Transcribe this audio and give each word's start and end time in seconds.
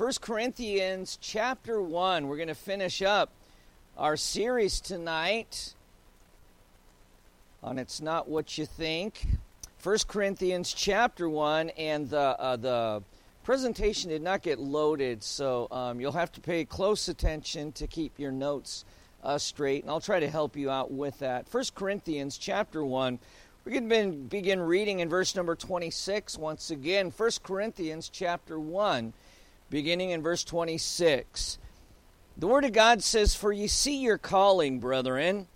1 0.00 0.12
Corinthians 0.22 1.18
chapter 1.20 1.82
1. 1.82 2.26
We're 2.26 2.36
going 2.36 2.48
to 2.48 2.54
finish 2.54 3.02
up 3.02 3.28
our 3.98 4.16
series 4.16 4.80
tonight 4.80 5.74
on 7.62 7.78
It's 7.78 8.00
Not 8.00 8.26
What 8.26 8.56
You 8.56 8.64
Think. 8.64 9.26
1 9.82 9.98
Corinthians 10.08 10.72
chapter 10.72 11.28
1, 11.28 11.68
and 11.76 12.08
the, 12.08 12.18
uh, 12.18 12.56
the 12.56 13.02
presentation 13.44 14.08
did 14.08 14.22
not 14.22 14.40
get 14.40 14.58
loaded, 14.58 15.22
so 15.22 15.68
um, 15.70 16.00
you'll 16.00 16.12
have 16.12 16.32
to 16.32 16.40
pay 16.40 16.64
close 16.64 17.06
attention 17.08 17.70
to 17.72 17.86
keep 17.86 18.18
your 18.18 18.32
notes 18.32 18.86
uh, 19.22 19.36
straight, 19.36 19.82
and 19.82 19.90
I'll 19.90 20.00
try 20.00 20.18
to 20.18 20.30
help 20.30 20.56
you 20.56 20.70
out 20.70 20.90
with 20.90 21.18
that. 21.18 21.46
1 21.50 21.64
Corinthians 21.74 22.38
chapter 22.38 22.82
1. 22.82 23.18
We're 23.66 23.72
going 23.72 23.90
to 23.90 24.12
begin 24.12 24.60
reading 24.60 25.00
in 25.00 25.10
verse 25.10 25.36
number 25.36 25.54
26 25.54 26.38
once 26.38 26.70
again. 26.70 27.12
1 27.14 27.30
Corinthians 27.42 28.08
chapter 28.08 28.58
1, 28.58 29.12
beginning 29.70 30.10
in 30.10 30.22
verse 30.22 30.44
26. 30.44 31.58
The 32.36 32.46
Word 32.46 32.64
of 32.64 32.72
God 32.72 33.02
says, 33.02 33.34
For 33.34 33.52
ye 33.52 33.66
see 33.66 33.96
your 33.96 34.18
calling, 34.18 34.80
brethren 34.80 35.46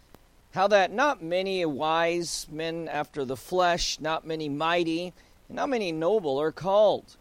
how 0.55 0.69
that 0.69 0.93
not 0.93 1.21
many 1.21 1.65
wise 1.67 2.47
men 2.49 2.89
after 2.89 3.25
the 3.25 3.37
flesh, 3.37 3.99
not 3.99 4.25
many 4.25 4.49
mighty, 4.49 5.13
and 5.49 5.57
not 5.57 5.69
many 5.69 5.91
noble 5.91 6.41
are 6.41 6.53
called. 6.53 7.17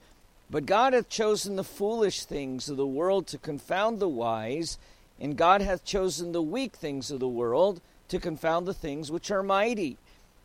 But 0.51 0.67
God 0.67 0.93
hath 0.93 1.09
chosen 1.09 1.55
the 1.55 1.63
foolish 1.63 2.25
things 2.25 2.69
of 2.69 2.77
the 2.77 2.85
world 2.85 3.25
to 3.27 3.39
confound 3.39 3.99
the 3.99 4.07
wise, 4.07 4.77
and 5.19 5.35
God 5.35 5.61
hath 5.61 5.83
chosen 5.83 6.31
the 6.31 6.43
weak 6.43 6.75
things 6.75 7.09
of 7.09 7.19
the 7.19 7.27
world 7.27 7.81
to 8.09 8.19
confound 8.19 8.67
the 8.67 8.73
things 8.73 9.09
which 9.09 9.31
are 9.31 9.41
mighty. 9.41 9.97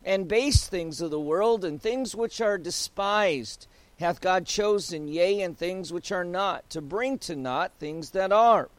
And 0.03 0.27
base 0.27 0.67
things 0.67 0.99
of 0.99 1.11
the 1.11 1.19
world, 1.19 1.63
and 1.63 1.79
things 1.79 2.15
which 2.15 2.41
are 2.41 2.57
despised, 2.57 3.67
hath 3.99 4.21
God 4.21 4.45
chosen, 4.45 5.07
yea, 5.09 5.41
and 5.41 5.57
things 5.57 5.91
which 5.91 6.11
are 6.11 6.23
not, 6.23 6.69
to 6.69 6.81
bring 6.81 7.17
to 7.19 7.35
naught 7.35 7.73
things 7.79 8.11
that 8.11 8.31
are, 8.31 8.69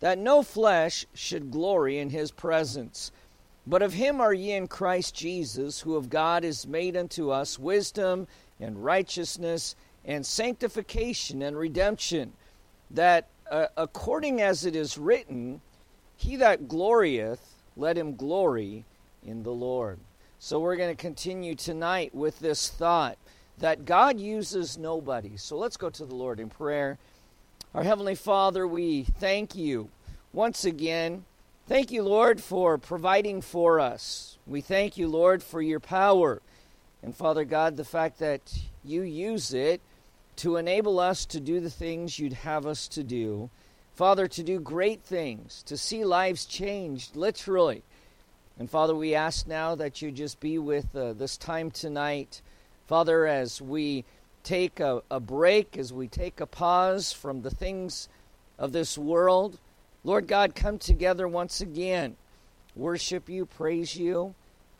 that 0.00 0.18
no 0.18 0.42
flesh 0.42 1.06
should 1.14 1.52
glory 1.52 1.98
in 1.98 2.10
his 2.10 2.32
presence. 2.32 3.12
But 3.64 3.82
of 3.82 3.92
him 3.92 4.20
are 4.20 4.34
ye 4.34 4.52
in 4.52 4.66
Christ 4.66 5.14
Jesus, 5.14 5.80
who 5.80 5.94
of 5.94 6.10
God 6.10 6.44
is 6.44 6.66
made 6.66 6.96
unto 6.96 7.30
us 7.30 7.58
wisdom 7.58 8.26
and 8.60 8.84
righteousness 8.84 9.76
and 10.04 10.26
sanctification 10.26 11.42
and 11.42 11.56
redemption, 11.56 12.32
that 12.90 13.28
uh, 13.50 13.66
according 13.76 14.40
as 14.40 14.64
it 14.64 14.74
is 14.74 14.98
written, 14.98 15.60
He 16.16 16.36
that 16.36 16.68
glorieth, 16.68 17.54
let 17.76 17.96
him 17.96 18.16
glory 18.16 18.84
in 19.24 19.42
the 19.42 19.52
Lord. 19.52 19.98
So 20.38 20.58
we're 20.58 20.76
going 20.76 20.94
to 20.94 21.00
continue 21.00 21.54
tonight 21.54 22.14
with 22.14 22.38
this 22.40 22.68
thought 22.68 23.16
that 23.58 23.84
God 23.84 24.20
uses 24.20 24.78
nobody. 24.78 25.36
So 25.36 25.56
let's 25.56 25.76
go 25.76 25.90
to 25.90 26.04
the 26.04 26.14
Lord 26.14 26.40
in 26.40 26.48
prayer. 26.48 26.98
Our 27.74 27.82
Heavenly 27.82 28.14
Father, 28.14 28.66
we 28.66 29.04
thank 29.04 29.54
you 29.54 29.90
once 30.32 30.64
again 30.64 31.24
Thank 31.68 31.90
you, 31.90 32.04
Lord, 32.04 32.40
for 32.40 32.78
providing 32.78 33.40
for 33.40 33.80
us. 33.80 34.38
We 34.46 34.60
thank 34.60 34.96
you, 34.96 35.08
Lord, 35.08 35.42
for 35.42 35.60
your 35.60 35.80
power. 35.80 36.40
And 37.02 37.12
Father 37.12 37.44
God, 37.44 37.76
the 37.76 37.84
fact 37.84 38.20
that 38.20 38.56
you 38.84 39.02
use 39.02 39.52
it 39.52 39.80
to 40.36 40.58
enable 40.58 41.00
us 41.00 41.26
to 41.26 41.40
do 41.40 41.58
the 41.58 41.70
things 41.70 42.20
you'd 42.20 42.34
have 42.34 42.66
us 42.66 42.86
to 42.88 43.02
do. 43.02 43.50
Father, 43.96 44.28
to 44.28 44.44
do 44.44 44.60
great 44.60 45.02
things, 45.02 45.64
to 45.64 45.76
see 45.76 46.04
lives 46.04 46.44
changed, 46.44 47.16
literally. 47.16 47.82
And 48.60 48.70
Father, 48.70 48.94
we 48.94 49.16
ask 49.16 49.48
now 49.48 49.74
that 49.74 50.00
you 50.00 50.12
just 50.12 50.38
be 50.38 50.58
with 50.58 50.94
uh, 50.94 51.14
this 51.14 51.36
time 51.36 51.72
tonight. 51.72 52.42
Father, 52.86 53.26
as 53.26 53.60
we 53.60 54.04
take 54.44 54.78
a, 54.78 55.02
a 55.10 55.18
break, 55.18 55.76
as 55.76 55.92
we 55.92 56.06
take 56.06 56.40
a 56.40 56.46
pause 56.46 57.12
from 57.12 57.42
the 57.42 57.50
things 57.50 58.08
of 58.58 58.72
this 58.72 58.96
world, 58.96 59.58
Lord 60.04 60.28
God, 60.28 60.54
come 60.54 60.78
together 60.78 61.26
once 61.26 61.60
again, 61.60 62.16
worship 62.76 63.28
you, 63.28 63.44
praise 63.44 63.96
you, 63.96 64.36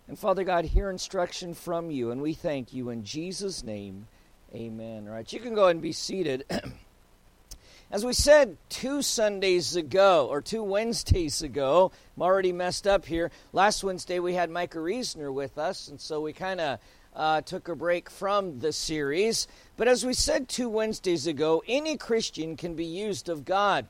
and 0.06 0.16
Father 0.16 0.44
God, 0.44 0.66
hear 0.66 0.88
instruction 0.88 1.52
from 1.52 1.90
you, 1.90 2.12
and 2.12 2.22
we 2.22 2.32
thank 2.32 2.72
you 2.72 2.90
in 2.90 3.02
Jesus' 3.02 3.64
name. 3.64 4.06
Amen. 4.54 5.08
All 5.08 5.14
right, 5.14 5.32
you 5.32 5.40
can 5.40 5.54
go 5.54 5.66
and 5.66 5.82
be 5.82 5.90
seated. 5.90 6.44
As 7.90 8.04
we 8.04 8.12
said 8.12 8.56
two 8.68 9.02
Sundays 9.02 9.74
ago, 9.74 10.28
or 10.30 10.40
two 10.40 10.62
Wednesdays 10.62 11.42
ago, 11.42 11.90
I'm 12.16 12.22
already 12.22 12.52
messed 12.52 12.86
up 12.86 13.04
here. 13.04 13.32
Last 13.52 13.82
Wednesday 13.82 14.20
we 14.20 14.34
had 14.34 14.48
Micah 14.48 14.78
Reesner 14.78 15.32
with 15.32 15.58
us, 15.58 15.88
and 15.88 16.00
so 16.00 16.20
we 16.20 16.32
kind 16.32 16.60
of 16.60 16.78
uh, 17.16 17.40
took 17.40 17.68
a 17.68 17.74
break 17.74 18.10
from 18.10 18.60
the 18.60 18.72
series. 18.72 19.48
But 19.76 19.88
as 19.88 20.04
we 20.04 20.12
said 20.12 20.48
two 20.48 20.68
Wednesdays 20.68 21.26
ago, 21.26 21.62
any 21.66 21.96
Christian 21.96 22.56
can 22.56 22.74
be 22.74 22.84
used 22.84 23.28
of 23.28 23.44
God. 23.44 23.86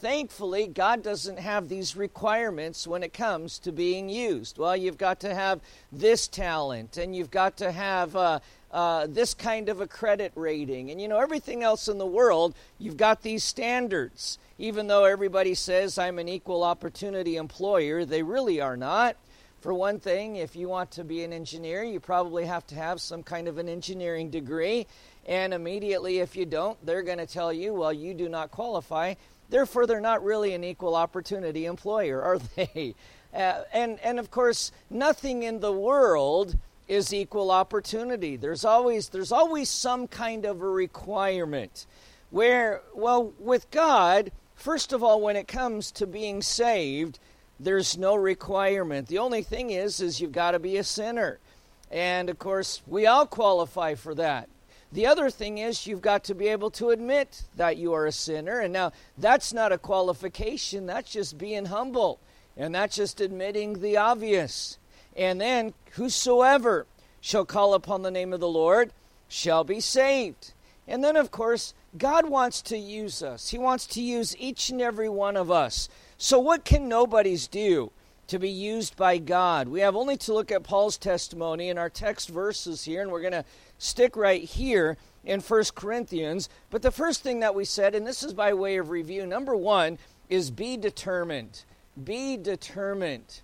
Thankfully, 0.00 0.66
God 0.66 1.02
doesn't 1.02 1.38
have 1.38 1.68
these 1.68 1.94
requirements 1.94 2.86
when 2.86 3.02
it 3.02 3.12
comes 3.12 3.58
to 3.58 3.70
being 3.70 4.08
used. 4.08 4.56
Well, 4.56 4.74
you've 4.74 4.96
got 4.96 5.20
to 5.20 5.34
have 5.34 5.60
this 5.92 6.26
talent, 6.26 6.96
and 6.96 7.14
you've 7.14 7.30
got 7.30 7.58
to 7.58 7.70
have 7.70 8.16
uh, 8.16 8.40
uh, 8.72 9.08
this 9.08 9.34
kind 9.34 9.68
of 9.68 9.82
a 9.82 9.86
credit 9.86 10.32
rating, 10.34 10.90
and 10.90 11.02
you 11.02 11.06
know, 11.06 11.20
everything 11.20 11.62
else 11.62 11.86
in 11.86 11.98
the 11.98 12.06
world, 12.06 12.54
you've 12.78 12.96
got 12.96 13.20
these 13.20 13.44
standards. 13.44 14.38
Even 14.58 14.86
though 14.86 15.04
everybody 15.04 15.54
says 15.54 15.98
I'm 15.98 16.18
an 16.18 16.28
equal 16.28 16.62
opportunity 16.62 17.36
employer, 17.36 18.06
they 18.06 18.22
really 18.22 18.58
are 18.58 18.78
not. 18.78 19.16
For 19.60 19.74
one 19.74 20.00
thing, 20.00 20.36
if 20.36 20.56
you 20.56 20.68
want 20.68 20.90
to 20.92 21.04
be 21.04 21.22
an 21.22 21.32
engineer, 21.32 21.82
you 21.82 22.00
probably 22.00 22.46
have 22.46 22.66
to 22.68 22.74
have 22.74 23.00
some 23.00 23.22
kind 23.22 23.46
of 23.46 23.58
an 23.58 23.68
engineering 23.68 24.30
degree. 24.30 24.86
And 25.26 25.52
immediately, 25.52 26.18
if 26.18 26.34
you 26.34 26.46
don't, 26.46 26.78
they're 26.84 27.02
going 27.02 27.18
to 27.18 27.26
tell 27.26 27.52
you, 27.52 27.74
well, 27.74 27.92
you 27.92 28.14
do 28.14 28.28
not 28.28 28.50
qualify 28.50 29.14
Therefore, 29.50 29.86
they're 29.86 30.00
not 30.00 30.24
really 30.24 30.54
an 30.54 30.64
equal 30.64 30.94
opportunity 30.94 31.66
employer, 31.66 32.22
are 32.24 32.38
they? 32.38 32.94
Uh, 33.34 33.62
and, 33.72 33.98
and 34.00 34.18
of 34.18 34.30
course, 34.30 34.72
nothing 34.88 35.42
in 35.42 35.60
the 35.60 35.72
world 35.72 36.56
is 36.88 37.12
equal 37.12 37.50
opportunity. 37.50 38.36
There's 38.36 38.64
always, 38.64 39.10
there's 39.10 39.30
always 39.30 39.68
some 39.68 40.08
kind 40.08 40.44
of 40.44 40.60
a 40.62 40.68
requirement. 40.68 41.86
Where, 42.30 42.82
well, 42.94 43.32
with 43.38 43.70
God, 43.70 44.32
first 44.54 44.92
of 44.92 45.02
all, 45.02 45.20
when 45.20 45.36
it 45.36 45.46
comes 45.46 45.92
to 45.92 46.06
being 46.06 46.42
saved, 46.42 47.18
there's 47.62 47.98
no 47.98 48.14
requirement. 48.14 49.08
The 49.08 49.18
only 49.18 49.42
thing 49.42 49.70
is, 49.70 50.00
is 50.00 50.20
you've 50.20 50.32
got 50.32 50.52
to 50.52 50.58
be 50.58 50.78
a 50.78 50.84
sinner. 50.84 51.38
And 51.90 52.30
of 52.30 52.38
course, 52.38 52.82
we 52.86 53.06
all 53.06 53.26
qualify 53.26 53.94
for 53.94 54.14
that. 54.14 54.48
The 54.92 55.06
other 55.06 55.30
thing 55.30 55.58
is 55.58 55.86
you've 55.86 56.00
got 56.00 56.24
to 56.24 56.34
be 56.34 56.48
able 56.48 56.70
to 56.72 56.90
admit 56.90 57.42
that 57.56 57.76
you 57.76 57.92
are 57.92 58.06
a 58.06 58.12
sinner. 58.12 58.60
And 58.60 58.72
now 58.72 58.92
that's 59.16 59.52
not 59.52 59.72
a 59.72 59.78
qualification, 59.78 60.86
that's 60.86 61.12
just 61.12 61.38
being 61.38 61.66
humble. 61.66 62.18
And 62.56 62.74
that's 62.74 62.96
just 62.96 63.20
admitting 63.20 63.80
the 63.80 63.96
obvious. 63.98 64.78
And 65.16 65.40
then 65.40 65.74
whosoever 65.92 66.86
shall 67.20 67.44
call 67.44 67.74
upon 67.74 68.02
the 68.02 68.10
name 68.10 68.32
of 68.32 68.40
the 68.40 68.48
Lord 68.48 68.92
shall 69.28 69.64
be 69.64 69.80
saved. 69.80 70.52
And 70.88 71.04
then, 71.04 71.14
of 71.14 71.30
course, 71.30 71.72
God 71.96 72.28
wants 72.28 72.62
to 72.62 72.76
use 72.76 73.22
us. 73.22 73.50
He 73.50 73.58
wants 73.58 73.86
to 73.88 74.02
use 74.02 74.36
each 74.38 74.70
and 74.70 74.80
every 74.80 75.08
one 75.08 75.36
of 75.36 75.50
us. 75.50 75.88
So, 76.22 76.38
what 76.38 76.66
can 76.66 76.86
nobodies 76.86 77.46
do 77.46 77.92
to 78.26 78.38
be 78.38 78.50
used 78.50 78.94
by 78.94 79.16
God? 79.16 79.68
We 79.68 79.80
have 79.80 79.96
only 79.96 80.18
to 80.18 80.34
look 80.34 80.52
at 80.52 80.62
Paul's 80.62 80.98
testimony 80.98 81.70
in 81.70 81.78
our 81.78 81.88
text 81.88 82.28
verses 82.28 82.84
here, 82.84 83.00
and 83.00 83.10
we're 83.10 83.22
going 83.22 83.32
to 83.32 83.46
stick 83.78 84.16
right 84.16 84.44
here 84.44 84.98
in 85.24 85.40
First 85.40 85.74
Corinthians. 85.74 86.50
But 86.68 86.82
the 86.82 86.90
first 86.90 87.22
thing 87.22 87.40
that 87.40 87.54
we 87.54 87.64
said, 87.64 87.94
and 87.94 88.06
this 88.06 88.22
is 88.22 88.34
by 88.34 88.52
way 88.52 88.76
of 88.76 88.90
review, 88.90 89.24
number 89.24 89.56
one 89.56 89.96
is 90.28 90.50
be 90.50 90.76
determined. 90.76 91.64
Be 92.04 92.36
determined. 92.36 93.40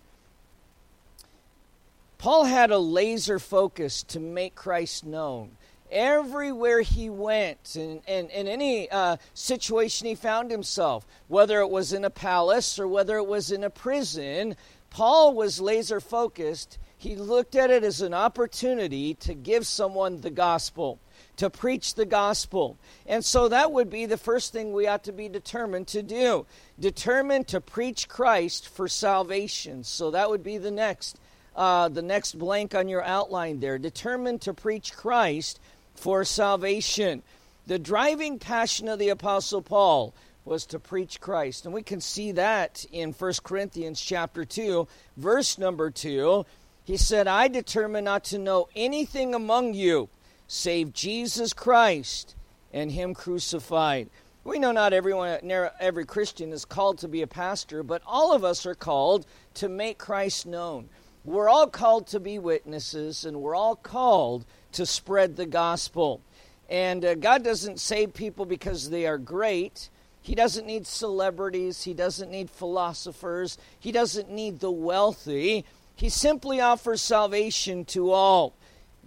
Paul 2.19 2.45
had 2.45 2.71
a 2.71 2.79
laser 2.79 3.39
focus 3.39 4.03
to 4.03 4.21
make 4.21 4.55
Christ 4.55 5.07
known. 5.07 5.53
Everywhere 5.91 6.81
he 6.81 7.11
went, 7.11 7.77
and 7.77 8.03
in, 8.07 8.29
in, 8.29 8.31
in, 8.31 8.49
any 8.49 8.91
uh, 8.91 9.17
situation 9.35 10.07
he 10.07 10.15
found 10.15 10.51
himself, 10.51 11.07
whether 11.29 11.61
it 11.61 11.71
was 11.71 11.93
in 11.93 12.05
a 12.05 12.11
palace 12.11 12.79
or 12.79 12.89
whether 12.89 13.17
it 13.17 13.27
was 13.27 13.51
in 13.51 13.65
a 13.65 13.71
prison, 13.71 14.57
Paul 14.91 15.35
was 15.35 15.61
laser 15.61 16.01
focused 16.01 16.79
he 16.99 17.15
looked 17.15 17.55
at 17.55 17.71
it 17.71 17.85
as 17.85 18.01
an 18.01 18.15
opportunity 18.15 19.15
to 19.15 19.35
give 19.35 19.67
someone 19.67 20.23
the 20.23 20.31
gospel, 20.31 20.99
to 21.37 21.51
preach 21.51 21.95
the 21.95 22.07
gospel. 22.07 22.79
And 23.07 23.25
so 23.25 23.49
that 23.49 23.71
would 23.71 23.91
be 23.91 24.07
the 24.07 24.17
first 24.17 24.53
thing 24.53 24.73
we 24.73 24.87
ought 24.87 25.05
to 25.05 25.13
be 25.13 25.29
determined 25.29 25.89
to 25.89 26.03
do. 26.03 26.47
Determined 26.81 27.49
to 27.49 27.61
preach 27.61 28.09
Christ 28.09 28.69
for 28.69 28.89
salvation. 28.89 29.85
So 29.85 30.11
that 30.13 30.31
would 30.31 30.43
be 30.43 30.59
the 30.59 30.71
next 30.71 31.19
uh, 31.55 31.89
the 31.89 32.03
next 32.03 32.39
blank 32.39 32.75
on 32.75 32.87
your 32.87 33.03
outline 33.03 33.61
there. 33.61 33.79
Determined 33.79 34.43
to 34.43 34.53
preach 34.53 34.93
Christ 34.95 35.59
for 35.99 36.25
salvation. 36.25 37.23
The 37.67 37.79
driving 37.79 38.39
passion 38.39 38.89
of 38.89 38.99
the 38.99 39.09
Apostle 39.09 39.63
Paul 39.63 40.15
was 40.45 40.67
to 40.67 40.79
preach 40.79 41.21
Christ. 41.21 41.65
And 41.65 41.75
we 41.75 41.83
can 41.83 42.01
see 42.01 42.33
that 42.33 42.87
in 42.93 43.13
1 43.13 43.33
Corinthians 43.43 44.01
chapter 44.01 44.45
2, 44.45 44.87
verse 45.17 45.59
number 45.59 45.91
2. 45.91 46.47
He 46.85 46.97
said, 46.97 47.27
I 47.27 47.49
determine 47.49 48.05
not 48.05 48.25
to 48.25 48.39
know 48.39 48.69
anything 48.77 49.35
among 49.35 49.75
you 49.75 50.09
save 50.49 50.93
Jesus 50.93 51.53
Christ 51.53 52.37
and 52.73 52.93
Him 52.93 53.15
crucified. 53.15 54.09
We 54.45 54.61
know 54.61 54.71
not 54.71 54.93
everyone, 54.93 55.41
every 55.81 56.05
Christian 56.05 56.53
is 56.53 56.65
called 56.65 56.99
to 56.99 57.09
be 57.09 57.23
a 57.23 57.27
pastor, 57.27 57.83
but 57.83 58.03
all 58.07 58.33
of 58.33 58.45
us 58.45 58.65
are 58.65 58.77
called 58.77 59.27
to 59.55 59.69
make 59.69 59.99
Christ 59.99 60.47
known. 60.47 60.89
We're 61.25 61.49
all 61.49 61.67
called 61.67 62.07
to 62.09 62.21
be 62.21 62.39
witnesses, 62.39 63.25
and 63.25 63.41
we're 63.41 63.57
all 63.57 63.75
called 63.75 64.45
to 64.77 64.87
spread 64.87 65.37
the 65.37 65.47
gospel. 65.47 66.21
And 66.69 67.05
uh, 67.05 67.15
God 67.15 67.45
doesn't 67.45 67.81
save 67.81 68.15
people 68.15 68.45
because 68.45 68.91
they 68.91 69.07
are 69.07 69.19
great. 69.19 69.91
He 70.21 70.35
doesn't 70.35 70.67
need 70.67 70.87
celebrities. 70.87 71.85
He 71.85 71.95
doesn't 71.95 72.31
need 72.31 72.51
philosophers. 72.51 73.59
He 73.79 73.93
doesn't 73.93 74.31
need 74.31 74.61
the 74.61 74.71
wealthy. 74.71 75.65
He 75.95 76.09
simply 76.09 76.61
offers 76.61 77.01
salvation 77.01 77.85
to 77.87 78.11
all. 78.11 78.55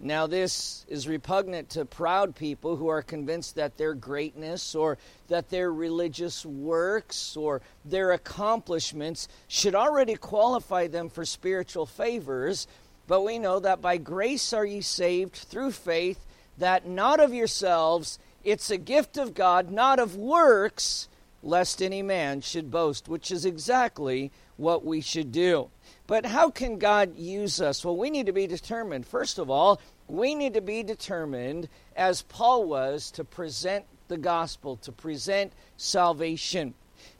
Now, 0.02 0.26
this 0.26 0.86
is 0.88 1.06
repugnant 1.06 1.68
to 1.70 1.84
proud 1.84 2.34
people 2.34 2.76
who 2.76 2.88
are 2.88 3.02
convinced 3.02 3.56
that 3.56 3.76
their 3.76 3.92
greatness 3.92 4.74
or 4.74 4.96
that 5.28 5.50
their 5.50 5.70
religious 5.70 6.46
works 6.46 7.36
or 7.36 7.60
their 7.84 8.12
accomplishments 8.12 9.28
should 9.46 9.74
already 9.74 10.14
qualify 10.14 10.86
them 10.86 11.10
for 11.10 11.26
spiritual 11.26 11.84
favors. 11.84 12.66
But 13.10 13.24
we 13.24 13.40
know 13.40 13.58
that 13.58 13.82
by 13.82 13.96
grace 13.96 14.52
are 14.52 14.64
ye 14.64 14.80
saved 14.82 15.34
through 15.34 15.72
faith, 15.72 16.24
that 16.58 16.86
not 16.86 17.18
of 17.18 17.34
yourselves, 17.34 18.20
it's 18.44 18.70
a 18.70 18.78
gift 18.78 19.16
of 19.18 19.34
God, 19.34 19.72
not 19.72 19.98
of 19.98 20.14
works, 20.14 21.08
lest 21.42 21.82
any 21.82 22.02
man 22.02 22.40
should 22.40 22.70
boast, 22.70 23.08
which 23.08 23.32
is 23.32 23.44
exactly 23.44 24.30
what 24.56 24.84
we 24.84 25.00
should 25.00 25.32
do. 25.32 25.70
But 26.06 26.24
how 26.24 26.50
can 26.50 26.78
God 26.78 27.16
use 27.16 27.60
us? 27.60 27.84
Well, 27.84 27.96
we 27.96 28.10
need 28.10 28.26
to 28.26 28.32
be 28.32 28.46
determined. 28.46 29.04
First 29.08 29.40
of 29.40 29.50
all, 29.50 29.80
we 30.06 30.36
need 30.36 30.54
to 30.54 30.60
be 30.60 30.84
determined, 30.84 31.68
as 31.96 32.22
Paul 32.22 32.66
was, 32.66 33.10
to 33.10 33.24
present 33.24 33.86
the 34.06 34.18
gospel, 34.18 34.76
to 34.82 34.92
present 34.92 35.52
salvation. 35.76 36.74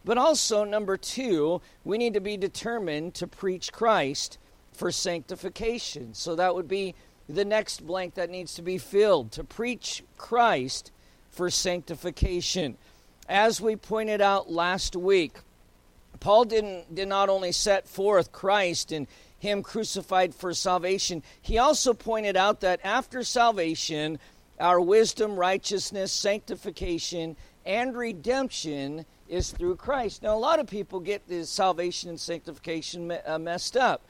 But 0.05 0.19
also, 0.19 0.63
number 0.63 0.97
two, 0.97 1.61
we 1.83 1.99
need 1.99 2.15
to 2.15 2.21
be 2.21 2.37
determined 2.37 3.15
to 3.15 3.27
preach 3.27 3.73
Christ 3.73 4.39
for 4.73 4.91
sanctification. 4.91 6.15
So 6.15 6.35
that 6.37 6.55
would 6.55 6.69
be 6.69 6.95
the 7.29 7.45
next 7.45 7.87
blank 7.87 8.15
that 8.15 8.31
needs 8.31 8.55
to 8.55 8.63
be 8.63 8.79
filled 8.79 9.33
to 9.33 9.45
preach 9.45 10.03
Christ 10.17 10.91
for 11.31 11.51
sanctification. 11.51 12.77
As 13.29 13.61
we 13.61 13.77
pointed 13.77 14.21
out 14.21 14.51
last 14.51 14.97
week, 14.97 15.39
Paul 16.19 16.45
didn't 16.45 16.95
did 16.95 17.09
not 17.09 17.29
only 17.29 17.53
set 17.53 17.89
forth 17.89 18.33
Christ 18.33 18.93
and 18.93 19.07
him 19.39 19.63
crucified 19.63 20.35
for 20.35 20.53
salvation, 20.53 21.23
he 21.41 21.57
also 21.57 21.95
pointed 21.95 22.37
out 22.37 22.61
that 22.61 22.81
after 22.85 23.23
salvation, 23.23 24.19
our 24.59 24.81
wisdom, 24.81 25.37
righteousness, 25.37 26.13
sanctification, 26.13 27.37
and 27.65 27.97
redemption 27.97 29.07
is 29.29 29.53
through 29.53 29.77
Christ. 29.77 30.23
Now, 30.23 30.37
a 30.37 30.39
lot 30.39 30.59
of 30.59 30.67
people 30.67 31.01
get 31.01 31.27
this 31.27 31.49
salvation 31.49 32.11
and 32.11 32.21
sanctification 32.21 33.17
uh, 33.25 33.39
messed 33.39 33.77
up, 33.77 34.03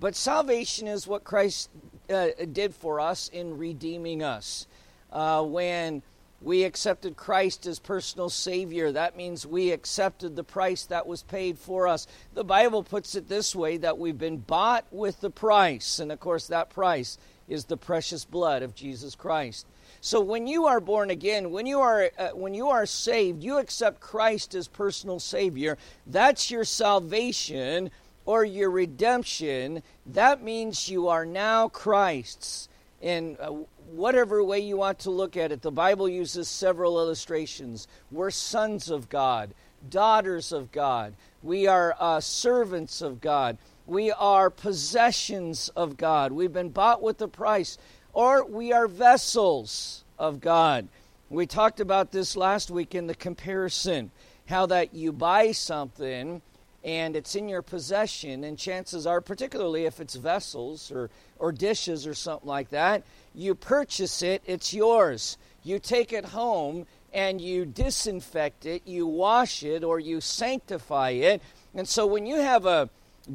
but 0.00 0.16
salvation 0.16 0.88
is 0.88 1.06
what 1.06 1.22
Christ 1.24 1.70
uh, 2.08 2.28
did 2.52 2.74
for 2.74 2.98
us 2.98 3.28
in 3.28 3.58
redeeming 3.58 4.22
us. 4.22 4.66
Uh, 5.12 5.42
when 5.42 6.02
we 6.42 6.64
accepted 6.64 7.16
Christ 7.16 7.66
as 7.66 7.78
personal 7.78 8.30
Savior. 8.30 8.92
That 8.92 9.16
means 9.16 9.46
we 9.46 9.72
accepted 9.72 10.36
the 10.36 10.44
price 10.44 10.84
that 10.84 11.06
was 11.06 11.22
paid 11.22 11.58
for 11.58 11.86
us. 11.86 12.06
The 12.34 12.44
Bible 12.44 12.82
puts 12.82 13.14
it 13.14 13.28
this 13.28 13.54
way 13.54 13.76
that 13.78 13.98
we've 13.98 14.16
been 14.16 14.38
bought 14.38 14.86
with 14.90 15.20
the 15.20 15.30
price. 15.30 15.98
And 15.98 16.10
of 16.10 16.18
course, 16.20 16.46
that 16.46 16.70
price 16.70 17.18
is 17.46 17.66
the 17.66 17.76
precious 17.76 18.24
blood 18.24 18.62
of 18.62 18.74
Jesus 18.74 19.14
Christ. 19.14 19.66
So 20.00 20.20
when 20.20 20.46
you 20.46 20.66
are 20.66 20.80
born 20.80 21.10
again, 21.10 21.50
when 21.50 21.66
you 21.66 21.80
are 21.80 22.10
uh, 22.16 22.28
when 22.28 22.54
you 22.54 22.68
are 22.68 22.86
saved, 22.86 23.42
you 23.42 23.58
accept 23.58 24.00
Christ 24.00 24.54
as 24.54 24.66
personal 24.66 25.20
savior. 25.20 25.76
That's 26.06 26.50
your 26.50 26.64
salvation 26.64 27.90
or 28.24 28.44
your 28.44 28.70
redemption. 28.70 29.82
That 30.06 30.42
means 30.42 30.88
you 30.88 31.08
are 31.08 31.24
now 31.24 31.68
Christ's. 31.68 32.68
And 33.02 33.36
uh, 33.40 33.52
whatever 33.90 34.42
way 34.44 34.60
you 34.60 34.76
want 34.76 35.00
to 35.00 35.10
look 35.10 35.36
at 35.36 35.52
it, 35.52 35.62
the 35.62 35.70
Bible 35.70 36.08
uses 36.08 36.48
several 36.48 37.00
illustrations. 37.00 37.88
We're 38.10 38.30
sons 38.30 38.90
of 38.90 39.08
God, 39.08 39.54
daughters 39.88 40.52
of 40.52 40.70
God, 40.72 41.14
we 41.42 41.66
are 41.66 41.96
uh, 41.98 42.20
servants 42.20 43.00
of 43.00 43.20
God, 43.20 43.56
we 43.86 44.10
are 44.12 44.50
possessions 44.50 45.70
of 45.70 45.96
God, 45.96 46.32
we've 46.32 46.52
been 46.52 46.68
bought 46.68 47.02
with 47.02 47.20
a 47.22 47.28
price, 47.28 47.78
or 48.12 48.44
we 48.44 48.72
are 48.72 48.86
vessels 48.86 50.04
of 50.18 50.40
God. 50.40 50.88
We 51.30 51.46
talked 51.46 51.80
about 51.80 52.10
this 52.12 52.36
last 52.36 52.70
week 52.70 52.94
in 52.94 53.06
the 53.06 53.14
comparison 53.14 54.10
how 54.46 54.66
that 54.66 54.94
you 54.94 55.12
buy 55.12 55.52
something 55.52 56.42
and 56.82 57.14
it's 57.14 57.34
in 57.34 57.48
your 57.48 57.62
possession, 57.62 58.44
and 58.44 58.58
chances 58.58 59.06
are, 59.06 59.20
particularly 59.20 59.84
if 59.84 60.00
it's 60.00 60.14
vessels 60.14 60.90
or, 60.90 61.10
or 61.38 61.52
dishes 61.52 62.06
or 62.06 62.14
something 62.14 62.48
like 62.48 62.70
that, 62.70 63.02
you 63.34 63.54
purchase 63.54 64.22
it, 64.22 64.42
it's 64.46 64.72
yours. 64.72 65.36
You 65.62 65.78
take 65.78 66.12
it 66.12 66.24
home 66.24 66.86
and 67.12 67.40
you 67.40 67.66
disinfect 67.66 68.64
it, 68.64 68.82
you 68.86 69.06
wash 69.06 69.62
it, 69.62 69.84
or 69.84 69.98
you 69.98 70.20
sanctify 70.20 71.10
it. 71.10 71.42
And 71.74 71.86
so 71.86 72.06
when 72.06 72.24
you 72.24 72.36
have 72.36 72.64
a 72.64 72.88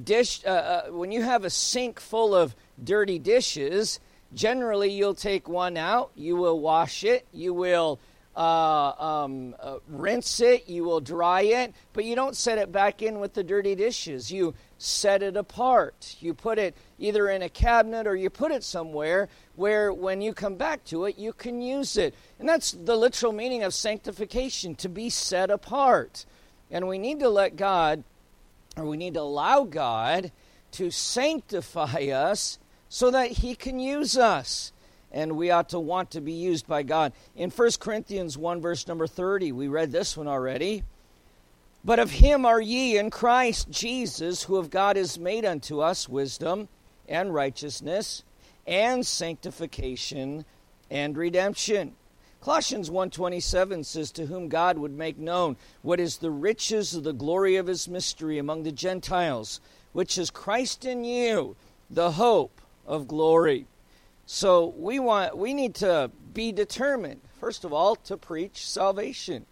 dish, 0.03 0.41
uh, 0.45 0.49
uh, 0.49 0.83
when 0.87 1.11
you 1.11 1.21
have 1.21 1.45
a 1.45 1.49
sink 1.49 1.99
full 1.99 2.33
of 2.33 2.55
dirty 2.83 3.19
dishes, 3.19 3.99
generally 4.33 4.91
you'll 4.91 5.13
take 5.13 5.47
one 5.47 5.77
out, 5.77 6.11
you 6.15 6.35
will 6.35 6.59
wash 6.59 7.03
it, 7.03 7.27
you 7.31 7.53
will 7.53 7.99
uh, 8.35 8.91
um, 8.99 9.55
uh, 9.59 9.77
rinse 9.87 10.41
it, 10.41 10.67
you 10.67 10.83
will 10.83 10.99
dry 10.99 11.41
it, 11.41 11.73
but 11.93 12.03
you 12.03 12.15
don't 12.15 12.35
set 12.35 12.57
it 12.57 12.71
back 12.71 13.01
in 13.01 13.19
with 13.19 13.33
the 13.33 13.43
dirty 13.43 13.75
dishes. 13.75 14.31
You 14.31 14.53
set 14.77 15.23
it 15.23 15.37
apart. 15.37 16.17
You 16.19 16.33
put 16.33 16.59
it 16.59 16.75
either 16.99 17.29
in 17.29 17.41
a 17.41 17.49
cabinet 17.49 18.07
or 18.07 18.15
you 18.15 18.29
put 18.29 18.51
it 18.51 18.63
somewhere 18.63 19.29
where 19.55 19.93
when 19.93 20.21
you 20.21 20.33
come 20.33 20.55
back 20.55 20.83
to 20.85 21.05
it, 21.05 21.17
you 21.17 21.31
can 21.31 21.61
use 21.61 21.95
it. 21.95 22.13
And 22.39 22.47
that's 22.47 22.71
the 22.71 22.97
literal 22.97 23.31
meaning 23.31 23.63
of 23.63 23.73
sanctification 23.73 24.75
to 24.75 24.89
be 24.89 25.09
set 25.09 25.49
apart. 25.49 26.25
And 26.69 26.87
we 26.87 26.97
need 26.97 27.19
to 27.19 27.29
let 27.29 27.55
God, 27.55 28.03
or 28.75 28.85
we 28.85 28.97
need 28.97 29.13
to 29.13 29.21
allow 29.21 29.63
God 29.63 30.31
to 30.73 30.91
sanctify 30.91 32.07
us 32.13 32.59
so 32.89 33.11
that 33.11 33.31
He 33.31 33.55
can 33.55 33.79
use 33.79 34.17
us 34.17 34.73
and 35.15 35.37
we 35.37 35.49
ought 35.49 35.69
to 35.69 35.79
want 35.79 36.11
to 36.11 36.21
be 36.21 36.33
used 36.33 36.67
by 36.67 36.83
God. 36.83 37.13
In 37.35 37.49
1 37.49 37.71
Corinthians 37.79 38.37
1, 38.37 38.61
verse 38.61 38.85
number 38.87 39.07
30, 39.07 39.53
we 39.53 39.69
read 39.69 39.91
this 39.91 40.17
one 40.17 40.27
already. 40.27 40.83
But 41.85 41.99
of 41.99 42.11
him 42.11 42.45
are 42.45 42.59
ye 42.59 42.97
in 42.97 43.09
Christ 43.09 43.71
Jesus, 43.71 44.43
who 44.43 44.57
of 44.57 44.69
God 44.69 44.97
is 44.97 45.17
made 45.17 45.45
unto 45.45 45.79
us 45.79 46.09
wisdom 46.09 46.67
and 47.07 47.33
righteousness 47.33 48.23
and 48.67 49.05
sanctification 49.05 50.43
and 50.91 51.15
redemption. 51.15 51.95
Colossians 52.41 52.91
1:27 52.91 53.85
says 53.85 54.11
to 54.11 54.25
whom 54.25 54.49
God 54.49 54.77
would 54.77 54.91
make 54.91 55.17
known 55.17 55.55
what 55.81 55.99
is 55.99 56.17
the 56.17 56.29
riches 56.29 56.93
of 56.93 57.03
the 57.03 57.13
glory 57.13 57.55
of 57.55 57.67
his 57.67 57.87
mystery 57.87 58.37
among 58.37 58.63
the 58.63 58.71
Gentiles 58.71 59.61
which 59.95 60.17
is 60.17 60.29
Christ 60.29 60.83
in 60.83 61.05
you 61.05 61.55
the 61.89 62.11
hope 62.11 62.59
of 62.85 63.07
glory. 63.07 63.65
So 64.25 64.73
we 64.77 64.99
want 64.99 65.37
we 65.37 65.53
need 65.53 65.75
to 65.75 66.09
be 66.33 66.51
determined, 66.51 67.21
first 67.39 67.63
of 67.63 67.73
all, 67.73 67.95
to 67.97 68.17
preach 68.17 68.67
salvation. 68.67 69.45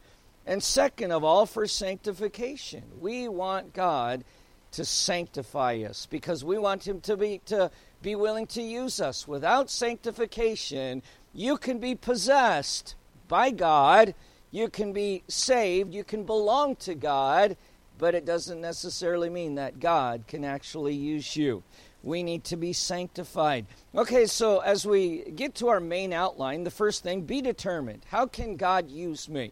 And 0.45 0.61
second 0.61 1.11
of 1.11 1.23
all, 1.23 1.45
for 1.45 1.67
sanctification. 1.67 2.83
We 2.99 3.27
want 3.27 3.73
God 3.73 4.25
to 4.71 4.83
sanctify 4.83 5.83
us 5.87 6.07
because 6.07 6.43
we 6.43 6.57
want 6.57 6.87
him 6.87 6.99
to 7.01 7.15
be 7.15 7.39
to 7.45 7.69
be 8.01 8.15
willing 8.15 8.47
to 8.47 8.61
use 8.61 8.99
us. 8.99 9.27
Without 9.27 9.69
sanctification, 9.69 11.03
you 11.33 11.57
can 11.57 11.77
be 11.79 11.95
possessed 11.95 12.95
by 13.27 13.51
God, 13.51 14.15
you 14.51 14.69
can 14.69 14.91
be 14.91 15.23
saved, 15.27 15.93
you 15.93 16.03
can 16.03 16.23
belong 16.23 16.75
to 16.77 16.95
God, 16.95 17.55
but 17.97 18.15
it 18.15 18.25
doesn't 18.25 18.59
necessarily 18.59 19.29
mean 19.29 19.55
that 19.55 19.79
God 19.79 20.25
can 20.27 20.43
actually 20.43 20.95
use 20.95 21.35
you 21.35 21.63
we 22.03 22.21
need 22.21 22.43
to 22.43 22.57
be 22.57 22.73
sanctified. 22.73 23.65
Okay, 23.95 24.25
so 24.25 24.59
as 24.59 24.85
we 24.85 25.31
get 25.31 25.55
to 25.55 25.69
our 25.69 25.79
main 25.79 26.11
outline, 26.11 26.65
the 26.65 26.71
first 26.71 27.01
thing, 27.01 27.21
be 27.21 27.41
determined. 27.41 28.03
How 28.09 28.27
can 28.27 28.57
God 28.57 28.89
use 28.89 29.29
me? 29.29 29.51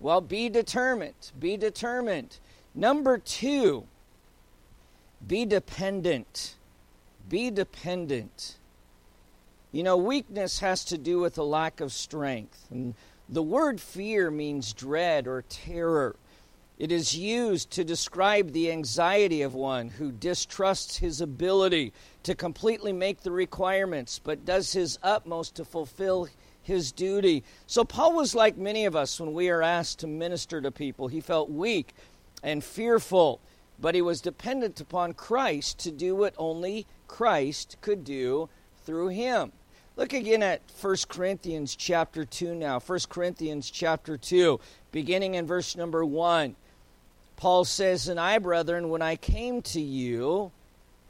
Well, 0.00 0.22
be 0.22 0.48
determined. 0.48 1.32
Be 1.38 1.56
determined. 1.56 2.38
Number 2.74 3.18
two, 3.18 3.86
be 5.26 5.44
dependent. 5.44 6.54
Be 7.28 7.50
dependent. 7.50 8.56
You 9.72 9.82
know, 9.82 9.96
weakness 9.96 10.60
has 10.60 10.84
to 10.86 10.98
do 10.98 11.18
with 11.18 11.36
a 11.36 11.42
lack 11.42 11.80
of 11.80 11.92
strength. 11.92 12.66
And 12.70 12.94
the 13.28 13.42
word 13.42 13.80
fear 13.80 14.30
means 14.30 14.72
dread 14.72 15.26
or 15.26 15.42
terror. 15.48 16.16
It 16.78 16.92
is 16.92 17.16
used 17.16 17.70
to 17.70 17.84
describe 17.84 18.52
the 18.52 18.70
anxiety 18.70 19.40
of 19.40 19.54
one 19.54 19.88
who 19.88 20.12
distrusts 20.12 20.98
his 20.98 21.22
ability 21.22 21.94
to 22.24 22.34
completely 22.34 22.92
make 22.92 23.22
the 23.22 23.30
requirements, 23.30 24.20
but 24.22 24.44
does 24.44 24.74
his 24.74 24.98
utmost 25.02 25.54
to 25.54 25.64
fulfill 25.64 26.28
his 26.62 26.92
duty. 26.92 27.44
So 27.66 27.82
Paul 27.82 28.14
was 28.14 28.34
like 28.34 28.58
many 28.58 28.84
of 28.84 28.94
us 28.94 29.18
when 29.18 29.32
we 29.32 29.48
are 29.48 29.62
asked 29.62 30.00
to 30.00 30.06
minister 30.06 30.60
to 30.60 30.70
people. 30.70 31.08
He 31.08 31.22
felt 31.22 31.48
weak 31.48 31.94
and 32.42 32.62
fearful, 32.62 33.40
but 33.78 33.94
he 33.94 34.02
was 34.02 34.20
dependent 34.20 34.78
upon 34.78 35.14
Christ 35.14 35.78
to 35.78 35.90
do 35.90 36.14
what 36.14 36.34
only 36.36 36.86
Christ 37.08 37.78
could 37.80 38.04
do 38.04 38.50
through 38.84 39.08
him. 39.08 39.52
Look 39.96 40.12
again 40.12 40.42
at 40.42 40.60
1 40.78 40.96
Corinthians 41.08 41.74
chapter 41.74 42.26
2 42.26 42.54
now. 42.54 42.80
1 42.80 42.98
Corinthians 43.08 43.70
chapter 43.70 44.18
2, 44.18 44.60
beginning 44.92 45.36
in 45.36 45.46
verse 45.46 45.74
number 45.74 46.04
1. 46.04 46.54
Paul 47.36 47.64
says, 47.64 48.08
And 48.08 48.18
I, 48.18 48.38
brethren, 48.38 48.88
when 48.88 49.02
I 49.02 49.16
came 49.16 49.62
to 49.62 49.80
you, 49.80 50.52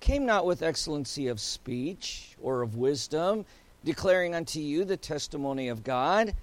came 0.00 0.26
not 0.26 0.46
with 0.46 0.62
excellency 0.62 1.28
of 1.28 1.40
speech 1.40 2.36
or 2.40 2.62
of 2.62 2.76
wisdom, 2.76 3.44
declaring 3.84 4.34
unto 4.34 4.60
you 4.60 4.84
the 4.84 4.96
testimony 4.96 5.68
of 5.68 5.84
God. 5.84 6.34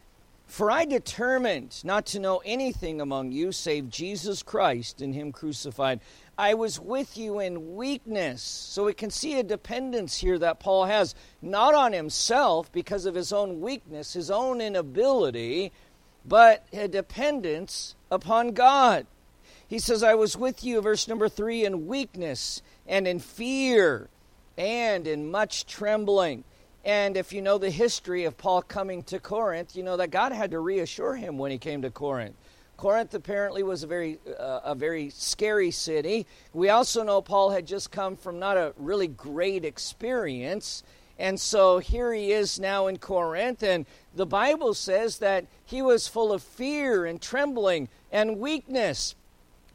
For 0.48 0.70
I 0.70 0.86
determined 0.86 1.84
not 1.84 2.06
to 2.08 2.20
know 2.20 2.42
anything 2.46 3.02
among 3.02 3.32
you 3.32 3.52
save 3.52 3.90
Jesus 3.90 4.44
Christ 4.44 5.02
and 5.02 5.13
Him 5.13 5.32
crucified. 5.32 6.00
I 6.38 6.54
was 6.56 6.80
with 6.80 7.18
you 7.18 7.40
in 7.40 7.75
weakness. 7.75 8.42
So 8.42 8.86
we 8.86 8.94
can 8.94 9.10
see 9.10 9.40
a 9.40 9.44
dependence 9.44 10.18
here 10.18 10.40
that 10.40 10.60
Paul 10.60 10.86
has, 10.86 11.16
not 11.42 11.75
on 11.75 11.94
himself 11.94 12.72
because 12.72 13.06
of 13.06 13.16
his 13.16 13.32
own 13.32 13.62
weakness, 13.62 14.13
his 14.13 14.32
own 14.32 14.60
inability, 14.60 15.72
but 16.25 16.66
a 16.74 16.88
dependence 16.88 17.96
upon 18.10 18.52
God. 18.52 19.06
He 19.74 19.80
says, 19.80 20.03
I 20.03 20.13
was 20.13 20.38
with 20.38 20.63
you, 20.63 20.82
verse 20.82 21.08
number 21.08 21.27
three, 21.27 21.65
in 21.65 21.88
weakness 21.88 22.62
and 22.86 23.08
in 23.08 23.18
fear 23.18 24.08
and 24.56 25.08
in 25.08 25.32
much 25.32 25.65
trembling. 25.65 26.44
And 26.86 27.18
if 27.18 27.34
you 27.34 27.42
know 27.42 27.58
the 27.58 27.72
history 27.72 28.25
of 28.25 28.38
Paul 28.38 28.62
coming 28.62 29.01
to 29.06 29.20
Corinth, 29.20 29.75
you 29.75 29.82
know 29.82 29.98
that 29.98 30.12
God 30.12 30.32
had 30.32 30.51
to 30.51 30.60
reassure 30.60 31.15
him 31.15 31.39
when 31.39 31.50
he 31.50 31.58
came 31.58 31.82
to 31.82 31.89
Corinth. 31.89 32.36
Corinth 32.77 33.15
apparently 33.15 33.63
was 33.63 33.82
a 33.82 33.88
very 33.88 34.20
uh, 34.39 34.60
a 34.63 34.75
very 34.75 35.10
scary 35.10 35.72
city. 35.72 36.27
We 36.53 36.70
also 36.70 37.01
know 37.01 37.24
Paul 37.24 37.50
had 37.50 37.65
just 37.65 37.89
come 37.89 38.15
from 38.15 38.38
not 38.38 38.58
a 38.58 38.75
really 38.77 39.08
great 39.08 39.65
experience. 39.65 40.84
And 41.18 41.39
so 41.39 41.80
here 41.80 42.13
he 42.13 42.32
is 42.32 42.60
now 42.60 42.86
in 42.86 43.00
Corinth, 43.00 43.63
and 43.63 43.88
the 44.13 44.27
Bible 44.27 44.75
says 44.75 45.18
that 45.18 45.48
he 45.65 45.82
was 45.82 46.08
full 46.08 46.32
of 46.32 46.44
fear 46.44 47.08
and 47.08 47.20
trembling 47.20 47.89
and 48.12 48.38
weakness. 48.38 49.15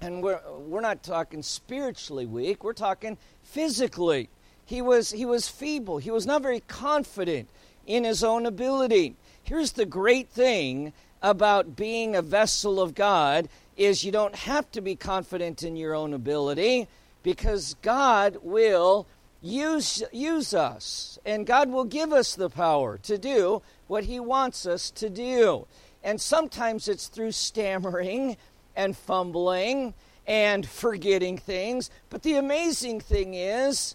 And 0.00 0.22
we're, 0.22 0.40
we're 0.58 0.80
not 0.80 1.02
talking 1.02 1.42
spiritually 1.42 2.26
weak, 2.26 2.62
we're 2.62 2.72
talking 2.72 3.18
physically. 3.42 4.28
He 4.64 4.82
was, 4.82 5.10
he 5.10 5.24
was 5.24 5.48
feeble, 5.48 5.98
he 5.98 6.10
was 6.10 6.26
not 6.26 6.42
very 6.42 6.60
confident 6.60 7.48
in 7.86 8.04
his 8.04 8.22
own 8.22 8.46
ability. 8.46 9.16
Here's 9.42 9.72
the 9.72 9.86
great 9.86 10.28
thing 10.28 10.92
about 11.22 11.74
being 11.74 12.14
a 12.14 12.22
vessel 12.22 12.80
of 12.80 12.94
God 12.94 13.48
is 13.76 14.04
you 14.04 14.12
don't 14.12 14.34
have 14.34 14.70
to 14.72 14.80
be 14.80 14.94
confident 14.94 15.62
in 15.62 15.76
your 15.76 15.94
own 15.94 16.12
ability 16.12 16.86
because 17.22 17.74
God 17.82 18.38
will 18.42 19.06
use 19.40 20.02
use 20.12 20.52
us 20.52 21.18
and 21.24 21.46
God 21.46 21.70
will 21.70 21.84
give 21.84 22.12
us 22.12 22.34
the 22.34 22.50
power 22.50 22.98
to 22.98 23.16
do 23.18 23.62
what 23.86 24.04
he 24.04 24.20
wants 24.20 24.66
us 24.66 24.90
to 24.92 25.08
do. 25.08 25.66
And 26.02 26.20
sometimes 26.20 26.88
it's 26.88 27.08
through 27.08 27.32
stammering 27.32 28.36
and 28.78 28.96
fumbling 28.96 29.92
and 30.26 30.66
forgetting 30.66 31.36
things, 31.36 31.90
but 32.08 32.22
the 32.22 32.36
amazing 32.36 33.00
thing 33.00 33.34
is 33.34 33.94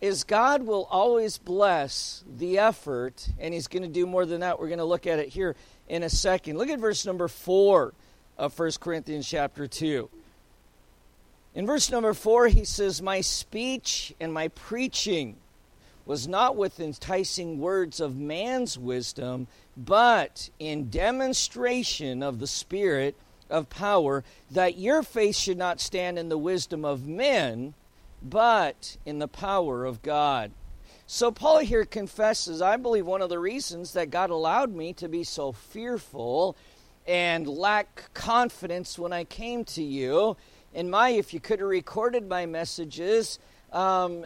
is 0.00 0.24
God 0.24 0.66
will 0.66 0.88
always 0.90 1.38
bless 1.38 2.24
the 2.26 2.58
effort 2.58 3.28
and 3.38 3.54
he's 3.54 3.68
going 3.68 3.84
to 3.84 3.88
do 3.88 4.04
more 4.04 4.26
than 4.26 4.40
that. 4.40 4.58
We're 4.58 4.66
going 4.66 4.78
to 4.78 4.84
look 4.84 5.06
at 5.06 5.20
it 5.20 5.28
here 5.28 5.54
in 5.88 6.02
a 6.02 6.10
second. 6.10 6.58
Look 6.58 6.70
at 6.70 6.80
verse 6.80 7.06
number 7.06 7.28
4 7.28 7.94
of 8.36 8.58
1 8.58 8.70
Corinthians 8.80 9.28
chapter 9.28 9.68
2. 9.68 10.10
In 11.54 11.66
verse 11.66 11.88
number 11.88 12.14
4, 12.14 12.48
he 12.48 12.64
says, 12.64 13.00
My 13.00 13.20
speech 13.20 14.12
and 14.18 14.32
my 14.32 14.48
preaching 14.48 15.36
was 16.04 16.26
not 16.26 16.56
with 16.56 16.80
enticing 16.80 17.60
words 17.60 18.00
of 18.00 18.16
man's 18.16 18.76
wisdom, 18.76 19.46
but 19.76 20.50
in 20.58 20.90
demonstration 20.90 22.24
of 22.24 22.40
the 22.40 22.48
Spirit 22.48 23.14
of 23.52 23.70
power, 23.70 24.24
that 24.50 24.78
your 24.78 25.02
faith 25.02 25.36
should 25.36 25.58
not 25.58 25.80
stand 25.80 26.18
in 26.18 26.28
the 26.28 26.38
wisdom 26.38 26.84
of 26.84 27.06
men, 27.06 27.74
but 28.22 28.96
in 29.06 29.18
the 29.18 29.28
power 29.28 29.84
of 29.84 30.02
God. 30.02 30.50
So, 31.06 31.30
Paul 31.30 31.58
here 31.58 31.84
confesses, 31.84 32.62
I 32.62 32.76
believe 32.76 33.04
one 33.04 33.22
of 33.22 33.28
the 33.28 33.38
reasons 33.38 33.92
that 33.92 34.10
God 34.10 34.30
allowed 34.30 34.74
me 34.74 34.92
to 34.94 35.08
be 35.08 35.24
so 35.24 35.52
fearful 35.52 36.56
and 37.06 37.46
lack 37.46 38.12
confidence 38.14 38.98
when 38.98 39.12
I 39.12 39.24
came 39.24 39.64
to 39.66 39.82
you. 39.82 40.36
And 40.74 40.90
my, 40.90 41.10
if 41.10 41.34
you 41.34 41.40
could 41.40 41.60
have 41.60 41.68
recorded 41.68 42.28
my 42.28 42.46
messages, 42.46 43.38
um, 43.72 44.24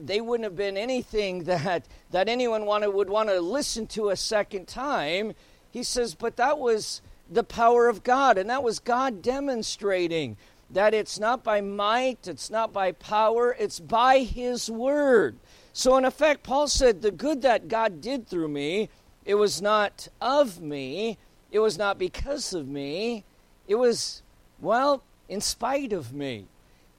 they 0.00 0.20
wouldn't 0.20 0.44
have 0.44 0.56
been 0.56 0.76
anything 0.76 1.44
that, 1.44 1.86
that 2.10 2.28
anyone 2.28 2.66
wanted, 2.66 2.90
would 2.90 3.10
want 3.10 3.30
to 3.30 3.40
listen 3.40 3.86
to 3.88 4.10
a 4.10 4.16
second 4.16 4.68
time. 4.68 5.34
He 5.70 5.82
says, 5.82 6.14
but 6.14 6.36
that 6.36 6.58
was 6.58 7.02
the 7.30 7.44
power 7.44 7.88
of 7.88 8.02
God, 8.02 8.38
and 8.38 8.48
that 8.50 8.62
was 8.62 8.78
God 8.78 9.22
demonstrating 9.22 10.36
that 10.70 10.94
it's 10.94 11.18
not 11.18 11.42
by 11.42 11.60
might, 11.60 12.26
it's 12.26 12.50
not 12.50 12.72
by 12.72 12.92
power, 12.92 13.56
it's 13.58 13.80
by 13.80 14.20
His 14.20 14.70
Word. 14.70 15.36
So, 15.72 15.96
in 15.96 16.04
effect, 16.04 16.42
Paul 16.42 16.68
said, 16.68 17.00
The 17.00 17.10
good 17.10 17.42
that 17.42 17.68
God 17.68 18.00
did 18.00 18.28
through 18.28 18.48
me, 18.48 18.88
it 19.24 19.34
was 19.34 19.62
not 19.62 20.08
of 20.20 20.60
me, 20.60 21.18
it 21.50 21.60
was 21.60 21.78
not 21.78 21.98
because 21.98 22.52
of 22.52 22.68
me, 22.68 23.24
it 23.66 23.76
was, 23.76 24.22
well, 24.60 25.02
in 25.28 25.40
spite 25.40 25.92
of 25.92 26.12
me. 26.12 26.46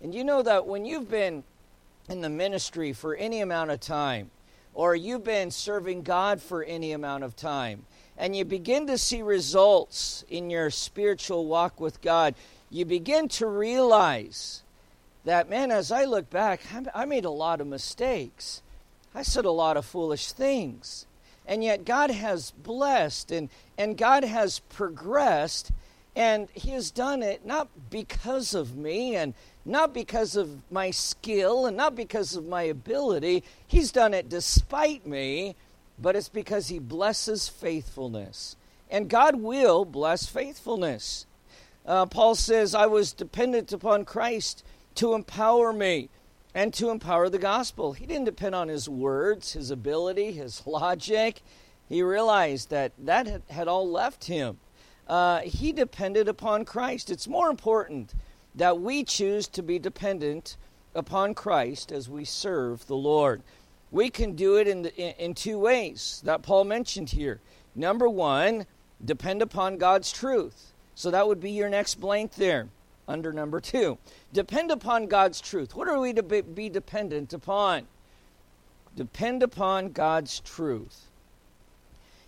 And 0.01 0.15
you 0.15 0.23
know 0.23 0.41
that 0.41 0.65
when 0.65 0.85
you've 0.85 1.09
been 1.09 1.43
in 2.07 2.21
the 2.21 2.29
ministry 2.29 2.93
for 2.93 3.15
any 3.15 3.41
amount 3.41 3.71
of 3.71 3.79
time, 3.79 4.31
or 4.73 4.95
you've 4.95 5.23
been 5.23 5.51
serving 5.51 6.03
God 6.03 6.41
for 6.41 6.63
any 6.63 6.93
amount 6.93 7.23
of 7.23 7.35
time, 7.35 7.85
and 8.19 8.35
you 8.35 8.43
begin 8.43 8.85
to 8.87 8.97
see 8.97 9.21
results 9.21 10.25
in 10.29 10.49
your 10.49 10.69
spiritual 10.69 11.45
walk 11.45 11.79
with 11.79 12.01
God, 12.01 12.35
you 12.69 12.83
begin 12.83 13.29
to 13.29 13.47
realize 13.47 14.61
that, 15.23 15.49
man, 15.49 15.71
as 15.71 15.89
I 15.91 16.03
look 16.03 16.29
back, 16.29 16.61
I 16.93 17.05
made 17.05 17.23
a 17.23 17.29
lot 17.29 17.61
of 17.61 17.67
mistakes. 17.67 18.61
I 19.15 19.23
said 19.23 19.45
a 19.45 19.51
lot 19.51 19.77
of 19.77 19.85
foolish 19.85 20.33
things. 20.33 21.05
And 21.47 21.63
yet 21.63 21.85
God 21.85 22.11
has 22.11 22.51
blessed 22.51 23.31
and, 23.31 23.49
and 23.77 23.97
God 23.97 24.23
has 24.23 24.59
progressed, 24.59 25.71
and 26.15 26.49
He 26.53 26.71
has 26.71 26.91
done 26.91 27.23
it 27.23 27.45
not 27.45 27.69
because 27.89 28.53
of 28.53 28.75
me 28.75 29.15
and 29.15 29.33
not 29.65 29.93
because 29.93 30.35
of 30.35 30.61
my 30.69 30.91
skill 30.91 31.65
and 31.65 31.77
not 31.77 31.95
because 31.95 32.35
of 32.35 32.45
my 32.45 32.63
ability. 32.63 33.43
He's 33.65 33.91
done 33.91 34.13
it 34.13 34.29
despite 34.29 35.07
me, 35.07 35.55
but 36.01 36.15
it's 36.15 36.29
because 36.29 36.67
He 36.67 36.79
blesses 36.79 37.49
faithfulness. 37.49 38.55
And 38.89 39.09
God 39.09 39.35
will 39.35 39.85
bless 39.85 40.25
faithfulness. 40.25 41.25
Uh, 41.85 42.05
Paul 42.05 42.35
says, 42.35 42.75
I 42.75 42.87
was 42.87 43.13
dependent 43.13 43.71
upon 43.71 44.05
Christ 44.05 44.63
to 44.95 45.13
empower 45.13 45.71
me 45.71 46.09
and 46.53 46.73
to 46.73 46.89
empower 46.89 47.29
the 47.29 47.37
gospel. 47.37 47.93
He 47.93 48.05
didn't 48.05 48.25
depend 48.25 48.55
on 48.55 48.67
his 48.67 48.89
words, 48.89 49.53
his 49.53 49.71
ability, 49.71 50.31
his 50.31 50.61
logic. 50.67 51.41
He 51.87 52.03
realized 52.03 52.69
that 52.69 52.93
that 52.99 53.41
had, 53.49 53.67
all 53.67 53.89
left 53.89 54.25
him. 54.25 54.59
Uh, 55.07 55.39
he 55.39 55.71
depended 55.71 56.27
upon 56.27 56.65
Christ. 56.65 57.09
It's 57.09 57.27
more 57.27 57.49
important 57.49 58.13
that 58.55 58.79
we 58.79 59.03
choose 59.03 59.47
to 59.47 59.63
be 59.63 59.79
dependent 59.79 60.57
upon 60.93 61.33
Christ 61.33 61.91
as 61.91 62.09
we 62.09 62.25
serve 62.25 62.85
the 62.87 62.95
Lord. 62.95 63.41
We 63.91 64.09
can 64.09 64.35
do 64.35 64.57
it 64.57 64.67
in, 64.67 64.83
the, 64.83 64.95
in, 64.95 65.13
in 65.17 65.33
two 65.33 65.57
ways 65.57 66.21
that 66.25 66.41
Paul 66.41 66.63
mentioned 66.63 67.09
here. 67.09 67.39
Number 67.75 68.07
one, 68.07 68.65
depend 69.03 69.41
upon 69.41 69.77
God's 69.77 70.11
truth. 70.11 70.73
So 70.95 71.11
that 71.11 71.27
would 71.27 71.39
be 71.39 71.51
your 71.51 71.69
next 71.69 71.95
blank 71.95 72.35
there 72.35 72.67
under 73.07 73.33
number 73.33 73.59
two. 73.59 73.97
Depend 74.33 74.69
upon 74.69 75.07
God's 75.07 75.41
truth. 75.41 75.75
What 75.75 75.87
are 75.87 75.99
we 75.99 76.13
to 76.13 76.23
be 76.23 76.69
dependent 76.69 77.33
upon? 77.33 77.87
Depend 78.95 79.43
upon 79.43 79.91
God's 79.91 80.39
truth. 80.41 81.05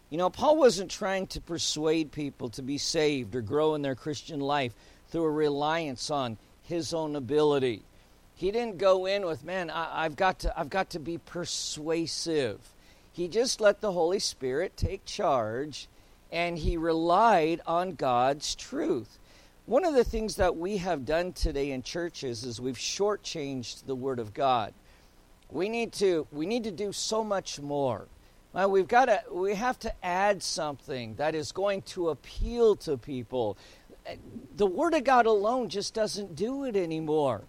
You 0.10 0.18
know, 0.18 0.30
Paul 0.30 0.58
wasn't 0.58 0.91
trying 0.91 1.27
to 1.27 1.41
persuade 1.41 2.12
people 2.12 2.50
to 2.50 2.62
be 2.62 2.77
saved 2.77 3.36
or 3.36 3.41
grow 3.41 3.75
in 3.75 3.82
their 3.82 3.96
Christian 3.96 4.39
life 4.39 4.74
through 5.10 5.24
a 5.24 5.32
reliance 5.32 6.10
on 6.10 6.38
his 6.63 6.94
own 6.94 7.15
ability. 7.15 7.84
He 8.41 8.50
didn't 8.50 8.79
go 8.79 9.05
in 9.05 9.24
with, 9.27 9.43
man, 9.43 9.69
I, 9.69 10.01
have 10.01 10.15
got 10.15 10.39
to, 10.39 10.60
I've 10.60 10.71
got 10.71 10.89
to 10.89 11.00
be 11.00 11.19
persuasive. 11.19 12.74
He 13.13 13.27
just 13.27 13.62
let 13.62 13.81
the 13.81 13.91
Holy 13.91 14.17
Spirit 14.17 14.75
take 14.75 15.05
charge 15.05 15.88
and 16.31 16.57
he 16.57 16.75
relied 16.75 17.62
on 17.67 17.91
God's 17.93 18.55
truth. 18.55 19.19
One 19.67 19.86
of 19.86 19.93
the 19.93 20.03
things 20.03 20.38
that 20.38 20.57
we 20.57 20.77
have 20.77 21.05
done 21.05 21.33
today 21.33 21.69
in 21.69 21.83
churches 21.83 22.43
is 22.43 22.60
we've 22.60 22.79
shortchanged 22.79 23.86
the 23.86 23.93
Word 23.93 24.17
of 24.17 24.33
God. 24.33 24.74
We 25.51 25.69
need 25.69 25.93
to 25.93 26.25
we 26.31 26.48
need 26.48 26.63
to 26.63 26.71
do 26.71 26.91
so 26.91 27.24
much 27.24 27.60
more. 27.60 28.07
Well, 28.53 28.71
we've 28.71 28.88
got 28.88 29.05
to, 29.05 29.21
we 29.31 29.53
have 29.53 29.77
to 29.81 29.93
add 30.03 30.41
something 30.41 31.13
that 31.17 31.36
is 31.36 31.51
going 31.51 31.83
to 31.83 32.10
appeal 32.10 32.75
to 32.77 32.98
people. 32.98 33.55
The 34.55 34.65
Word 34.65 34.95
of 34.95 35.03
God 35.03 35.27
alone 35.27 35.69
just 35.69 35.93
doesn't 35.93 36.36
do 36.36 36.63
it 36.63 36.75
anymore. 36.75 37.43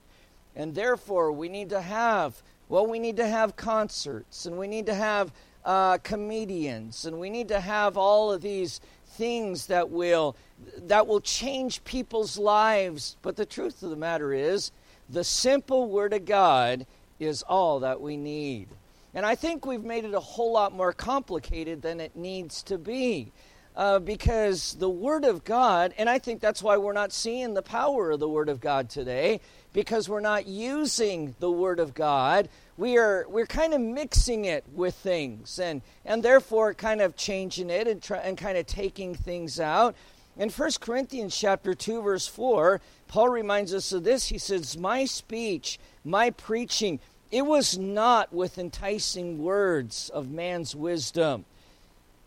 And 0.55 0.75
therefore, 0.75 1.33
we 1.33 1.49
need 1.49 1.71
to 1.71 1.81
have, 1.81 2.43
well, 2.69 2.87
we 2.87 2.99
need 2.99 3.17
to 3.17 3.27
have 3.27 3.57
concerts 3.57 4.47
and 4.47 4.59
we 4.59 4.69
need 4.69 4.87
to 4.87 4.95
have 4.95 5.33
uh, 5.65 5.99
comedians 5.99 7.07
and 7.07 7.19
we 7.19 7.31
need 7.31 7.49
to 7.49 7.61
have 7.61 7.97
all 7.97 8.33
of 8.33 8.43
these 8.43 8.81
things 9.07 9.67
that 9.67 9.91
will 9.91 10.37
that 10.77 11.07
will 11.07 11.21
change 11.21 11.85
people's 11.85 12.39
lives 12.39 13.17
but 13.23 13.37
the 13.37 13.45
truth 13.47 13.83
of 13.83 13.91
the 13.91 13.97
matter 13.97 14.33
is 14.33 14.73
the 15.09 15.23
simple 15.23 15.89
word 15.89 16.13
of 16.13 16.25
god 16.25 16.87
is 17.21 17.43
all 17.43 17.81
that 17.81 18.01
we 18.01 18.17
need 18.17 18.67
and 19.15 19.27
I 19.27 19.35
think 19.35 19.67
we've 19.67 19.85
made 19.85 20.05
it 20.05 20.15
a 20.15 20.21
whole 20.21 20.53
lot 20.53 20.73
more 20.73 20.93
complicated 20.93 21.83
than 21.83 22.01
it 22.01 22.17
needs 22.17 22.63
to 22.65 22.79
be. 22.79 23.33
Uh, 23.75 23.99
because 23.99 24.75
the 24.75 24.89
Word 24.89 25.25
of 25.25 25.45
God, 25.45 25.95
and 25.97 26.09
I 26.09 26.19
think 26.19 26.41
that's 26.41 26.63
why 26.63 26.77
we're 26.77 26.93
not 26.93 27.11
seeing 27.11 27.55
the 27.55 27.63
power 27.63 28.11
of 28.11 28.21
the 28.21 28.29
Word 28.29 28.51
of 28.51 28.61
God 28.61 28.91
today, 28.91 29.41
because 29.73 30.09
we're 30.09 30.21
not 30.21 30.47
using 30.47 31.35
the 31.41 31.51
Word 31.51 31.81
of 31.81 31.95
God. 31.95 32.49
We 32.77 32.99
are 32.99 33.27
we're 33.29 33.47
kind 33.47 33.75
of 33.75 33.81
mixing 33.81 34.45
it 34.45 34.65
with 34.75 34.95
things, 34.95 35.59
and 35.59 35.83
and 36.05 36.23
therefore 36.23 36.75
kind 36.75 37.01
of 37.01 37.17
changing 37.17 37.71
it 37.71 37.87
and 37.87 38.03
try, 38.03 38.19
and 38.19 38.37
kind 38.37 38.59
of 38.59 38.67
taking 38.67 39.15
things 39.15 39.61
out. 39.61 39.95
In 40.37 40.49
1 40.49 40.71
Corinthians 40.81 41.37
chapter 41.37 41.75
2 41.75 42.03
verse 42.03 42.27
4, 42.27 42.81
Paul 43.09 43.29
reminds 43.29 43.75
us 43.75 43.93
of 43.93 44.05
this. 44.05 44.29
He 44.29 44.39
says, 44.39 44.77
"My 44.77 45.05
speech, 45.05 45.79
my 46.05 46.31
preaching 46.31 47.01
it 47.33 47.47
was 47.47 47.79
not 47.79 48.31
with 48.31 48.59
enticing 48.59 49.43
words 49.43 50.11
of 50.11 50.31
man's 50.31 50.77
wisdom, 50.77 51.47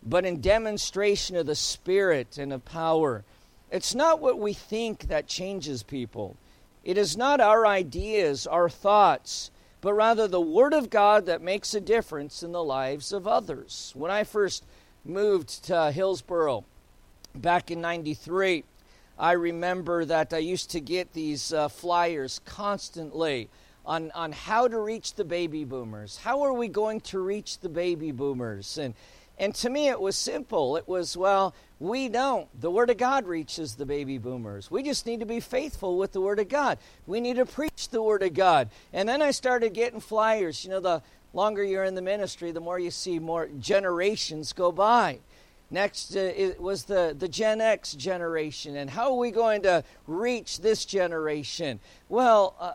but 0.02 0.24
in 0.24 0.40
demonstration 0.40 1.36
of 1.36 1.46
the 1.46 1.54
Spirit 1.54 2.38
and 2.38 2.52
of 2.52 2.64
power. 2.64 3.22
It's 3.70 3.94
not 3.94 4.20
what 4.20 4.40
we 4.40 4.52
think 4.52 5.06
that 5.06 5.28
changes 5.28 5.84
people. 5.84 6.36
It 6.86 6.96
is 6.96 7.16
not 7.16 7.40
our 7.40 7.66
ideas, 7.66 8.46
our 8.46 8.68
thoughts, 8.68 9.50
but 9.80 9.94
rather 9.94 10.28
the 10.28 10.40
Word 10.40 10.72
of 10.72 10.88
God 10.88 11.26
that 11.26 11.42
makes 11.42 11.74
a 11.74 11.80
difference 11.80 12.44
in 12.44 12.52
the 12.52 12.62
lives 12.62 13.12
of 13.12 13.26
others. 13.26 13.90
When 13.96 14.12
I 14.12 14.22
first 14.22 14.64
moved 15.04 15.64
to 15.64 15.90
Hillsboro 15.90 16.64
back 17.34 17.72
in 17.72 17.80
93, 17.80 18.62
I 19.18 19.32
remember 19.32 20.04
that 20.04 20.32
I 20.32 20.38
used 20.38 20.70
to 20.70 20.80
get 20.80 21.12
these 21.12 21.52
uh, 21.52 21.66
flyers 21.66 22.40
constantly 22.44 23.50
on, 23.84 24.12
on 24.12 24.30
how 24.30 24.68
to 24.68 24.78
reach 24.78 25.14
the 25.14 25.24
baby 25.24 25.64
boomers. 25.64 26.18
How 26.18 26.42
are 26.42 26.52
we 26.52 26.68
going 26.68 27.00
to 27.00 27.18
reach 27.18 27.58
the 27.58 27.68
baby 27.68 28.12
boomers? 28.12 28.78
And, 28.78 28.94
and 29.38 29.54
to 29.56 29.70
me, 29.70 29.88
it 29.88 30.00
was 30.00 30.16
simple. 30.16 30.76
It 30.76 30.88
was, 30.88 31.16
well, 31.16 31.54
we 31.78 32.08
don't. 32.08 32.48
The 32.58 32.70
Word 32.70 32.88
of 32.88 32.96
God 32.96 33.26
reaches 33.26 33.74
the 33.74 33.84
baby 33.84 34.16
boomers. 34.16 34.70
We 34.70 34.82
just 34.82 35.06
need 35.06 35.20
to 35.20 35.26
be 35.26 35.40
faithful 35.40 35.98
with 35.98 36.12
the 36.12 36.20
Word 36.20 36.38
of 36.38 36.48
God. 36.48 36.78
We 37.06 37.20
need 37.20 37.36
to 37.36 37.46
preach 37.46 37.90
the 37.90 38.02
Word 38.02 38.22
of 38.22 38.32
God. 38.32 38.70
And 38.92 39.08
then 39.08 39.20
I 39.20 39.30
started 39.32 39.74
getting 39.74 40.00
flyers. 40.00 40.64
You 40.64 40.70
know, 40.70 40.80
the 40.80 41.02
longer 41.34 41.62
you're 41.62 41.84
in 41.84 41.94
the 41.94 42.02
ministry, 42.02 42.50
the 42.50 42.60
more 42.60 42.78
you 42.78 42.90
see 42.90 43.18
more 43.18 43.48
generations 43.60 44.54
go 44.54 44.72
by. 44.72 45.20
Next 45.70 46.14
uh, 46.14 46.20
it 46.20 46.60
was 46.60 46.84
the, 46.84 47.14
the 47.18 47.28
Gen 47.28 47.60
X 47.60 47.92
generation, 47.94 48.76
and 48.76 48.88
how 48.88 49.10
are 49.10 49.18
we 49.18 49.32
going 49.32 49.62
to 49.62 49.82
reach 50.06 50.60
this 50.60 50.84
generation? 50.84 51.80
Well, 52.08 52.54
uh, 52.60 52.72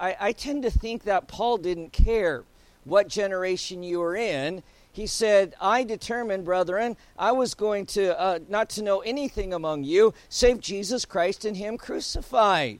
I, 0.00 0.16
I 0.18 0.32
tend 0.32 0.62
to 0.62 0.70
think 0.70 1.04
that 1.04 1.28
Paul 1.28 1.58
didn't 1.58 1.92
care 1.92 2.44
what 2.84 3.08
generation 3.08 3.82
you 3.82 4.00
were 4.00 4.16
in. 4.16 4.62
He 4.94 5.08
said, 5.08 5.54
I 5.60 5.82
determined, 5.82 6.44
brethren, 6.44 6.96
I 7.18 7.32
was 7.32 7.54
going 7.54 7.86
to 7.86 8.18
uh, 8.18 8.38
not 8.48 8.70
to 8.70 8.82
know 8.82 9.00
anything 9.00 9.52
among 9.52 9.82
you 9.82 10.14
save 10.28 10.60
Jesus 10.60 11.04
Christ 11.04 11.44
and 11.44 11.56
Him 11.56 11.76
crucified. 11.76 12.78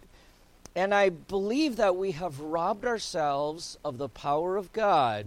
And 0.77 0.95
I 0.95 1.09
believe 1.09 1.75
that 1.75 1.97
we 1.97 2.13
have 2.13 2.39
robbed 2.39 2.85
ourselves 2.85 3.79
of 3.85 3.99
the 3.99 4.09
power 4.09 4.57
of 4.57 4.73
God 4.73 5.27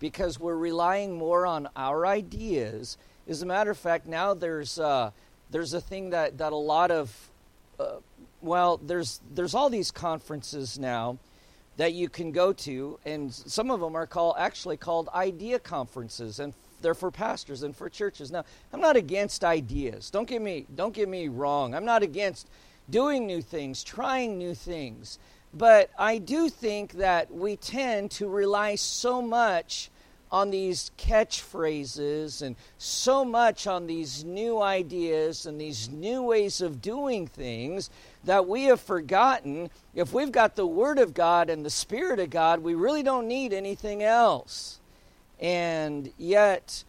because 0.00 0.38
we're 0.38 0.54
relying 0.54 1.16
more 1.16 1.46
on 1.46 1.66
our 1.74 2.06
ideas. 2.06 2.98
As 3.26 3.40
a 3.40 3.46
matter 3.46 3.70
of 3.70 3.78
fact, 3.78 4.06
now 4.06 4.34
there's 4.34 4.78
uh, 4.78 5.12
there's 5.50 5.72
a 5.72 5.80
thing 5.80 6.10
that, 6.10 6.36
that 6.36 6.52
a 6.52 6.56
lot 6.56 6.90
of 6.90 7.30
uh, 7.80 7.96
well, 8.42 8.76
there's 8.76 9.22
there's 9.34 9.54
all 9.54 9.70
these 9.70 9.90
conferences 9.90 10.78
now 10.78 11.16
that 11.76 11.92
you 11.92 12.08
can 12.08 12.32
go 12.32 12.52
to, 12.52 12.98
and 13.04 13.32
some 13.32 13.70
of 13.70 13.80
them 13.80 13.96
are 13.96 14.06
called 14.06 14.36
actually 14.38 14.76
called 14.76 15.08
idea 15.14 15.58
conferences, 15.58 16.38
and 16.38 16.54
they're 16.82 16.94
for 16.94 17.10
pastors 17.10 17.62
and 17.62 17.76
for 17.76 17.88
churches. 17.88 18.30
Now, 18.30 18.44
I'm 18.72 18.80
not 18.80 18.96
against 18.96 19.44
ideas. 19.44 20.10
Don't 20.10 20.28
get 20.28 20.42
me 20.42 20.66
don't 20.74 20.94
get 20.94 21.08
me 21.08 21.28
wrong. 21.28 21.74
I'm 21.74 21.84
not 21.84 22.02
against 22.02 22.48
doing 22.90 23.26
new 23.26 23.40
things, 23.40 23.82
trying 23.82 24.38
new 24.38 24.54
things. 24.54 25.18
But 25.54 25.90
I 25.98 26.18
do 26.18 26.48
think 26.48 26.92
that 26.92 27.32
we 27.32 27.56
tend 27.56 28.10
to 28.12 28.28
rely 28.28 28.74
so 28.76 29.20
much 29.20 29.90
on 30.30 30.50
these 30.50 30.90
catchphrases 30.96 32.40
and 32.40 32.56
so 32.78 33.22
much 33.22 33.66
on 33.66 33.86
these 33.86 34.24
new 34.24 34.62
ideas 34.62 35.44
and 35.44 35.60
these 35.60 35.90
new 35.90 36.22
ways 36.22 36.62
of 36.62 36.80
doing 36.80 37.26
things 37.26 37.90
that 38.24 38.46
we 38.46 38.64
have 38.64 38.80
forgotten 38.80 39.70
if 39.94 40.12
we've 40.12 40.32
got 40.32 40.56
the 40.56 40.66
Word 40.66 40.98
of 40.98 41.14
God 41.14 41.50
and 41.50 41.64
the 41.64 41.70
Spirit 41.70 42.18
of 42.20 42.30
God, 42.30 42.60
we 42.60 42.74
really 42.74 43.02
don't 43.02 43.28
need 43.28 43.52
anything 43.52 44.02
else. 44.02 44.80
And 45.40 46.12
yet, 46.18 46.84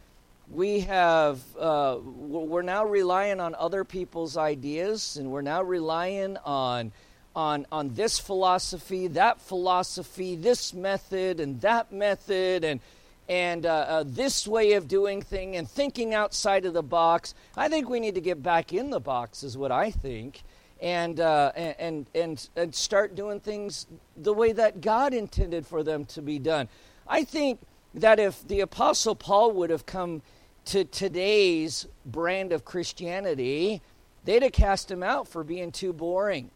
we 0.51 0.81
have, 0.81 1.41
uh, 1.57 1.97
we're 2.03 2.61
now 2.61 2.85
relying 2.85 3.39
on 3.39 3.55
other 3.55 3.83
people's 3.83 4.37
ideas, 4.37 5.17
and 5.17 5.31
we're 5.31 5.41
now 5.41 5.63
relying 5.63 6.37
on. 6.45 6.91
On, 7.35 7.65
on 7.71 7.95
this 7.95 8.19
philosophy, 8.19 9.07
that 9.07 9.41
philosophy, 9.41 10.35
this 10.35 10.71
method, 10.71 11.39
and 11.39 11.59
that 11.61 11.91
method, 11.91 12.63
and 12.63 12.79
and 13.27 13.65
uh, 13.65 13.69
uh, 13.69 14.03
this 14.05 14.47
way 14.47 14.73
of 14.73 14.87
doing 14.87 15.21
thing 15.21 15.55
and 15.55 15.67
thinking 15.67 16.13
outside 16.13 16.65
of 16.65 16.73
the 16.73 16.83
box. 16.83 17.33
I 17.57 17.69
think 17.69 17.89
we 17.89 17.99
need 17.99 18.13
to 18.13 18.21
get 18.21 18.43
back 18.43 18.71
in 18.71 18.91
the 18.91 18.99
box, 18.99 19.41
is 19.41 19.57
what 19.57 19.71
I 19.71 19.89
think 19.89 20.43
and, 20.83 21.21
uh, 21.21 21.53
and, 21.55 22.05
and, 22.13 22.49
and 22.57 22.75
start 22.75 23.15
doing 23.15 23.39
things 23.39 23.87
the 24.17 24.33
way 24.33 24.51
that 24.51 24.81
God 24.81 25.13
intended 25.13 25.65
for 25.65 25.81
them 25.81 26.03
to 26.05 26.21
be 26.21 26.39
done. 26.39 26.67
I 27.07 27.23
think 27.23 27.61
that 27.93 28.19
if 28.19 28.45
the 28.45 28.59
Apostle 28.59 29.15
Paul 29.15 29.53
would 29.53 29.69
have 29.69 29.85
come 29.85 30.21
to 30.65 30.83
today's 30.83 31.87
brand 32.05 32.51
of 32.51 32.65
Christianity, 32.65 33.81
they'd 34.25 34.43
have 34.43 34.51
cast 34.51 34.91
him 34.91 35.03
out 35.03 35.25
for 35.29 35.45
being 35.45 35.71
too 35.71 35.93
boring. 35.93 36.51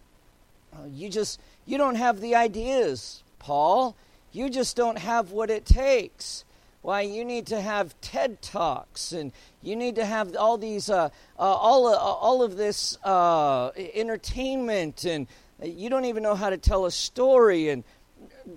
Uh, 0.74 0.88
you 0.92 1.10
just, 1.10 1.40
you 1.66 1.78
don't 1.78 1.96
have 1.96 2.20
the 2.20 2.36
ideas, 2.36 3.24
Paul. 3.40 3.96
You 4.34 4.50
just 4.50 4.76
don't 4.76 4.98
have 4.98 5.32
what 5.32 5.50
it 5.50 5.66
takes. 5.66 6.44
Why, 6.82 7.02
you 7.02 7.26
need 7.26 7.48
to 7.48 7.60
have 7.60 8.00
TED 8.02 8.42
Talks 8.42 9.12
and 9.12 9.32
you 9.62 9.76
need 9.76 9.96
to 9.96 10.06
have 10.06 10.36
all 10.36 10.58
these, 10.58 10.90
uh, 10.90 11.10
uh, 11.38 11.42
all, 11.42 11.88
uh, 11.88 11.98
all 11.98 12.44
of 12.44 12.56
this 12.56 12.98
uh, 13.04 13.72
entertainment, 13.76 15.04
and 15.04 15.28
you 15.62 15.90
don't 15.90 16.06
even 16.06 16.24
know 16.24 16.36
how 16.36 16.50
to 16.50 16.58
tell 16.58 16.86
a 16.86 16.92
story. 16.92 17.70
And 17.70 17.84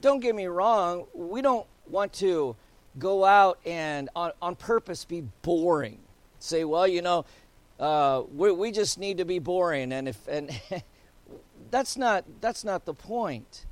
don't 0.00 0.20
get 0.20 0.34
me 0.34 0.46
wrong, 0.46 1.06
we 1.14 1.42
don't 1.42 1.66
want 1.88 2.12
to 2.14 2.54
go 2.98 3.24
out 3.24 3.58
and 3.64 4.08
on, 4.14 4.32
on 4.40 4.54
purpose 4.54 5.04
be 5.04 5.22
boring. 5.42 5.98
Say, 6.38 6.64
well, 6.64 6.86
you 6.86 7.02
know, 7.02 7.24
uh, 7.78 8.22
we 8.32 8.70
just 8.70 8.98
need 8.98 9.18
to 9.18 9.24
be 9.24 9.38
boring, 9.38 9.92
and 9.92 10.08
if 10.08 10.28
and 10.28 10.50
that's 11.70 11.96
not 11.96 12.24
that's 12.40 12.62
not 12.62 12.84
the 12.84 12.94
point. 12.94 13.64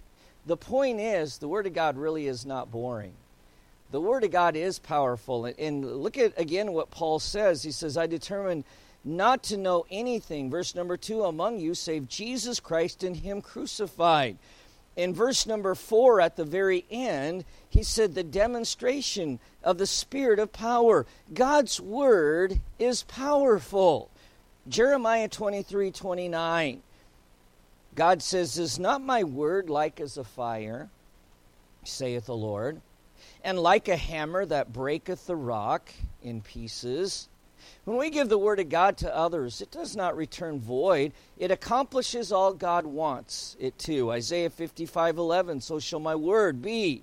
The 0.46 0.56
point 0.56 0.98
is 0.98 1.38
the 1.38 1.48
Word 1.48 1.66
of 1.66 1.74
God 1.74 1.98
really 1.98 2.26
is 2.26 2.46
not 2.46 2.70
boring 2.70 3.12
the 3.90 4.00
Word 4.00 4.24
of 4.24 4.30
God 4.30 4.56
is 4.56 4.78
powerful. 4.78 5.46
And 5.46 6.02
look 6.02 6.18
at 6.18 6.38
again 6.38 6.72
what 6.72 6.90
Paul 6.90 7.18
says. 7.18 7.62
He 7.62 7.70
says, 7.70 7.96
I 7.96 8.06
determined 8.06 8.64
not 9.04 9.42
to 9.44 9.56
know 9.56 9.86
anything, 9.90 10.50
verse 10.50 10.74
number 10.74 10.96
two, 10.96 11.24
among 11.24 11.60
you 11.60 11.74
save 11.74 12.08
Jesus 12.08 12.60
Christ 12.60 13.02
and 13.02 13.16
Him 13.16 13.40
crucified. 13.40 14.36
In 14.96 15.14
verse 15.14 15.46
number 15.46 15.76
four, 15.76 16.20
at 16.20 16.34
the 16.34 16.44
very 16.44 16.84
end, 16.90 17.44
he 17.70 17.84
said, 17.84 18.14
the 18.14 18.24
demonstration 18.24 19.38
of 19.62 19.78
the 19.78 19.86
Spirit 19.86 20.40
of 20.40 20.52
power. 20.52 21.06
God's 21.32 21.80
Word 21.80 22.60
is 22.80 23.04
powerful. 23.04 24.10
Jeremiah 24.68 25.28
23 25.28 25.92
29. 25.92 26.82
God 27.94 28.22
says, 28.22 28.58
Is 28.58 28.78
not 28.78 29.00
my 29.00 29.24
word 29.24 29.70
like 29.70 30.00
as 30.00 30.18
a 30.18 30.24
fire, 30.24 30.88
saith 31.84 32.26
the 32.26 32.36
Lord? 32.36 32.80
And 33.44 33.58
like 33.58 33.88
a 33.88 33.96
hammer 33.96 34.44
that 34.46 34.72
breaketh 34.72 35.26
the 35.26 35.36
rock 35.36 35.90
in 36.22 36.40
pieces. 36.40 37.28
When 37.84 37.96
we 37.96 38.10
give 38.10 38.28
the 38.28 38.38
word 38.38 38.60
of 38.60 38.68
God 38.68 38.98
to 38.98 39.14
others, 39.14 39.60
it 39.60 39.70
does 39.70 39.96
not 39.96 40.16
return 40.16 40.60
void. 40.60 41.12
It 41.38 41.50
accomplishes 41.50 42.32
all 42.32 42.52
God 42.52 42.86
wants 42.86 43.56
it 43.58 43.78
to. 43.80 44.12
Isaiah 44.12 44.50
55 44.50 45.18
11, 45.18 45.60
so 45.60 45.78
shall 45.78 46.00
my 46.00 46.14
word 46.14 46.62
be 46.62 47.02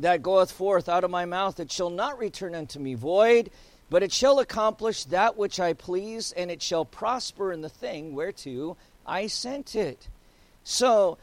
that 0.00 0.22
goeth 0.22 0.50
forth 0.50 0.88
out 0.88 1.04
of 1.04 1.10
my 1.10 1.24
mouth, 1.24 1.60
it 1.60 1.70
shall 1.70 1.90
not 1.90 2.18
return 2.18 2.54
unto 2.54 2.78
me 2.78 2.94
void, 2.94 3.50
but 3.88 4.02
it 4.02 4.12
shall 4.12 4.38
accomplish 4.38 5.04
that 5.04 5.36
which 5.36 5.60
I 5.60 5.72
please, 5.72 6.32
and 6.32 6.50
it 6.50 6.62
shall 6.62 6.84
prosper 6.84 7.52
in 7.52 7.60
the 7.60 7.68
thing 7.68 8.14
whereto 8.14 8.76
I 9.06 9.26
sent 9.26 9.74
it. 9.74 10.08
So, 10.64 11.18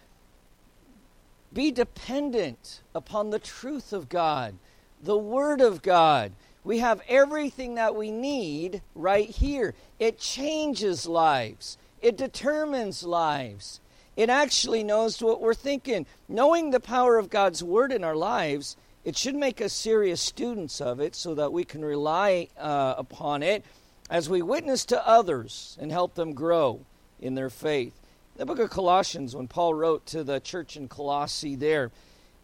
be 1.54 1.72
dependent 1.72 2.82
upon 2.94 3.30
the 3.30 3.40
truth 3.40 3.94
of 3.94 4.10
God, 4.10 4.56
the 5.02 5.18
Word 5.18 5.62
of 5.62 5.82
God. 5.82 6.34
We 6.64 6.80
have 6.80 7.02
everything 7.08 7.76
that 7.76 7.96
we 7.96 8.12
need 8.12 8.82
right 8.94 9.30
here. 9.30 9.74
It 10.00 10.20
changes 10.20 11.06
lives, 11.06 11.78
it 12.02 12.18
determines 12.18 13.04
lives. 13.04 13.80
It 14.16 14.32
actually 14.32 14.84
knows 14.84 15.22
what 15.22 15.42
we're 15.42 15.54
thinking. 15.54 16.08
Knowing 16.28 16.72
the 16.72 16.80
power 16.80 17.20
of 17.20 17.30
God's 17.30 17.64
Word 17.64 17.92
in 17.92 18.04
our 18.04 18.16
lives, 18.16 18.76
it 19.06 19.16
should 19.16 19.36
make 19.36 19.62
us 19.62 19.74
serious 19.74 20.20
students 20.20 20.82
of 20.82 21.00
it 21.00 21.16
so 21.16 21.36
that 21.36 21.54
we 21.54 21.64
can 21.64 21.86
rely 21.86 22.48
uh, 22.58 22.96
upon 22.98 23.44
it 23.44 23.64
as 24.10 24.28
we 24.28 24.42
witness 24.42 24.86
to 24.86 25.08
others 25.08 25.78
and 25.80 25.92
help 25.92 26.16
them 26.16 26.34
grow 26.34 26.82
in 27.20 27.36
their 27.36 27.52
faith. 27.52 27.94
The 28.38 28.46
book 28.46 28.60
of 28.60 28.70
Colossians, 28.70 29.36
when 29.36 29.48
Paul 29.48 29.74
wrote 29.74 30.06
to 30.08 30.24
the 30.24 30.40
church 30.40 30.78
in 30.78 30.88
Colossae 30.88 31.56
there, 31.56 31.92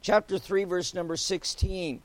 chapter 0.02 0.40
3, 0.40 0.64
verse 0.64 0.94
number 0.96 1.16
16, 1.16 2.02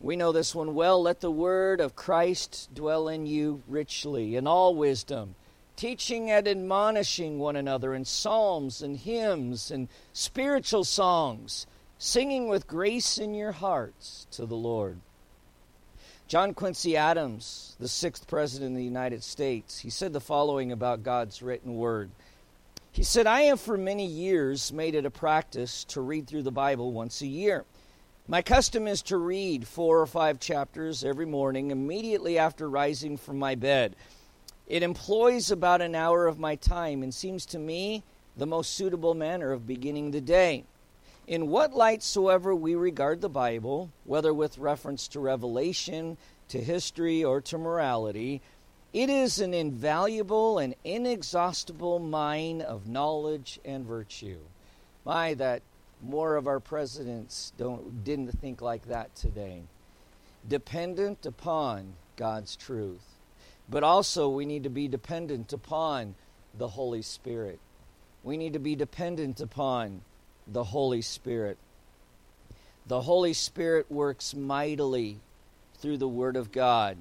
we 0.00 0.14
know 0.14 0.30
this 0.30 0.54
one 0.54 0.74
well. 0.74 1.02
Let 1.02 1.20
the 1.20 1.32
word 1.32 1.80
of 1.80 1.96
Christ 1.96 2.72
dwell 2.72 3.08
in 3.08 3.26
you 3.26 3.62
richly, 3.66 4.36
in 4.36 4.46
all 4.46 4.74
wisdom 4.74 5.34
teaching 5.76 6.30
and 6.30 6.46
admonishing 6.46 7.38
one 7.38 7.56
another 7.56 7.94
in 7.94 8.04
psalms 8.04 8.82
and 8.82 8.96
hymns 8.96 9.70
and 9.70 9.88
spiritual 10.12 10.84
songs, 10.84 11.66
singing 11.98 12.48
with 12.48 12.66
grace 12.66 13.18
in 13.18 13.34
your 13.34 13.52
hearts 13.52 14.26
to 14.30 14.46
the 14.46 14.54
Lord. 14.54 14.98
John 16.26 16.54
Quincy 16.54 16.96
Adams, 16.96 17.76
the 17.78 17.88
sixth 17.88 18.26
president 18.26 18.72
of 18.72 18.76
the 18.76 18.84
United 18.84 19.22
States, 19.22 19.80
he 19.80 19.90
said 19.90 20.12
the 20.12 20.20
following 20.20 20.72
about 20.72 21.02
God's 21.02 21.42
written 21.42 21.74
word. 21.74 22.10
He 22.94 23.02
said, 23.02 23.26
I 23.26 23.42
have 23.42 23.60
for 23.60 23.76
many 23.76 24.06
years 24.06 24.72
made 24.72 24.94
it 24.94 25.04
a 25.04 25.10
practice 25.10 25.82
to 25.86 26.00
read 26.00 26.28
through 26.28 26.44
the 26.44 26.52
Bible 26.52 26.92
once 26.92 27.22
a 27.22 27.26
year. 27.26 27.64
My 28.28 28.40
custom 28.40 28.86
is 28.86 29.02
to 29.02 29.16
read 29.16 29.66
four 29.66 29.98
or 29.98 30.06
five 30.06 30.38
chapters 30.38 31.02
every 31.02 31.26
morning 31.26 31.72
immediately 31.72 32.38
after 32.38 32.70
rising 32.70 33.16
from 33.16 33.36
my 33.36 33.56
bed. 33.56 33.96
It 34.68 34.84
employs 34.84 35.50
about 35.50 35.82
an 35.82 35.96
hour 35.96 36.28
of 36.28 36.38
my 36.38 36.54
time 36.54 37.02
and 37.02 37.12
seems 37.12 37.44
to 37.46 37.58
me 37.58 38.04
the 38.36 38.46
most 38.46 38.74
suitable 38.76 39.14
manner 39.14 39.50
of 39.50 39.66
beginning 39.66 40.12
the 40.12 40.20
day. 40.20 40.62
In 41.26 41.48
what 41.48 41.74
light 41.74 42.00
soever 42.00 42.54
we 42.54 42.76
regard 42.76 43.22
the 43.22 43.28
Bible, 43.28 43.90
whether 44.04 44.32
with 44.32 44.56
reference 44.56 45.08
to 45.08 45.18
revelation, 45.18 46.16
to 46.46 46.60
history, 46.60 47.24
or 47.24 47.40
to 47.40 47.58
morality, 47.58 48.40
it 48.94 49.10
is 49.10 49.40
an 49.40 49.52
invaluable 49.52 50.58
and 50.58 50.76
inexhaustible 50.84 51.98
mine 51.98 52.62
of 52.62 52.86
knowledge 52.86 53.58
and 53.64 53.84
virtue. 53.84 54.38
My, 55.04 55.34
that 55.34 55.62
more 56.00 56.36
of 56.36 56.46
our 56.46 56.60
presidents 56.60 57.52
don't 57.58 58.04
didn't 58.04 58.30
think 58.40 58.62
like 58.62 58.86
that 58.86 59.14
today. 59.16 59.62
Dependent 60.48 61.26
upon 61.26 61.94
God's 62.14 62.54
truth. 62.54 63.02
But 63.68 63.82
also, 63.82 64.28
we 64.28 64.46
need 64.46 64.62
to 64.62 64.70
be 64.70 64.86
dependent 64.86 65.52
upon 65.52 66.14
the 66.56 66.68
Holy 66.68 67.02
Spirit. 67.02 67.58
We 68.22 68.36
need 68.36 68.52
to 68.52 68.60
be 68.60 68.76
dependent 68.76 69.40
upon 69.40 70.02
the 70.46 70.64
Holy 70.64 71.02
Spirit. 71.02 71.58
The 72.86 73.00
Holy 73.00 73.32
Spirit 73.32 73.90
works 73.90 74.34
mightily 74.34 75.18
through 75.78 75.96
the 75.96 76.08
Word 76.08 76.36
of 76.36 76.52
God. 76.52 76.98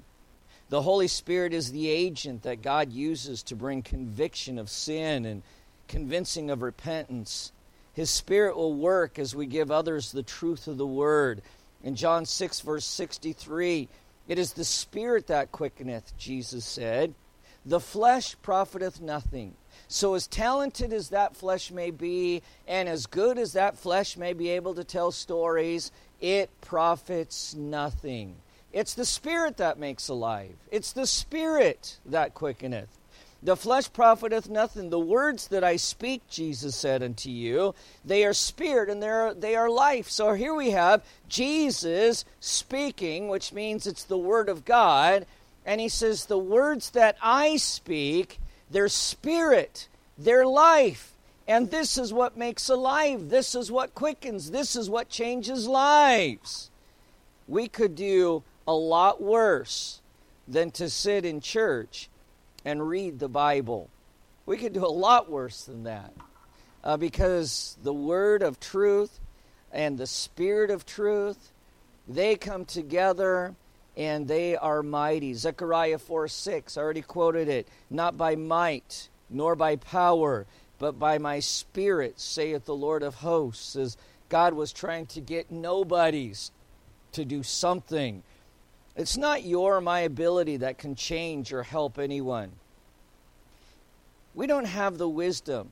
The 0.74 0.82
Holy 0.82 1.08
Spirit 1.08 1.54
is 1.54 1.72
the 1.72 1.88
agent 1.88 2.42
that 2.42 2.64
God 2.64 2.92
uses 2.92 3.44
to 3.44 3.56
bring 3.56 3.84
conviction 3.84 4.58
of 4.58 4.72
sin 4.72 5.24
and 5.24 5.44
convincing 5.88 6.50
of 6.50 6.64
repentance. 6.64 7.52
His 7.94 8.10
Spirit 8.10 8.56
will 8.56 8.74
work 8.74 9.20
as 9.20 9.36
we 9.36 9.46
give 9.46 9.70
others 9.70 10.12
the 10.12 10.24
truth 10.24 10.68
of 10.68 10.80
the 10.80 10.88
Word. 10.88 11.44
In 11.84 11.96
John 11.96 12.26
6, 12.26 12.62
verse 12.62 12.86
63, 12.86 13.88
it 14.28 14.40
is 14.40 14.54
the 14.54 14.66
Spirit 14.66 15.28
that 15.28 15.52
quickeneth, 15.52 16.18
Jesus 16.18 16.66
said. 16.66 17.14
The 17.68 17.80
flesh 17.80 18.36
profiteth 18.42 19.00
nothing. 19.00 19.54
So, 19.88 20.16
as 20.16 20.26
talented 20.26 20.92
as 20.92 21.10
that 21.10 21.36
flesh 21.36 21.70
may 21.70 21.92
be, 21.92 22.42
and 22.68 22.90
as 22.90 23.06
good 23.06 23.38
as 23.38 23.54
that 23.54 23.78
flesh 23.78 24.18
may 24.18 24.34
be 24.34 24.50
able 24.50 24.74
to 24.74 24.84
tell 24.84 25.12
stories, 25.12 25.92
it 26.20 26.50
profits 26.62 27.54
nothing. 27.54 28.38
It's 28.74 28.96
the 28.96 29.06
Spirit 29.06 29.58
that 29.58 29.80
makes 29.80 30.10
alive, 30.10 30.56
it's 30.72 30.92
the 30.92 31.08
Spirit 31.08 31.98
that 32.06 32.34
quickeneth. 32.34 32.90
The 33.44 33.58
flesh 33.58 33.92
profiteth 33.92 34.50
nothing. 34.50 34.90
The 34.90 34.98
words 34.98 35.50
that 35.50 35.66
I 35.66 35.76
speak, 35.76 36.22
Jesus 36.30 36.78
said 36.78 37.04
unto 37.04 37.30
you, 37.30 37.76
they 38.06 38.24
are 38.24 38.34
spirit 38.34 38.90
and 38.90 39.04
they 39.04 39.10
are, 39.10 39.34
they 39.34 39.58
are 39.58 39.70
life. 39.70 40.10
So 40.10 40.32
here 40.32 40.54
we 40.54 40.72
have 40.72 41.04
Jesus 41.28 42.24
speaking, 42.40 43.28
which 43.28 43.52
means 43.52 43.86
it's 43.86 44.06
the 44.06 44.18
word 44.18 44.48
of 44.48 44.64
God. 44.64 45.26
And 45.66 45.82
he 45.82 45.90
says, 45.90 46.26
The 46.26 46.38
words 46.38 46.92
that 46.92 47.18
I 47.22 47.58
speak, 47.58 48.40
they're 48.72 48.88
spirit, 48.88 49.90
they're 50.18 50.48
life. 50.48 51.12
And 51.46 51.70
this 51.70 51.98
is 51.98 52.14
what 52.14 52.38
makes 52.38 52.70
alive. 52.70 53.30
This 53.30 53.56
is 53.56 53.70
what 53.70 53.94
quickens. 53.94 54.52
This 54.52 54.78
is 54.78 54.90
what 54.90 55.10
changes 55.10 55.68
lives. 55.68 56.70
We 57.50 57.68
could 57.68 57.98
do 57.98 58.44
a 58.67 58.73
lot 58.73 59.21
worse 59.21 60.02
than 60.47 60.71
to 60.71 60.89
sit 60.89 61.26
in 61.26 61.41
church 61.41 62.10
and 62.65 62.88
read 62.88 63.19
the 63.19 63.30
Bible. 63.30 63.89
We 64.45 64.58
could 64.58 64.73
do 64.73 64.86
a 64.86 64.88
lot 64.88 65.30
worse 65.30 65.63
than 65.63 65.84
that 65.84 66.13
uh, 66.84 66.97
because 66.97 67.78
the 67.84 67.93
word 67.93 68.41
of 68.41 68.60
truth 68.60 69.19
and 69.71 69.97
the 69.97 70.08
spirit 70.08 70.69
of 70.69 70.86
truth 70.86 71.52
they 72.08 72.36
come 72.36 72.65
together 72.65 73.56
and 73.95 74.28
they 74.28 74.56
are 74.58 74.84
mighty. 74.84 75.34
Zechariah 75.34 75.99
4 75.99 76.28
6, 76.28 76.78
I 76.78 76.82
already 76.82 77.02
quoted 77.02 77.47
it. 77.47 77.67
Not 77.89 78.17
by 78.17 78.36
might 78.36 79.10
nor 79.30 79.56
by 79.56 79.78
power, 79.78 80.45
but 80.80 80.99
by 80.99 81.17
my 81.17 81.39
spirit, 81.39 82.19
saith 82.19 82.65
the 82.65 82.76
Lord 82.76 83.04
of 83.04 83.15
hosts. 83.15 83.76
As 83.76 83.97
God 84.30 84.54
was 84.54 84.73
trying 84.73 85.06
to 85.08 85.21
get 85.21 85.52
nobodies 85.52 86.52
to 87.13 87.23
do 87.23 87.43
something 87.43 88.23
it's 88.95 89.17
not 89.17 89.43
your 89.43 89.77
or 89.77 89.82
my 89.82 90.01
ability 90.01 90.58
that 90.58 90.77
can 90.77 90.95
change 90.95 91.51
or 91.51 91.63
help 91.63 91.97
anyone. 91.97 92.51
We 94.36 94.47
don't 94.47 94.65
have 94.65 94.97
the 94.97 95.10
wisdom. 95.10 95.69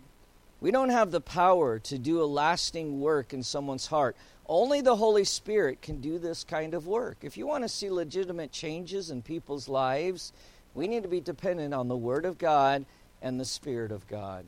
We 0.59 0.71
don't 0.71 0.89
have 0.89 1.11
the 1.11 1.21
power 1.21 1.79
to 1.79 1.97
do 1.97 2.21
a 2.21 2.25
lasting 2.25 2.99
work 3.01 3.33
in 3.33 3.41
someone's 3.41 3.87
heart. 3.87 4.15
Only 4.47 4.81
the 4.81 4.95
Holy 4.95 5.23
Spirit 5.23 5.81
can 5.81 6.01
do 6.01 6.19
this 6.19 6.43
kind 6.43 6.73
of 6.73 6.85
work. 6.85 7.17
If 7.21 7.37
you 7.37 7.47
want 7.47 7.63
to 7.63 7.69
see 7.69 7.89
legitimate 7.89 8.51
changes 8.51 9.09
in 9.09 9.21
people's 9.21 9.67
lives, 9.67 10.33
we 10.73 10.87
need 10.87 11.03
to 11.03 11.09
be 11.09 11.21
dependent 11.21 11.73
on 11.73 11.87
the 11.87 11.97
Word 11.97 12.25
of 12.25 12.37
God 12.37 12.85
and 13.21 13.39
the 13.39 13.45
Spirit 13.45 13.91
of 13.91 14.07
God. 14.07 14.45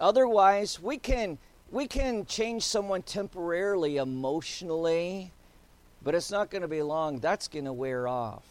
Otherwise, 0.00 0.80
we 0.80 0.96
can 0.96 1.38
we 1.70 1.86
can 1.86 2.24
change 2.24 2.62
someone 2.62 3.02
temporarily 3.02 3.98
emotionally 3.98 5.32
but 6.02 6.14
it's 6.14 6.30
not 6.30 6.50
going 6.50 6.62
to 6.62 6.68
be 6.68 6.82
long. 6.82 7.18
That's 7.18 7.48
going 7.48 7.64
to 7.64 7.72
wear 7.72 8.06
off. 8.06 8.44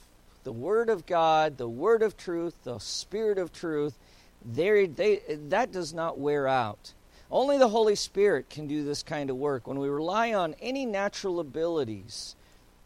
The 0.44 0.52
Word 0.52 0.90
of 0.90 1.06
God, 1.06 1.58
the 1.58 1.68
Word 1.68 2.02
of 2.02 2.18
truth, 2.18 2.56
the 2.64 2.80
Spirit 2.80 3.38
of 3.38 3.52
truth, 3.52 3.98
they, 4.46 5.22
that 5.50 5.72
does 5.72 5.94
not 5.94 6.20
wear 6.20 6.48
out. 6.48 6.94
Only 7.30 7.58
the 7.58 7.68
Holy 7.68 7.96
Spirit 7.96 8.50
can 8.50 8.68
do 8.68 8.86
this 8.86 9.04
kind 9.04 9.30
of 9.30 9.36
work. 9.36 9.68
When 9.68 9.80
we 9.80 9.90
rely 9.90 10.34
on 10.34 10.56
any 10.62 10.86
natural 10.86 11.40
abilities 11.40 12.36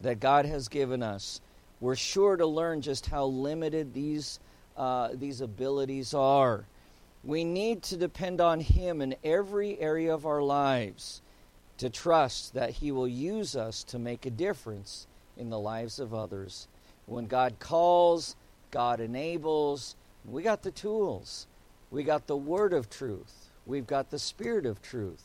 that 0.00 0.18
God 0.18 0.46
has 0.46 0.68
given 0.68 1.02
us, 1.02 1.40
we're 1.80 1.96
sure 1.96 2.36
to 2.36 2.46
learn 2.46 2.80
just 2.80 3.06
how 3.06 3.26
limited 3.26 3.94
these, 3.94 4.40
uh, 4.76 5.10
these 5.14 5.40
abilities 5.40 6.14
are. 6.14 6.64
We 7.22 7.44
need 7.44 7.84
to 7.84 7.96
depend 7.96 8.40
on 8.40 8.60
Him 8.60 9.00
in 9.00 9.14
every 9.22 9.78
area 9.78 10.12
of 10.12 10.26
our 10.26 10.42
lives 10.42 11.22
to 11.82 11.90
trust 11.90 12.54
that 12.54 12.70
He 12.70 12.92
will 12.92 13.08
use 13.08 13.56
us 13.56 13.82
to 13.82 13.98
make 13.98 14.24
a 14.24 14.30
difference 14.30 15.08
in 15.36 15.50
the 15.50 15.58
lives 15.58 15.98
of 15.98 16.14
others. 16.14 16.68
When 17.06 17.26
God 17.26 17.56
calls, 17.58 18.36
God 18.70 19.00
enables. 19.00 19.96
We 20.24 20.44
got 20.44 20.62
the 20.62 20.70
tools. 20.70 21.48
We 21.90 22.04
got 22.04 22.28
the 22.28 22.36
word 22.36 22.72
of 22.72 22.88
truth. 22.88 23.50
We've 23.66 23.86
got 23.86 24.10
the 24.10 24.20
spirit 24.20 24.64
of 24.64 24.80
truth. 24.80 25.24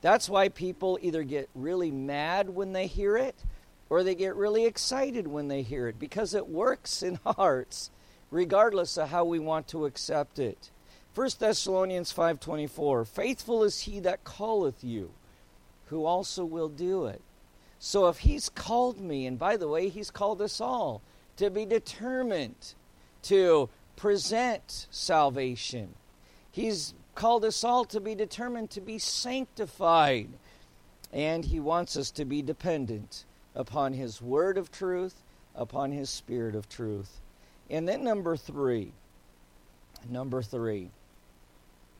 That's 0.00 0.30
why 0.30 0.48
people 0.48 0.98
either 1.02 1.22
get 1.24 1.50
really 1.54 1.90
mad 1.90 2.48
when 2.48 2.72
they 2.72 2.86
hear 2.86 3.18
it 3.18 3.44
or 3.90 4.02
they 4.02 4.14
get 4.14 4.34
really 4.34 4.64
excited 4.64 5.26
when 5.26 5.48
they 5.48 5.60
hear 5.60 5.88
it 5.88 5.98
because 5.98 6.32
it 6.32 6.48
works 6.48 7.02
in 7.02 7.16
hearts 7.26 7.90
regardless 8.30 8.96
of 8.96 9.10
how 9.10 9.26
we 9.26 9.38
want 9.38 9.68
to 9.68 9.84
accept 9.84 10.38
it. 10.38 10.70
1 11.14 11.28
Thessalonians 11.38 12.10
5:24 12.14 13.06
Faithful 13.06 13.62
is 13.62 13.80
he 13.80 14.00
that 14.00 14.24
calleth 14.24 14.82
you 14.82 15.10
who 15.88 16.04
also 16.04 16.44
will 16.44 16.68
do 16.68 17.06
it. 17.06 17.20
So 17.78 18.08
if 18.08 18.18
He's 18.18 18.48
called 18.48 19.00
me, 19.00 19.26
and 19.26 19.38
by 19.38 19.56
the 19.56 19.68
way, 19.68 19.88
He's 19.88 20.10
called 20.10 20.42
us 20.42 20.60
all 20.60 21.02
to 21.36 21.50
be 21.50 21.64
determined 21.64 22.74
to 23.22 23.68
present 23.96 24.86
salvation, 24.90 25.94
He's 26.50 26.94
called 27.14 27.44
us 27.44 27.64
all 27.64 27.84
to 27.86 28.00
be 28.00 28.14
determined 28.14 28.70
to 28.70 28.80
be 28.80 28.98
sanctified. 28.98 30.28
And 31.12 31.44
He 31.44 31.58
wants 31.58 31.96
us 31.96 32.10
to 32.12 32.24
be 32.24 32.42
dependent 32.42 33.24
upon 33.54 33.92
His 33.92 34.20
word 34.20 34.58
of 34.58 34.70
truth, 34.70 35.14
upon 35.54 35.92
His 35.92 36.10
spirit 36.10 36.54
of 36.54 36.68
truth. 36.68 37.20
And 37.70 37.88
then, 37.88 38.04
number 38.04 38.36
three, 38.36 38.92
number 40.08 40.42
three, 40.42 40.90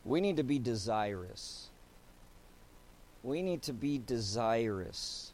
we 0.04 0.20
need 0.20 0.36
to 0.36 0.42
be 0.42 0.58
desirous. 0.58 1.68
We 3.22 3.42
need 3.42 3.62
to 3.62 3.72
be 3.72 3.98
desirous. 3.98 5.32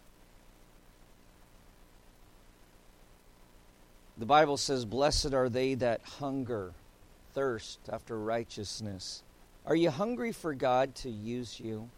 The 4.16 4.26
Bible 4.26 4.56
says, 4.56 4.84
Blessed 4.84 5.34
are 5.34 5.48
they 5.48 5.74
that 5.74 6.02
hunger, 6.02 6.72
thirst 7.34 7.80
after 7.92 8.18
righteousness. 8.18 9.22
Are 9.66 9.74
you 9.74 9.90
hungry 9.90 10.32
for 10.32 10.54
God 10.54 10.94
to 10.96 11.10
use 11.10 11.58
you? 11.58 11.88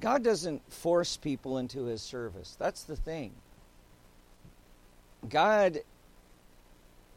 God 0.00 0.24
doesn't 0.24 0.60
force 0.72 1.16
people 1.16 1.58
into 1.58 1.84
his 1.84 2.02
service. 2.02 2.56
That's 2.58 2.84
the 2.84 2.96
thing. 2.96 3.32
God 5.28 5.80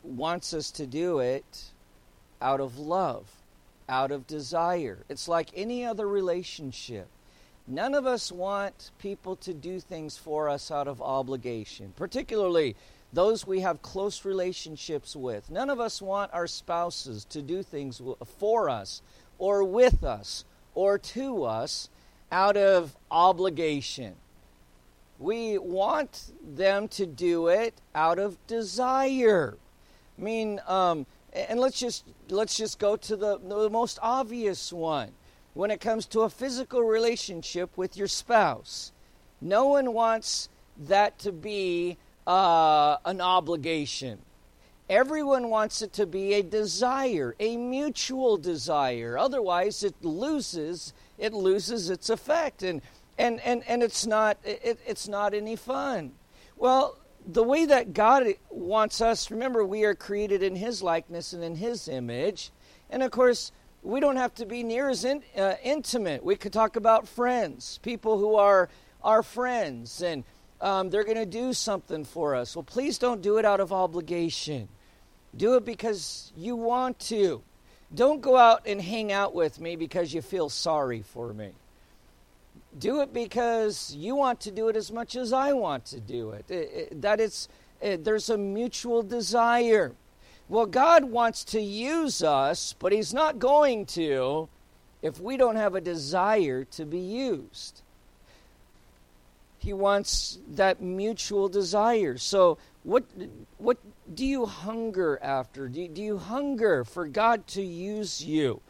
wants 0.03 0.53
us 0.53 0.71
to 0.71 0.87
do 0.87 1.19
it 1.19 1.65
out 2.41 2.59
of 2.59 2.77
love, 2.77 3.29
out 3.89 4.11
of 4.11 4.27
desire. 4.27 4.99
It's 5.09 5.27
like 5.27 5.49
any 5.55 5.85
other 5.85 6.07
relationship. 6.07 7.07
None 7.67 7.93
of 7.93 8.05
us 8.05 8.31
want 8.31 8.91
people 8.97 9.35
to 9.37 9.53
do 9.53 9.79
things 9.79 10.17
for 10.17 10.47
us 10.47 10.71
out 10.71 10.87
of 10.87 11.01
obligation, 11.01 11.93
particularly 11.97 12.75
those 13.11 13.47
we 13.47 13.61
have 13.61 13.81
close 13.81 14.25
relationships 14.25 15.15
with. 15.15 15.49
None 15.49 15.69
of 15.69 15.79
us 15.79 16.01
want 16.01 16.33
our 16.33 16.47
spouses 16.47 17.25
to 17.25 17.41
do 17.41 17.63
things 17.63 18.01
for 18.39 18.69
us 18.69 19.01
or 19.37 19.63
with 19.63 20.03
us 20.03 20.45
or 20.75 20.97
to 20.97 21.43
us 21.43 21.89
out 22.31 22.57
of 22.57 22.95
obligation. 23.09 24.15
We 25.19 25.57
want 25.57 26.31
them 26.41 26.87
to 26.89 27.05
do 27.05 27.47
it 27.47 27.73
out 27.95 28.19
of 28.19 28.37
desire. 28.47 29.57
I 30.17 30.21
mean, 30.21 30.61
um, 30.67 31.05
and 31.33 31.59
let's 31.59 31.79
just 31.79 32.05
let's 32.31 32.57
just 32.57 32.79
go 32.79 32.95
to 32.95 33.15
the, 33.15 33.37
the 33.39 33.69
most 33.69 33.99
obvious 34.01 34.71
one. 34.71 35.11
When 35.53 35.71
it 35.71 35.81
comes 35.81 36.05
to 36.07 36.21
a 36.21 36.29
physical 36.29 36.81
relationship 36.81 37.75
with 37.77 37.97
your 37.97 38.07
spouse, 38.07 38.91
no 39.41 39.67
one 39.67 39.93
wants 39.93 40.49
that 40.77 41.17
to 41.19 41.31
be 41.31 41.97
uh, 42.27 42.97
an 43.05 43.21
obligation. 43.21 44.19
Everyone 44.89 45.49
wants 45.49 45.81
it 45.81 45.93
to 45.93 46.05
be 46.05 46.35
a 46.35 46.43
desire, 46.43 47.35
a 47.39 47.57
mutual 47.57 48.37
desire. 48.37 49.17
Otherwise, 49.17 49.83
it 49.83 49.95
loses 50.01 50.93
it 51.17 51.33
loses 51.33 51.89
its 51.89 52.09
effect, 52.09 52.63
and 52.63 52.81
and 53.17 53.41
and, 53.41 53.63
and 53.67 53.83
it's 53.83 54.05
not 54.05 54.37
it, 54.45 54.79
it's 54.85 55.07
not 55.07 55.33
any 55.33 55.55
fun. 55.55 56.13
Well, 56.55 56.97
the 57.27 57.43
way 57.43 57.65
that 57.65 57.93
God 57.93 58.25
wants 58.49 59.01
us, 59.01 59.29
remember, 59.29 59.65
we 59.65 59.83
are 59.83 59.93
created 59.93 60.41
in 60.41 60.55
His 60.55 60.81
likeness 60.81 61.33
and 61.33 61.43
in 61.43 61.55
His 61.55 61.87
image, 61.87 62.51
and 62.89 63.03
of 63.03 63.11
course, 63.11 63.51
we 63.83 63.99
don't 63.99 64.15
have 64.15 64.33
to 64.35 64.45
be 64.45 64.63
near 64.63 64.89
as 64.89 65.05
in, 65.05 65.21
uh, 65.37 65.55
intimate. 65.63 66.23
We 66.23 66.35
could 66.35 66.53
talk 66.53 66.75
about 66.75 67.07
friends, 67.07 67.79
people 67.83 68.17
who 68.17 68.35
are 68.35 68.69
our 69.03 69.23
friends, 69.23 70.01
and 70.01 70.23
um, 70.61 70.89
they're 70.89 71.03
going 71.03 71.17
to 71.17 71.25
do 71.25 71.53
something 71.53 72.03
for 72.05 72.35
us. 72.35 72.55
Well, 72.55 72.63
please 72.63 72.97
don't 72.97 73.21
do 73.21 73.37
it 73.37 73.45
out 73.45 73.59
of 73.59 73.71
obligation. 73.71 74.69
Do 75.35 75.55
it 75.55 75.65
because 75.65 76.31
you 76.35 76.55
want 76.55 76.97
to. 76.99 77.43
Don't 77.93 78.21
go 78.21 78.35
out 78.35 78.63
and 78.65 78.81
hang 78.81 79.11
out 79.11 79.35
with 79.35 79.59
me 79.59 79.75
because 79.75 80.13
you 80.13 80.21
feel 80.21 80.49
sorry 80.49 81.03
for 81.03 81.33
me. 81.33 81.51
Do 82.77 83.01
it 83.01 83.13
because 83.13 83.93
you 83.95 84.15
want 84.15 84.41
to 84.41 84.51
do 84.51 84.67
it 84.69 84.75
as 84.75 84.91
much 84.91 85.15
as 85.15 85.33
I 85.33 85.53
want 85.53 85.85
to 85.87 85.99
do 85.99 86.31
it. 86.31 86.45
it, 86.49 86.53
it 86.73 87.01
that 87.01 87.19
it's 87.19 87.47
it, 87.81 88.03
there's 88.03 88.29
a 88.29 88.37
mutual 88.37 89.03
desire. 89.03 89.93
Well, 90.49 90.65
God 90.65 91.05
wants 91.05 91.43
to 91.45 91.61
use 91.61 92.23
us, 92.23 92.75
but 92.79 92.91
He's 92.91 93.13
not 93.13 93.39
going 93.39 93.85
to 93.87 94.47
if 95.01 95.19
we 95.19 95.37
don't 95.37 95.55
have 95.55 95.75
a 95.75 95.81
desire 95.81 96.63
to 96.65 96.85
be 96.85 96.99
used. 96.99 97.81
He 99.59 99.73
wants 99.73 100.39
that 100.55 100.81
mutual 100.81 101.49
desire. 101.49 102.17
So, 102.17 102.57
what 102.83 103.03
what 103.57 103.77
do 104.13 104.25
you 104.25 104.45
hunger 104.45 105.19
after? 105.21 105.67
Do 105.67 105.87
do 105.87 106.01
you 106.01 106.17
hunger 106.17 106.83
for 106.83 107.07
God 107.07 107.47
to 107.47 107.61
use 107.61 108.23
you? 108.23 108.61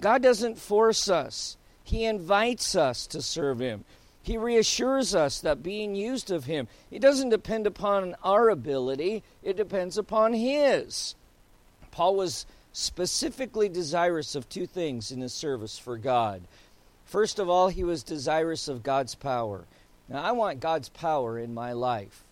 God 0.00 0.22
doesn't 0.22 0.58
force 0.58 1.08
us. 1.08 1.56
He 1.86 2.04
invites 2.04 2.74
us 2.74 3.06
to 3.06 3.22
serve 3.22 3.60
him. 3.60 3.84
He 4.20 4.36
reassures 4.36 5.14
us 5.14 5.40
that 5.42 5.62
being 5.62 5.94
used 5.94 6.32
of 6.32 6.46
him, 6.46 6.66
it 6.90 6.98
doesn't 6.98 7.28
depend 7.28 7.64
upon 7.64 8.16
our 8.24 8.48
ability, 8.48 9.22
it 9.44 9.56
depends 9.56 9.96
upon 9.96 10.32
his. 10.32 11.14
Paul 11.92 12.16
was 12.16 12.44
specifically 12.72 13.68
desirous 13.68 14.34
of 14.34 14.48
two 14.48 14.66
things 14.66 15.12
in 15.12 15.20
his 15.20 15.32
service 15.32 15.78
for 15.78 15.96
God. 15.96 16.42
First 17.04 17.38
of 17.38 17.48
all, 17.48 17.68
he 17.68 17.84
was 17.84 18.02
desirous 18.02 18.66
of 18.66 18.82
God's 18.82 19.14
power. 19.14 19.64
Now, 20.08 20.24
I 20.24 20.32
want 20.32 20.58
God's 20.58 20.88
power 20.88 21.38
in 21.38 21.54
my 21.54 21.72
life. 21.72 22.24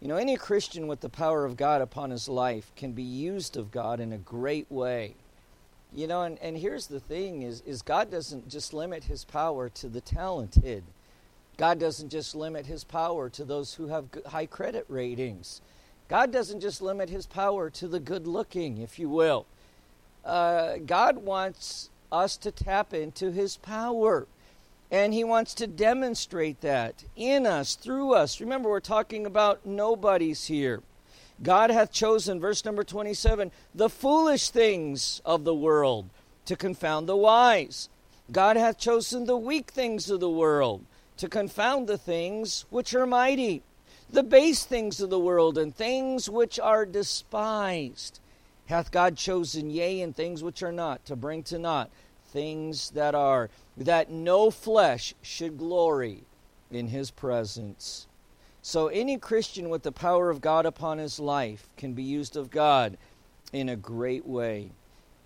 You 0.00 0.08
know, 0.08 0.16
any 0.16 0.36
Christian 0.36 0.86
with 0.86 1.02
the 1.02 1.10
power 1.10 1.44
of 1.44 1.58
God 1.58 1.82
upon 1.82 2.10
his 2.10 2.26
life 2.26 2.72
can 2.74 2.92
be 2.92 3.02
used 3.02 3.58
of 3.58 3.70
God 3.70 4.00
in 4.00 4.14
a 4.14 4.18
great 4.18 4.72
way. 4.72 5.14
You 5.94 6.08
know, 6.08 6.22
and, 6.22 6.38
and 6.40 6.56
here's 6.56 6.88
the 6.88 6.98
thing 6.98 7.42
is, 7.42 7.62
is 7.64 7.80
God 7.80 8.10
doesn't 8.10 8.48
just 8.48 8.74
limit 8.74 9.04
his 9.04 9.24
power 9.24 9.68
to 9.70 9.88
the 9.88 10.00
talented. 10.00 10.82
God 11.56 11.78
doesn't 11.78 12.08
just 12.08 12.34
limit 12.34 12.66
his 12.66 12.82
power 12.82 13.30
to 13.30 13.44
those 13.44 13.74
who 13.74 13.86
have 13.86 14.06
high 14.26 14.46
credit 14.46 14.86
ratings. 14.88 15.60
God 16.08 16.32
doesn't 16.32 16.60
just 16.60 16.82
limit 16.82 17.10
his 17.10 17.26
power 17.26 17.70
to 17.70 17.86
the 17.86 18.00
good 18.00 18.26
looking, 18.26 18.78
if 18.78 18.98
you 18.98 19.08
will. 19.08 19.46
Uh, 20.24 20.78
God 20.84 21.18
wants 21.18 21.90
us 22.10 22.36
to 22.38 22.50
tap 22.50 22.92
into 22.92 23.30
his 23.30 23.56
power. 23.56 24.26
And 24.90 25.14
he 25.14 25.24
wants 25.24 25.54
to 25.54 25.66
demonstrate 25.66 26.60
that 26.60 27.04
in 27.16 27.46
us, 27.46 27.74
through 27.74 28.14
us. 28.14 28.40
Remember, 28.40 28.68
we're 28.68 28.80
talking 28.80 29.26
about 29.26 29.64
nobodies 29.64 30.46
here. 30.46 30.82
God 31.42 31.70
hath 31.70 31.92
chosen, 31.92 32.40
verse 32.40 32.64
number 32.64 32.84
27, 32.84 33.50
the 33.74 33.90
foolish 33.90 34.50
things 34.50 35.20
of 35.24 35.44
the 35.44 35.54
world 35.54 36.08
to 36.46 36.56
confound 36.56 37.08
the 37.08 37.16
wise. 37.16 37.88
God 38.30 38.56
hath 38.56 38.78
chosen 38.78 39.26
the 39.26 39.36
weak 39.36 39.70
things 39.70 40.08
of 40.08 40.20
the 40.20 40.30
world 40.30 40.84
to 41.16 41.28
confound 41.28 41.86
the 41.86 41.98
things 41.98 42.64
which 42.70 42.94
are 42.94 43.06
mighty, 43.06 43.62
the 44.10 44.22
base 44.22 44.64
things 44.64 45.00
of 45.00 45.10
the 45.10 45.18
world, 45.18 45.58
and 45.58 45.74
things 45.74 46.28
which 46.28 46.58
are 46.58 46.86
despised. 46.86 48.20
Hath 48.66 48.90
God 48.90 49.16
chosen, 49.16 49.70
yea, 49.70 50.00
and 50.00 50.14
things 50.14 50.42
which 50.42 50.62
are 50.62 50.72
not, 50.72 51.04
to 51.06 51.16
bring 51.16 51.42
to 51.44 51.58
naught 51.58 51.90
things 52.34 52.90
that 52.90 53.14
are, 53.14 53.48
that 53.76 54.10
no 54.10 54.50
flesh 54.50 55.14
should 55.22 55.56
glory 55.56 56.24
in 56.70 56.88
his 56.88 57.10
presence. 57.10 58.08
So, 58.66 58.88
any 58.88 59.18
Christian 59.18 59.68
with 59.68 59.82
the 59.82 59.92
power 59.92 60.30
of 60.30 60.40
God 60.40 60.64
upon 60.64 60.96
his 60.96 61.20
life 61.20 61.68
can 61.76 61.92
be 61.92 62.02
used 62.02 62.34
of 62.34 62.50
God 62.50 62.96
in 63.52 63.68
a 63.68 63.76
great 63.76 64.26
way. 64.26 64.70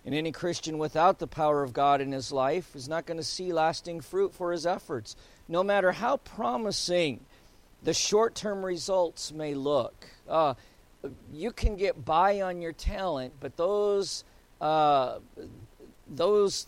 And 0.05 0.13
any 0.13 0.33
Christian 0.33 0.77
without 0.77 1.21
the 1.21 1.29
power 1.29 1.63
of 1.63 1.73
God 1.73 2.01
in 2.01 2.11
his 2.11 2.33
life 2.33 2.75
is 2.75 2.89
not 2.89 3.07
going 3.07 3.17
to 3.17 3.23
see 3.23 3.53
lasting 3.53 4.01
fruit 4.01 4.35
for 4.35 4.51
his 4.51 4.67
efforts, 4.67 5.15
no 5.47 5.63
matter 5.63 5.93
how 5.93 6.17
promising 6.17 7.21
the 7.85 7.95
short 7.95 8.35
term 8.35 8.65
results 8.67 9.31
may 9.31 9.55
look. 9.55 10.09
Uh, 10.29 10.55
you 11.33 11.53
can 11.53 11.77
get 11.77 12.05
by 12.05 12.41
on 12.41 12.61
your 12.61 12.73
talent, 12.73 13.35
but 13.39 13.57
those 13.57 14.25
uh, 14.61 15.21
those 16.09 16.67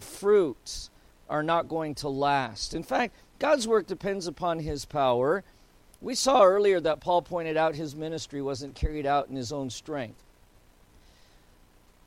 fruits 0.00 0.88
are 1.28 1.42
not 1.42 1.68
going 1.68 1.94
to 1.96 2.08
last. 2.08 2.72
In 2.72 2.82
fact, 2.82 3.14
God's 3.38 3.68
work 3.68 3.86
depends 3.86 4.26
upon 4.26 4.60
his 4.60 4.86
power. 4.86 5.44
We 6.00 6.14
saw 6.14 6.44
earlier 6.44 6.80
that 6.80 7.00
Paul 7.00 7.22
pointed 7.22 7.56
out 7.56 7.74
his 7.74 7.96
ministry 7.96 8.40
wasn't 8.40 8.74
carried 8.74 9.06
out 9.06 9.28
in 9.28 9.36
his 9.36 9.52
own 9.52 9.70
strength. 9.70 10.22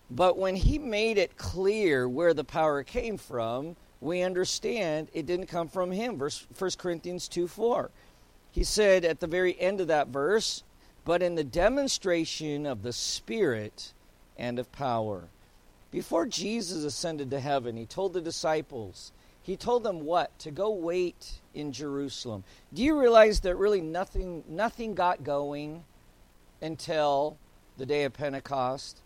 But 0.09 0.37
when 0.37 0.55
he 0.55 0.77
made 0.77 1.17
it 1.17 1.37
clear 1.37 2.07
where 2.07 2.33
the 2.33 2.43
power 2.43 2.83
came 2.83 3.17
from, 3.17 3.75
we 4.01 4.21
understand 4.21 5.09
it 5.13 5.25
didn't 5.25 5.47
come 5.47 5.67
from 5.67 5.91
him. 5.91 6.17
Verse 6.17 6.45
1 6.57 6.71
Corinthians 6.77 7.27
2 7.27 7.47
4. 7.47 7.89
He 8.51 8.63
said 8.63 9.05
at 9.05 9.19
the 9.19 9.27
very 9.27 9.59
end 9.59 9.79
of 9.79 9.87
that 9.87 10.07
verse, 10.07 10.63
but 11.05 11.23
in 11.23 11.35
the 11.35 11.43
demonstration 11.43 12.65
of 12.65 12.83
the 12.83 12.93
Spirit 12.93 13.93
and 14.37 14.59
of 14.59 14.71
power. 14.71 15.23
Before 15.91 16.25
Jesus 16.25 16.83
ascended 16.83 17.29
to 17.31 17.39
heaven, 17.39 17.77
he 17.77 17.85
told 17.85 18.13
the 18.13 18.21
disciples, 18.21 19.11
He 19.43 19.57
told 19.57 19.83
them 19.83 20.05
what? 20.05 20.37
To 20.39 20.51
go 20.51 20.69
wait 20.69 21.39
in 21.53 21.71
Jerusalem. 21.71 22.43
Do 22.73 22.83
you 22.83 22.99
realize 22.99 23.39
that 23.41 23.55
really 23.55 23.81
nothing 23.81 24.43
nothing 24.47 24.93
got 24.93 25.23
going 25.23 25.83
until 26.61 27.37
the 27.77 27.85
day 27.85 28.03
of 28.03 28.13
Pentecost? 28.13 29.01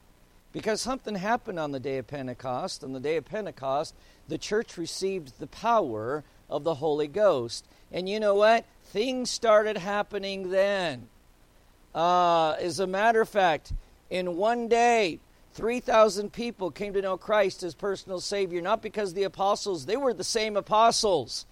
Because 0.52 0.82
something 0.82 1.15
happened 1.15 1.60
on 1.60 1.71
the 1.71 1.80
day 1.80 1.98
of 1.98 2.08
Pentecost. 2.08 2.84
On 2.84 2.93
the 2.93 3.00
day 3.00 3.17
of 3.17 3.26
Pentecost, 3.26 3.93
the 4.28 4.38
church 4.38 4.78
received 4.78 5.39
the 5.39 5.48
power 5.48 6.24
of 6.50 6.63
the 6.63 6.76
Holy 6.76 7.08
Ghost. 7.08 7.65
And 7.91 8.08
you 8.08 8.19
know 8.19 8.36
what? 8.36 8.65
Things 8.84 9.30
started 9.30 9.78
happening 9.78 10.52
then. 10.52 11.08
Uh, 11.93 12.52
as 12.54 12.80
a 12.80 12.88
matter 12.88 13.21
of 13.21 13.30
fact, 13.30 13.74
in 14.10 14.36
one 14.36 14.67
day, 14.67 15.19
3,000 15.55 16.33
people 16.33 16.69
came 16.69 16.93
to 16.93 17.01
know 17.01 17.15
Christ 17.15 17.63
as 17.63 17.73
personal 17.73 18.19
Savior, 18.19 18.61
not 18.61 18.81
because 18.81 19.13
the 19.13 19.23
apostles, 19.23 19.85
they 19.85 19.95
were 19.95 20.13
the 20.13 20.23
same 20.23 20.57
apostles. 20.57 21.45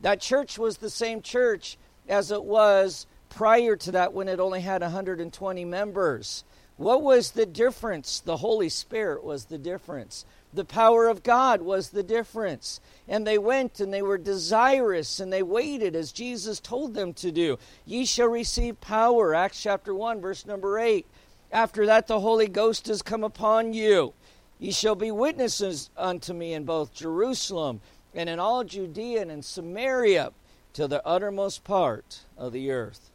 That 0.00 0.22
church 0.22 0.58
was 0.58 0.78
the 0.78 0.88
same 0.88 1.20
church 1.20 1.76
as 2.08 2.30
it 2.30 2.42
was 2.42 3.06
prior 3.28 3.76
to 3.76 3.92
that 3.92 4.14
when 4.14 4.28
it 4.28 4.40
only 4.40 4.62
had 4.62 4.80
120 4.80 5.64
members. 5.66 6.42
What 6.78 7.02
was 7.02 7.32
the 7.32 7.44
difference? 7.44 8.20
The 8.20 8.38
Holy 8.38 8.70
Spirit 8.70 9.22
was 9.22 9.44
the 9.44 9.58
difference. 9.58 10.24
The 10.54 10.64
power 10.64 11.06
of 11.08 11.22
God 11.22 11.60
was 11.60 11.90
the 11.90 12.02
difference. 12.02 12.80
And 13.06 13.26
they 13.26 13.36
went 13.36 13.78
and 13.78 13.92
they 13.92 14.02
were 14.02 14.18
desirous 14.18 15.20
and 15.20 15.30
they 15.30 15.42
waited 15.42 15.94
as 15.94 16.12
Jesus 16.12 16.60
told 16.60 16.94
them 16.94 17.12
to 17.14 17.30
do. 17.30 17.58
Ye 17.84 18.06
shall 18.06 18.28
receive 18.28 18.80
power, 18.80 19.34
Acts 19.34 19.62
chapter 19.62 19.94
1, 19.94 20.22
verse 20.22 20.46
number 20.46 20.78
8. 20.78 21.06
After 21.54 21.86
that, 21.86 22.08
the 22.08 22.18
Holy 22.18 22.48
Ghost 22.48 22.88
has 22.88 23.00
come 23.00 23.22
upon 23.22 23.74
you. 23.74 24.12
Ye 24.58 24.72
shall 24.72 24.96
be 24.96 25.12
witnesses 25.12 25.88
unto 25.96 26.32
me 26.32 26.52
in 26.52 26.64
both 26.64 26.92
Jerusalem 26.92 27.80
and 28.12 28.28
in 28.28 28.40
all 28.40 28.64
Judea 28.64 29.22
and 29.22 29.30
in 29.30 29.40
Samaria 29.40 30.32
to 30.72 30.88
the 30.88 31.06
uttermost 31.06 31.62
part 31.62 32.22
of 32.36 32.52
the 32.52 32.72
earth. 32.72 33.12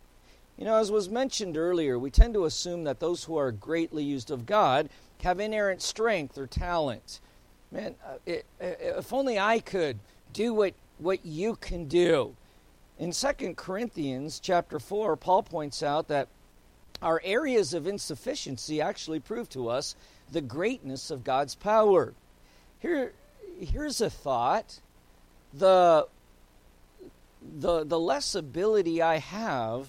You 0.58 0.63
know, 0.63 0.78
as 0.78 0.89
was 0.89 1.10
mentioned 1.10 1.58
earlier, 1.58 1.99
we 1.99 2.10
tend 2.12 2.34
to 2.34 2.45
assume 2.45 2.86
that 2.86 3.02
those 3.02 3.25
who 3.25 3.36
are 3.36 3.52
greatly 3.52 4.06
used 4.06 4.32
of 4.32 4.45
God 4.45 4.88
have 5.21 5.41
inerrant 5.41 5.82
strength 5.82 6.38
or 6.38 6.47
talent. 6.47 7.19
Man, 7.73 7.95
uh, 8.06 8.19
it, 8.25 8.45
if 8.62 9.12
only 9.12 9.38
I 9.38 9.60
could 9.60 9.99
do 10.32 10.54
what, 10.54 10.75
what 10.97 11.25
you 11.25 11.58
can 11.58 11.89
do. 11.89 12.38
In 12.97 13.12
2 13.12 13.54
Corinthians 13.56 14.39
chapter 14.39 14.80
4, 14.80 15.17
Paul 15.17 15.43
points 15.43 15.84
out 15.84 16.08
that 16.08 16.30
our 17.01 17.21
areas 17.23 17.73
of 17.73 17.88
insufficiency 17.88 18.81
actually 18.81 19.19
prove 19.19 19.49
to 19.49 19.69
us 19.69 19.95
the 20.31 20.41
greatness 20.41 21.12
of 21.12 21.23
God's 21.23 21.55
power. 21.55 22.13
Here, 22.79 23.13
here's 23.59 24.01
a 24.01 24.09
thought. 24.09 24.79
The, 25.53 26.07
the, 27.41 27.83
the 27.83 27.99
less 27.99 28.35
ability 28.35 29.01
I 29.01 29.17
have, 29.17 29.88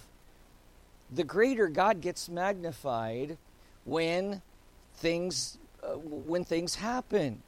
the 1.10 1.24
greater 1.24 1.68
God 1.68 2.00
gets 2.00 2.28
magnified 2.28 3.36
when 3.84 4.42
things, 4.94 5.58
uh, 5.82 5.94
when 5.94 6.44
things 6.44 6.76
happen. 6.76 7.42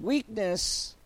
Weakness 0.00 0.96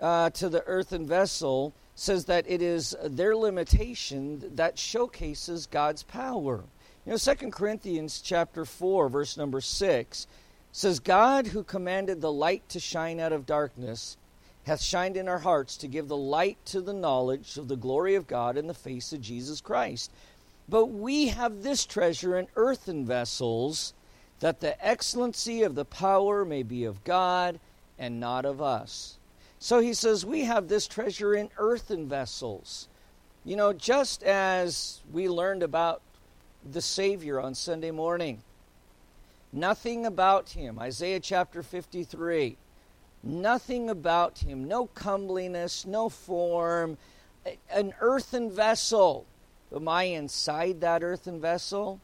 uh, 0.00 0.30
to 0.30 0.48
the 0.48 0.62
earthen 0.66 1.06
vessel 1.06 1.72
says 1.94 2.26
that 2.26 2.44
it 2.48 2.60
is 2.62 2.96
their 3.04 3.36
limitation 3.36 4.42
that 4.56 4.78
showcases 4.78 5.66
God's 5.66 6.02
power. 6.02 6.64
You 7.04 7.12
know, 7.12 7.18
2 7.18 7.50
Corinthians 7.50 8.20
chapter 8.20 8.64
4, 8.64 9.08
verse 9.08 9.36
number 9.36 9.60
6 9.60 10.26
says, 10.70 11.00
God 11.00 11.48
who 11.48 11.64
commanded 11.64 12.20
the 12.20 12.32
light 12.32 12.68
to 12.68 12.80
shine 12.80 13.18
out 13.18 13.32
of 13.32 13.44
darkness 13.44 14.16
hath 14.64 14.80
shined 14.80 15.16
in 15.16 15.28
our 15.28 15.40
hearts 15.40 15.76
to 15.78 15.88
give 15.88 16.06
the 16.06 16.16
light 16.16 16.58
to 16.66 16.80
the 16.80 16.92
knowledge 16.92 17.56
of 17.56 17.66
the 17.66 17.76
glory 17.76 18.14
of 18.14 18.28
God 18.28 18.56
in 18.56 18.68
the 18.68 18.74
face 18.74 19.12
of 19.12 19.20
Jesus 19.20 19.60
Christ. 19.60 20.12
But 20.68 20.86
we 20.86 21.28
have 21.28 21.62
this 21.62 21.84
treasure 21.84 22.38
in 22.38 22.46
earthen 22.54 23.04
vessels, 23.04 23.92
that 24.38 24.60
the 24.60 24.86
excellency 24.86 25.64
of 25.64 25.74
the 25.74 25.84
power 25.84 26.44
may 26.44 26.62
be 26.62 26.84
of 26.84 27.02
God 27.02 27.58
and 27.98 28.20
not 28.20 28.44
of 28.44 28.62
us. 28.62 29.18
So 29.58 29.80
he 29.80 29.94
says, 29.94 30.24
We 30.24 30.42
have 30.42 30.68
this 30.68 30.86
treasure 30.86 31.34
in 31.34 31.50
earthen 31.58 32.08
vessels. 32.08 32.88
You 33.44 33.56
know, 33.56 33.72
just 33.72 34.22
as 34.22 35.00
we 35.12 35.28
learned 35.28 35.64
about 35.64 36.00
the 36.70 36.82
Savior 36.82 37.40
on 37.40 37.54
Sunday 37.54 37.90
morning. 37.90 38.42
Nothing 39.52 40.06
about 40.06 40.50
him. 40.50 40.78
Isaiah 40.78 41.20
chapter 41.20 41.62
53. 41.62 42.56
Nothing 43.22 43.90
about 43.90 44.38
him. 44.38 44.66
No 44.66 44.86
comeliness, 44.86 45.86
no 45.86 46.08
form. 46.08 46.96
An 47.70 47.92
earthen 48.00 48.50
vessel. 48.50 49.26
Am 49.74 49.88
I 49.88 50.04
inside 50.04 50.80
that 50.80 51.02
earthen 51.02 51.40
vessel? 51.40 52.00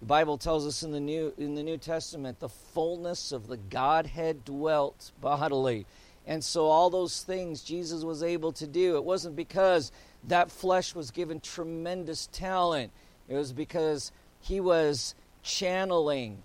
The 0.00 0.06
Bible 0.06 0.38
tells 0.38 0.66
us 0.66 0.82
in 0.82 0.92
the 0.92 1.00
New 1.00 1.32
in 1.36 1.54
the 1.54 1.62
New 1.62 1.76
Testament 1.76 2.40
the 2.40 2.48
fullness 2.48 3.32
of 3.32 3.46
the 3.46 3.56
Godhead 3.56 4.44
dwelt 4.44 5.12
bodily. 5.20 5.86
And 6.26 6.42
so 6.42 6.66
all 6.66 6.90
those 6.90 7.22
things 7.22 7.62
Jesus 7.62 8.02
was 8.02 8.22
able 8.22 8.52
to 8.52 8.66
do, 8.66 8.96
it 8.96 9.04
wasn't 9.04 9.36
because 9.36 9.92
that 10.24 10.50
flesh 10.50 10.94
was 10.94 11.10
given 11.10 11.40
tremendous 11.40 12.28
talent. 12.32 12.92
It 13.30 13.36
was 13.36 13.52
because 13.52 14.12
he 14.40 14.60
was 14.60 15.14
channeling 15.42 16.42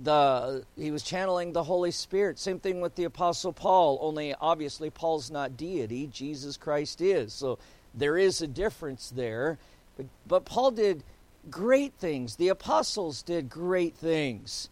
the 0.00 0.62
he 0.76 0.90
was 0.90 1.02
channeling 1.02 1.54
the 1.54 1.64
Holy 1.64 1.90
Spirit. 1.90 2.38
Same 2.38 2.60
thing 2.60 2.82
with 2.82 2.94
the 2.94 3.04
Apostle 3.04 3.52
Paul, 3.52 3.98
only 4.02 4.34
obviously 4.34 4.90
Paul's 4.90 5.30
not 5.30 5.56
deity, 5.56 6.06
Jesus 6.06 6.58
Christ 6.58 7.00
is. 7.00 7.32
So 7.32 7.58
there 7.94 8.18
is 8.18 8.42
a 8.42 8.46
difference 8.46 9.10
there. 9.10 9.58
But, 9.96 10.06
but 10.26 10.44
Paul 10.44 10.72
did 10.72 11.02
great 11.50 11.94
things. 11.94 12.36
The 12.36 12.48
apostles 12.48 13.22
did 13.22 13.48
great 13.48 13.96
things. 13.96 14.68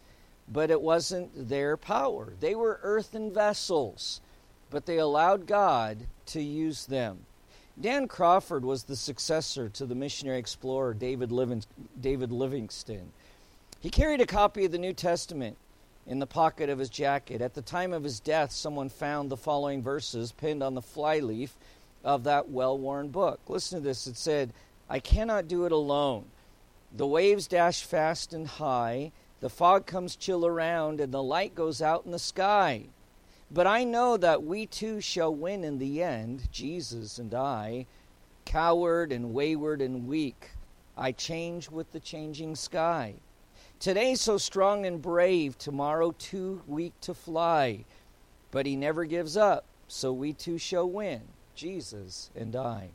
But 0.47 0.69
it 0.69 0.79
wasn't 0.79 1.49
their 1.49 1.75
power. 1.75 2.33
They 2.39 2.53
were 2.53 2.79
earthen 2.83 3.33
vessels, 3.33 4.21
but 4.69 4.85
they 4.85 4.99
allowed 4.99 5.47
God 5.47 6.05
to 6.27 6.41
use 6.41 6.85
them. 6.85 7.25
Dan 7.79 8.07
Crawford 8.07 8.63
was 8.63 8.83
the 8.83 8.95
successor 8.95 9.67
to 9.69 9.85
the 9.85 9.95
missionary 9.95 10.39
explorer 10.39 10.93
David, 10.93 11.31
Livingstone. 11.31 13.11
He 13.81 13.89
carried 13.89 14.21
a 14.21 14.25
copy 14.25 14.65
of 14.65 14.71
the 14.71 14.77
New 14.77 14.93
Testament 14.93 15.57
in 16.07 16.19
the 16.19 16.25
pocket 16.25 16.69
of 16.69 16.79
his 16.79 16.89
jacket. 16.89 17.41
At 17.41 17.53
the 17.53 17.61
time 17.61 17.91
of 17.91 18.03
his 18.03 18.19
death, 18.21 18.51
someone 18.51 18.89
found 18.89 19.29
the 19.29 19.37
following 19.37 19.83
verses 19.83 20.31
pinned 20.31 20.63
on 20.63 20.73
the 20.73 20.81
flyleaf 20.81 21.55
of 22.03 22.23
that 22.23 22.49
well 22.49 22.77
worn 22.77 23.09
book. 23.09 23.41
Listen 23.47 23.79
to 23.79 23.83
this. 23.83 24.07
It 24.07 24.15
said, 24.15 24.53
I 24.89 24.99
cannot 24.99 25.47
do 25.47 25.65
it 25.65 25.71
alone. 25.71 26.25
The 26.95 27.07
waves 27.07 27.47
dash 27.47 27.83
fast 27.83 28.31
and 28.31 28.47
high, 28.47 29.11
the 29.41 29.49
fog 29.49 29.85
comes 29.85 30.15
chill 30.15 30.45
around, 30.45 31.01
and 31.01 31.13
the 31.13 31.21
light 31.21 31.53
goes 31.53 31.81
out 31.81 32.05
in 32.05 32.11
the 32.11 32.19
sky. 32.19 32.85
But 33.55 33.67
I 33.67 33.85
know 33.85 34.17
that 34.17 34.43
we 34.43 34.65
too 34.65 34.99
shall 34.99 35.33
win 35.33 35.63
in 35.63 35.77
the 35.77 36.03
end, 36.03 36.51
Jesus 36.51 37.19
and 37.19 37.33
I. 37.33 37.85
Coward 38.43 39.13
and 39.13 39.33
wayward 39.33 39.81
and 39.81 40.09
weak, 40.09 40.51
I 40.97 41.13
change 41.13 41.71
with 41.71 41.89
the 41.93 42.01
changing 42.01 42.57
sky. 42.57 43.13
Today 43.79 44.15
so 44.15 44.37
strong 44.37 44.85
and 44.85 45.01
brave, 45.01 45.57
tomorrow 45.57 46.13
too 46.19 46.63
weak 46.67 46.91
to 46.99 47.13
fly. 47.13 47.85
But 48.51 48.65
he 48.65 48.75
never 48.75 49.05
gives 49.05 49.37
up, 49.37 49.63
so 49.87 50.11
we 50.11 50.33
too 50.33 50.57
shall 50.57 50.89
win, 50.89 51.21
Jesus 51.55 52.31
and 52.35 52.57
I. 52.57 52.89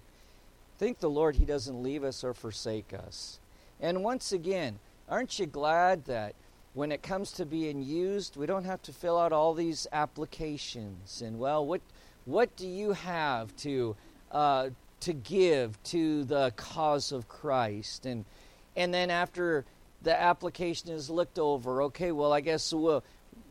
Thank 0.77 0.99
the 0.99 1.09
Lord 1.09 1.37
he 1.37 1.47
doesn't 1.47 1.83
leave 1.83 2.05
us 2.05 2.23
or 2.23 2.35
forsake 2.35 2.93
us. 2.93 3.41
And 3.81 4.05
once 4.05 4.31
again, 4.31 4.79
aren't 5.09 5.39
you 5.39 5.47
glad 5.47 6.05
that 6.05 6.35
when 6.75 6.93
it 6.93 7.03
comes 7.03 7.33
to 7.33 7.45
being 7.45 7.83
used, 7.83 8.37
we 8.37 8.47
don't 8.47 8.65
have 8.65 8.83
to 8.83 8.93
fill 8.93 9.19
out 9.19 9.33
all 9.33 9.55
these 9.55 9.87
applications. 9.93 11.23
And 11.23 11.39
well, 11.39 11.67
what 11.67 11.81
what 12.27 12.55
do 12.57 12.69
you 12.69 12.93
have 12.93 13.55
to 13.57 13.97
uh, 14.31 14.71
to 15.01 15.13
give 15.13 15.83
to 15.85 16.25
the 16.25 16.53
cause 16.57 17.13
of 17.13 17.29
Christ? 17.29 18.07
And 18.07 18.25
and 18.77 18.95
then 18.95 19.11
after 19.11 19.65
the 20.03 20.19
application 20.19 20.91
is 20.91 21.11
looked 21.11 21.39
over, 21.39 21.83
okay, 21.83 22.13
well, 22.13 22.33
I 22.33 22.41
guess 22.41 22.73
we'll 22.73 23.03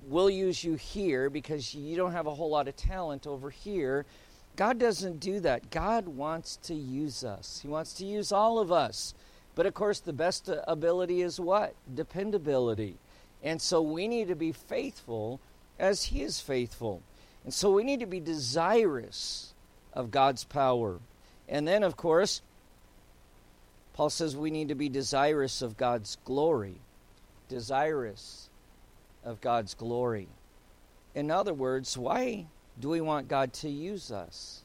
we'll 0.08 0.30
use 0.30 0.64
you 0.64 0.76
here 0.76 1.30
because 1.30 1.76
you 1.76 1.98
don't 1.98 2.14
have 2.14 2.28
a 2.28 2.34
whole 2.34 2.50
lot 2.50 2.68
of 2.68 2.76
talent 2.78 3.28
over 3.28 3.50
here. 3.50 4.06
God 4.56 4.80
doesn't 4.80 5.20
do 5.20 5.39
that. 5.41 5.70
God 5.70 6.08
wants 6.08 6.58
to 6.64 6.74
use 6.74 7.24
us. 7.24 7.60
He 7.62 7.68
wants 7.68 7.94
to 7.94 8.06
use 8.06 8.32
all 8.32 8.60
of 8.60 8.72
us. 8.72 9.14
But 9.56 9.66
of 9.66 9.74
course, 9.74 10.00
the 10.00 10.14
best 10.14 10.50
ability 10.68 11.22
is 11.22 11.39
what? 11.39 11.76
Dependability. 11.94 12.98
And 13.44 13.62
so 13.62 13.82
we 13.82 14.08
need 14.08 14.28
to 14.28 14.36
be 14.36 14.52
faithful 14.52 15.40
as 15.78 16.06
He 16.06 16.22
is 16.22 16.40
faithful. 16.40 17.02
And 17.44 17.54
so 17.54 17.72
we 17.72 17.84
need 17.84 18.02
to 18.02 18.06
be 18.06 18.20
desirous 18.20 19.54
of 19.94 20.12
God's 20.12 20.44
power. 20.44 21.00
And 21.48 21.68
then, 21.68 21.84
of 21.84 21.96
course, 21.96 22.42
Paul 23.94 24.10
says 24.10 24.36
we 24.36 24.52
need 24.52 24.68
to 24.70 24.76
be 24.76 24.90
desirous 24.90 25.62
of 25.62 25.78
God's 25.78 26.18
glory. 26.26 26.76
Desirous 27.48 28.50
of 29.24 29.42
God's 29.42 29.74
glory. 29.74 30.28
In 31.16 31.32
other 31.32 31.54
words, 31.54 31.98
why 31.98 32.46
Do 32.80 32.90
we 32.90 33.02
want 33.02 33.28
God 33.28 33.52
to 33.54 33.70
use 33.70 34.12
us 34.12 34.64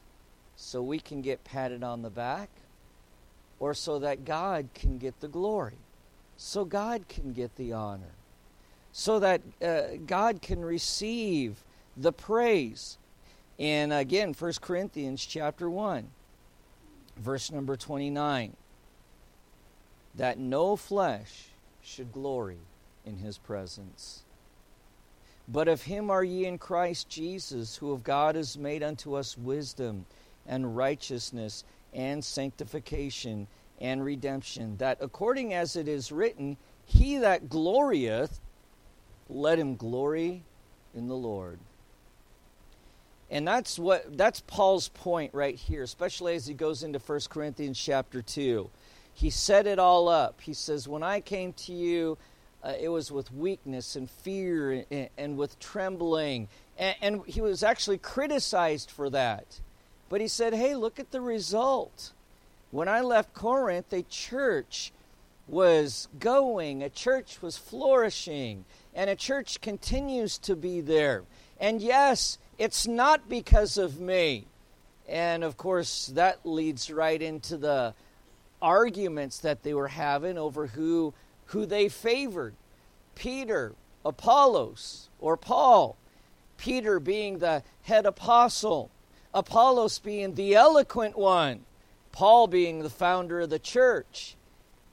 so 0.55 0.81
we 0.81 0.99
can 0.99 1.21
get 1.21 1.43
patted 1.43 1.83
on 1.83 2.01
the 2.01 2.09
back 2.09 2.49
or 3.59 3.73
so 3.73 3.99
that 3.99 4.23
God 4.23 4.69
can 4.73 4.97
get 4.97 5.19
the 5.19 5.27
glory? 5.27 5.77
So 6.37 6.63
God 6.63 7.09
can 7.09 7.33
get 7.33 7.55
the 7.57 7.73
honor? 7.73 8.13
So 8.97 9.19
that 9.19 9.41
uh, 9.61 9.97
God 10.05 10.41
can 10.41 10.63
receive 10.63 11.65
the 11.97 12.13
praise? 12.13 12.97
And 13.59 13.91
again, 13.91 14.33
1 14.33 14.53
Corinthians 14.61 15.25
chapter 15.25 15.69
1, 15.69 16.07
verse 17.17 17.51
number 17.51 17.75
29 17.75 18.55
that 20.15 20.39
no 20.39 20.77
flesh 20.77 21.47
should 21.81 22.13
glory 22.13 22.59
in 23.05 23.17
his 23.17 23.37
presence. 23.37 24.23
But 25.45 25.67
of 25.67 25.81
him 25.81 26.09
are 26.09 26.23
ye 26.23 26.45
in 26.45 26.57
Christ 26.57 27.09
Jesus, 27.09 27.75
who 27.75 27.91
of 27.91 28.01
God 28.01 28.37
is 28.37 28.57
made 28.57 28.81
unto 28.81 29.15
us 29.15 29.37
wisdom 29.37 30.05
and 30.47 30.77
righteousness 30.77 31.65
and 31.93 32.23
sanctification 32.23 33.47
and 33.81 34.05
redemption, 34.05 34.77
that 34.77 34.99
according 35.01 35.53
as 35.53 35.75
it 35.75 35.89
is 35.89 36.13
written, 36.13 36.55
He 36.85 37.17
that 37.17 37.49
glorieth, 37.49 38.39
let 39.29 39.59
him 39.59 39.75
glory 39.75 40.43
in 40.93 41.07
the 41.07 41.15
Lord. 41.15 41.59
And 43.29 43.47
that's 43.47 43.79
what 43.79 44.17
that's 44.17 44.41
Paul's 44.41 44.89
point 44.89 45.33
right 45.33 45.55
here, 45.55 45.83
especially 45.83 46.35
as 46.35 46.45
he 46.45 46.53
goes 46.53 46.83
into 46.83 46.99
1 46.99 47.21
Corinthians 47.29 47.79
chapter 47.79 48.21
2. 48.21 48.69
He 49.13 49.29
set 49.29 49.65
it 49.65 49.79
all 49.79 50.07
up. 50.07 50.41
He 50.41 50.53
says, 50.53 50.87
When 50.87 51.01
I 51.01 51.21
came 51.21 51.53
to 51.53 51.73
you, 51.73 52.17
uh, 52.63 52.73
it 52.79 52.89
was 52.89 53.11
with 53.11 53.33
weakness 53.33 53.95
and 53.95 54.09
fear 54.09 54.85
and, 54.91 55.09
and 55.17 55.37
with 55.37 55.59
trembling. 55.59 56.49
And, 56.77 56.95
and 57.01 57.25
he 57.25 57.41
was 57.41 57.63
actually 57.63 57.97
criticized 57.97 58.91
for 58.91 59.09
that. 59.09 59.59
But 60.09 60.21
he 60.21 60.27
said, 60.27 60.53
Hey, 60.53 60.75
look 60.75 60.99
at 60.99 61.11
the 61.11 61.21
result. 61.21 62.11
When 62.71 62.87
I 62.87 63.01
left 63.01 63.33
Corinth, 63.33 63.91
a 63.93 64.03
church 64.03 64.91
was 65.47 66.07
going, 66.19 66.81
a 66.81 66.89
church 66.89 67.41
was 67.41 67.57
flourishing, 67.57 68.65
and 68.93 69.09
a 69.09 69.15
church 69.15 69.61
continues 69.61 70.37
to 70.39 70.55
be 70.55 70.81
there. 70.81 71.23
And 71.59 71.81
yes, 71.81 72.37
it's 72.57 72.87
not 72.87 73.29
because 73.29 73.77
of 73.77 73.99
me. 73.99 74.47
And 75.07 75.43
of 75.43 75.57
course, 75.57 76.07
that 76.15 76.45
leads 76.45 76.89
right 76.89 77.21
into 77.21 77.57
the 77.57 77.93
arguments 78.61 79.39
that 79.39 79.61
they 79.61 79.73
were 79.73 79.89
having 79.89 80.37
over 80.37 80.67
who 80.67 81.13
who 81.47 81.65
they 81.65 81.89
favored. 81.89 82.55
Peter, 83.13 83.75
Apollos, 84.03 85.09
or 85.19 85.37
Paul. 85.37 85.95
Peter 86.57 86.99
being 86.99 87.39
the 87.39 87.63
head 87.83 88.05
apostle, 88.05 88.89
Apollos 89.33 89.99
being 89.99 90.35
the 90.35 90.55
eloquent 90.55 91.17
one, 91.17 91.65
Paul 92.11 92.47
being 92.47 92.81
the 92.81 92.89
founder 92.89 93.41
of 93.41 93.49
the 93.49 93.59
church. 93.59 94.35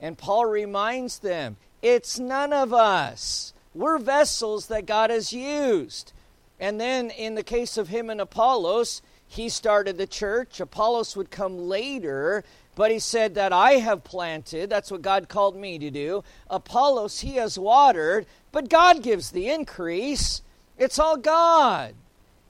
And 0.02 0.18
Paul 0.18 0.46
reminds 0.46 1.20
them, 1.20 1.56
it's 1.80 2.18
none 2.18 2.52
of 2.52 2.74
us. 2.74 3.54
We're 3.72 3.98
vessels 3.98 4.66
that 4.66 4.84
God 4.84 5.10
has 5.10 5.32
used. 5.32 6.12
And 6.60 6.80
then 6.80 7.10
in 7.10 7.36
the 7.36 7.42
case 7.44 7.78
of 7.78 7.88
him 7.88 8.10
and 8.10 8.20
Apollos, 8.20 9.00
he 9.26 9.48
started 9.48 9.96
the 9.96 10.06
church. 10.06 10.60
Apollos 10.60 11.16
would 11.16 11.30
come 11.30 11.68
later, 11.68 12.44
but 12.74 12.90
he 12.90 12.98
said 12.98 13.36
that 13.36 13.52
I 13.52 13.74
have 13.74 14.04
planted. 14.04 14.68
That's 14.68 14.90
what 14.90 15.02
God 15.02 15.28
called 15.28 15.56
me 15.56 15.78
to 15.78 15.90
do. 15.90 16.24
Apollos, 16.50 17.20
he 17.20 17.36
has 17.36 17.58
watered, 17.58 18.26
but 18.50 18.68
God 18.68 19.02
gives 19.02 19.30
the 19.30 19.48
increase. 19.48 20.42
It's 20.76 20.98
all 20.98 21.16
God. 21.16 21.94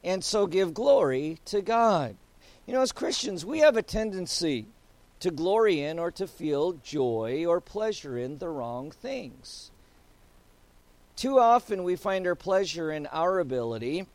And 0.02 0.24
so 0.24 0.46
give 0.46 0.74
glory 0.74 1.38
to 1.44 1.62
God. 1.62 2.16
You 2.66 2.74
know, 2.74 2.80
as 2.80 2.92
Christians, 2.92 3.44
we 3.44 3.60
have 3.60 3.76
a 3.76 3.82
tendency 3.82 4.66
to 5.22 5.30
glory 5.30 5.80
in 5.80 5.98
or 5.98 6.10
to 6.12 6.26
feel 6.26 6.74
joy 6.74 7.44
or 7.46 7.60
pleasure 7.60 8.16
in 8.16 8.38
the 8.38 8.48
wrong 8.48 8.90
things. 8.90 9.70
Too 11.16 11.38
often 11.38 11.82
we 11.82 11.96
find 11.96 12.26
our 12.26 12.34
pleasure 12.34 12.92
in 12.92 13.06
our 13.06 13.40
ability 13.40 14.06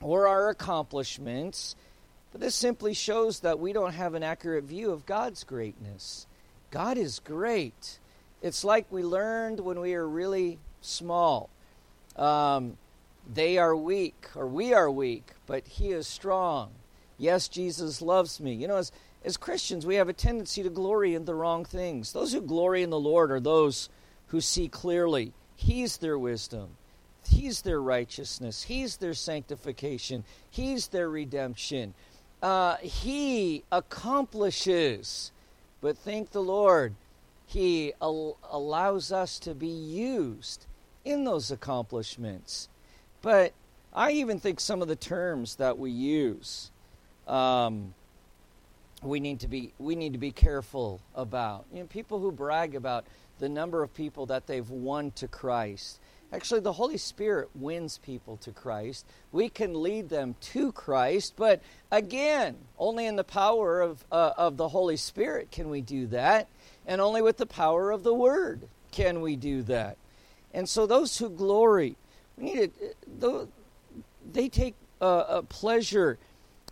or 0.00 0.26
our 0.26 0.48
accomplishments 0.48 1.76
but 2.36 2.42
this 2.42 2.54
simply 2.54 2.92
shows 2.92 3.40
that 3.40 3.60
we 3.60 3.72
don't 3.72 3.94
have 3.94 4.12
an 4.12 4.22
accurate 4.22 4.64
view 4.64 4.90
of 4.90 5.06
God's 5.06 5.42
greatness. 5.42 6.26
God 6.70 6.98
is 6.98 7.18
great. 7.18 7.98
It's 8.42 8.62
like 8.62 8.92
we 8.92 9.02
learned 9.02 9.58
when 9.60 9.80
we 9.80 9.94
were 9.94 10.06
really 10.06 10.58
small. 10.82 11.48
Um, 12.14 12.76
they 13.32 13.56
are 13.56 13.74
weak, 13.74 14.28
or 14.34 14.46
we 14.46 14.74
are 14.74 14.90
weak, 14.90 15.30
but 15.46 15.66
He 15.66 15.92
is 15.92 16.06
strong. 16.06 16.72
Yes, 17.16 17.48
Jesus 17.48 18.02
loves 18.02 18.38
me. 18.38 18.52
You 18.52 18.68
know, 18.68 18.76
as, 18.76 18.92
as 19.26 19.36
Christians, 19.36 19.84
we 19.84 19.96
have 19.96 20.08
a 20.08 20.14
tendency 20.14 20.62
to 20.62 20.70
glory 20.70 21.14
in 21.14 21.26
the 21.26 21.34
wrong 21.34 21.64
things. 21.64 22.12
Those 22.12 22.32
who 22.32 22.40
glory 22.40 22.82
in 22.82 22.90
the 22.90 22.98
Lord 22.98 23.30
are 23.30 23.40
those 23.40 23.90
who 24.28 24.40
see 24.40 24.68
clearly. 24.68 25.32
He's 25.54 25.98
their 25.98 26.18
wisdom. 26.18 26.70
He's 27.28 27.62
their 27.62 27.80
righteousness. 27.82 28.62
He's 28.62 28.96
their 28.96 29.14
sanctification. 29.14 30.24
He's 30.50 30.88
their 30.88 31.10
redemption 31.10 31.92
uh, 32.42 32.76
He 32.76 33.64
accomplishes. 33.72 35.32
But 35.80 35.98
thank 35.98 36.30
the 36.30 36.42
Lord, 36.42 36.94
He 37.46 37.92
al- 38.00 38.38
allows 38.50 39.12
us 39.12 39.38
to 39.40 39.54
be 39.54 39.68
used 39.68 40.66
in 41.04 41.24
those 41.24 41.50
accomplishments. 41.50 42.68
But 43.22 43.52
I 43.92 44.12
even 44.12 44.40
think 44.40 44.60
some 44.60 44.82
of 44.82 44.88
the 44.88 44.96
terms 44.96 45.56
that 45.56 45.78
we 45.78 45.90
use, 45.90 46.70
um, 47.26 47.94
we 49.02 49.20
need 49.20 49.40
to 49.40 49.48
be 49.48 49.72
we 49.78 49.94
need 49.94 50.12
to 50.12 50.18
be 50.18 50.32
careful 50.32 51.00
about. 51.14 51.66
You 51.72 51.80
know, 51.80 51.86
people 51.86 52.18
who 52.18 52.32
brag 52.32 52.74
about 52.74 53.06
the 53.38 53.48
number 53.48 53.82
of 53.82 53.92
people 53.94 54.26
that 54.26 54.46
they've 54.46 54.68
won 54.68 55.10
to 55.12 55.28
Christ. 55.28 56.00
Actually, 56.32 56.60
the 56.60 56.72
Holy 56.72 56.96
Spirit 56.96 57.48
wins 57.54 57.98
people 57.98 58.36
to 58.38 58.50
Christ. 58.50 59.06
We 59.30 59.48
can 59.48 59.80
lead 59.80 60.08
them 60.08 60.34
to 60.40 60.72
Christ, 60.72 61.34
but 61.36 61.62
again, 61.92 62.56
only 62.78 63.06
in 63.06 63.14
the 63.14 63.24
power 63.24 63.80
of, 63.80 64.04
uh, 64.10 64.32
of 64.36 64.56
the 64.56 64.68
Holy 64.68 64.96
Spirit 64.96 65.52
can 65.52 65.70
we 65.70 65.80
do 65.80 66.08
that, 66.08 66.48
and 66.84 67.00
only 67.00 67.22
with 67.22 67.36
the 67.36 67.46
power 67.46 67.92
of 67.92 68.02
the 68.02 68.14
Word 68.14 68.66
can 68.90 69.20
we 69.20 69.36
do 69.36 69.62
that. 69.62 69.98
And 70.52 70.68
so, 70.68 70.86
those 70.86 71.18
who 71.18 71.30
glory, 71.30 71.96
we 72.36 72.44
need 72.44 72.72
to, 73.20 73.48
they 74.32 74.48
take 74.48 74.74
a 75.00 75.42
pleasure 75.42 76.18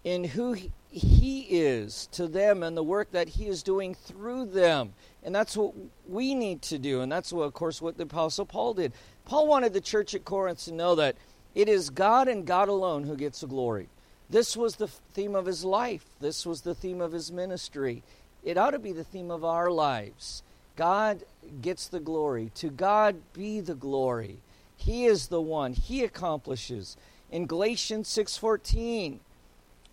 in 0.02 0.24
who 0.24 0.54
he 0.54 0.72
is 0.94 2.08
to 2.12 2.26
them 2.26 2.62
and 2.62 2.76
the 2.76 2.82
work 2.82 3.10
that 3.12 3.28
He 3.28 3.46
is 3.46 3.62
doing 3.62 3.94
through 3.94 4.46
them. 4.46 4.94
And 5.22 5.34
that's 5.34 5.56
what 5.56 5.74
we 6.08 6.34
need 6.34 6.62
to 6.62 6.78
do. 6.78 7.00
And 7.00 7.10
that's, 7.10 7.32
what, 7.32 7.44
of 7.44 7.54
course, 7.54 7.80
what 7.80 7.96
the 7.96 8.04
Apostle 8.04 8.46
Paul 8.46 8.74
did. 8.74 8.92
Paul 9.24 9.46
wanted 9.46 9.72
the 9.72 9.80
church 9.80 10.14
at 10.14 10.24
Corinth 10.24 10.64
to 10.64 10.72
know 10.72 10.94
that 10.96 11.16
it 11.54 11.68
is 11.68 11.90
God 11.90 12.28
and 12.28 12.46
God 12.46 12.68
alone 12.68 13.04
who 13.04 13.16
gets 13.16 13.40
the 13.40 13.46
glory. 13.46 13.88
This 14.28 14.56
was 14.56 14.76
the 14.76 14.88
theme 14.88 15.34
of 15.34 15.46
his 15.46 15.64
life, 15.64 16.04
this 16.20 16.44
was 16.46 16.62
the 16.62 16.74
theme 16.74 17.00
of 17.00 17.12
his 17.12 17.30
ministry. 17.30 18.02
It 18.42 18.58
ought 18.58 18.72
to 18.72 18.78
be 18.78 18.92
the 18.92 19.04
theme 19.04 19.30
of 19.30 19.44
our 19.44 19.70
lives. 19.70 20.42
God 20.76 21.22
gets 21.62 21.88
the 21.88 22.00
glory. 22.00 22.50
To 22.56 22.68
God 22.68 23.16
be 23.32 23.60
the 23.60 23.74
glory. 23.74 24.38
He 24.76 25.06
is 25.06 25.28
the 25.28 25.40
one. 25.40 25.72
He 25.72 26.04
accomplishes. 26.04 26.96
In 27.30 27.46
Galatians 27.46 28.08
6:14, 28.08 29.20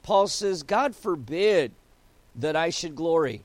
Paul 0.03 0.27
says, 0.27 0.63
God 0.63 0.95
forbid 0.95 1.71
that 2.35 2.55
I 2.55 2.69
should 2.69 2.95
glory, 2.95 3.43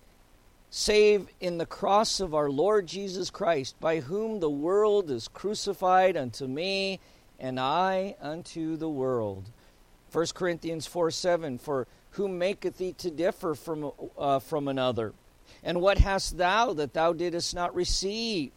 save 0.70 1.28
in 1.40 1.58
the 1.58 1.66
cross 1.66 2.20
of 2.20 2.34
our 2.34 2.50
Lord 2.50 2.86
Jesus 2.86 3.30
Christ, 3.30 3.78
by 3.80 4.00
whom 4.00 4.40
the 4.40 4.50
world 4.50 5.10
is 5.10 5.28
crucified 5.28 6.16
unto 6.16 6.46
me, 6.46 7.00
and 7.38 7.60
I 7.60 8.16
unto 8.20 8.76
the 8.76 8.88
world. 8.88 9.50
1 10.12 10.26
Corinthians 10.34 10.86
4 10.86 11.10
7, 11.10 11.58
For 11.58 11.86
whom 12.10 12.38
maketh 12.38 12.78
thee 12.78 12.94
to 12.98 13.10
differ 13.10 13.54
from, 13.54 13.92
uh, 14.16 14.38
from 14.38 14.68
another? 14.68 15.12
And 15.62 15.80
what 15.80 15.98
hast 15.98 16.38
thou 16.38 16.72
that 16.74 16.94
thou 16.94 17.12
didst 17.12 17.54
not 17.54 17.74
receive? 17.74 18.52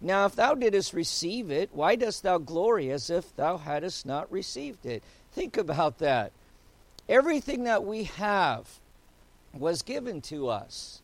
Now, 0.00 0.24
if 0.24 0.34
thou 0.34 0.54
didst 0.54 0.94
receive 0.94 1.50
it, 1.50 1.70
why 1.72 1.94
dost 1.94 2.22
thou 2.22 2.38
glory 2.38 2.90
as 2.90 3.10
if 3.10 3.36
thou 3.36 3.58
hadst 3.58 4.06
not 4.06 4.32
received 4.32 4.86
it? 4.86 5.02
Think 5.32 5.58
about 5.58 5.98
that. 5.98 6.32
Everything 7.10 7.64
that 7.64 7.84
we 7.84 8.04
have 8.04 8.78
was 9.52 9.82
given 9.82 10.20
to 10.20 10.48
us. 10.48 11.02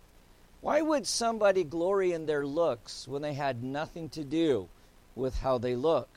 Why 0.61 0.81
would 0.81 1.05
somebody 1.05 1.65
glory 1.65 2.13
in 2.13 2.27
their 2.27 2.47
looks 2.47 3.09
when 3.09 3.23
they 3.23 3.35
had 3.35 3.65
nothing 3.65 4.09
to 4.11 4.23
do 4.23 4.69
with 5.17 5.39
how 5.39 5.59
they 5.59 5.75
look? 5.75 6.09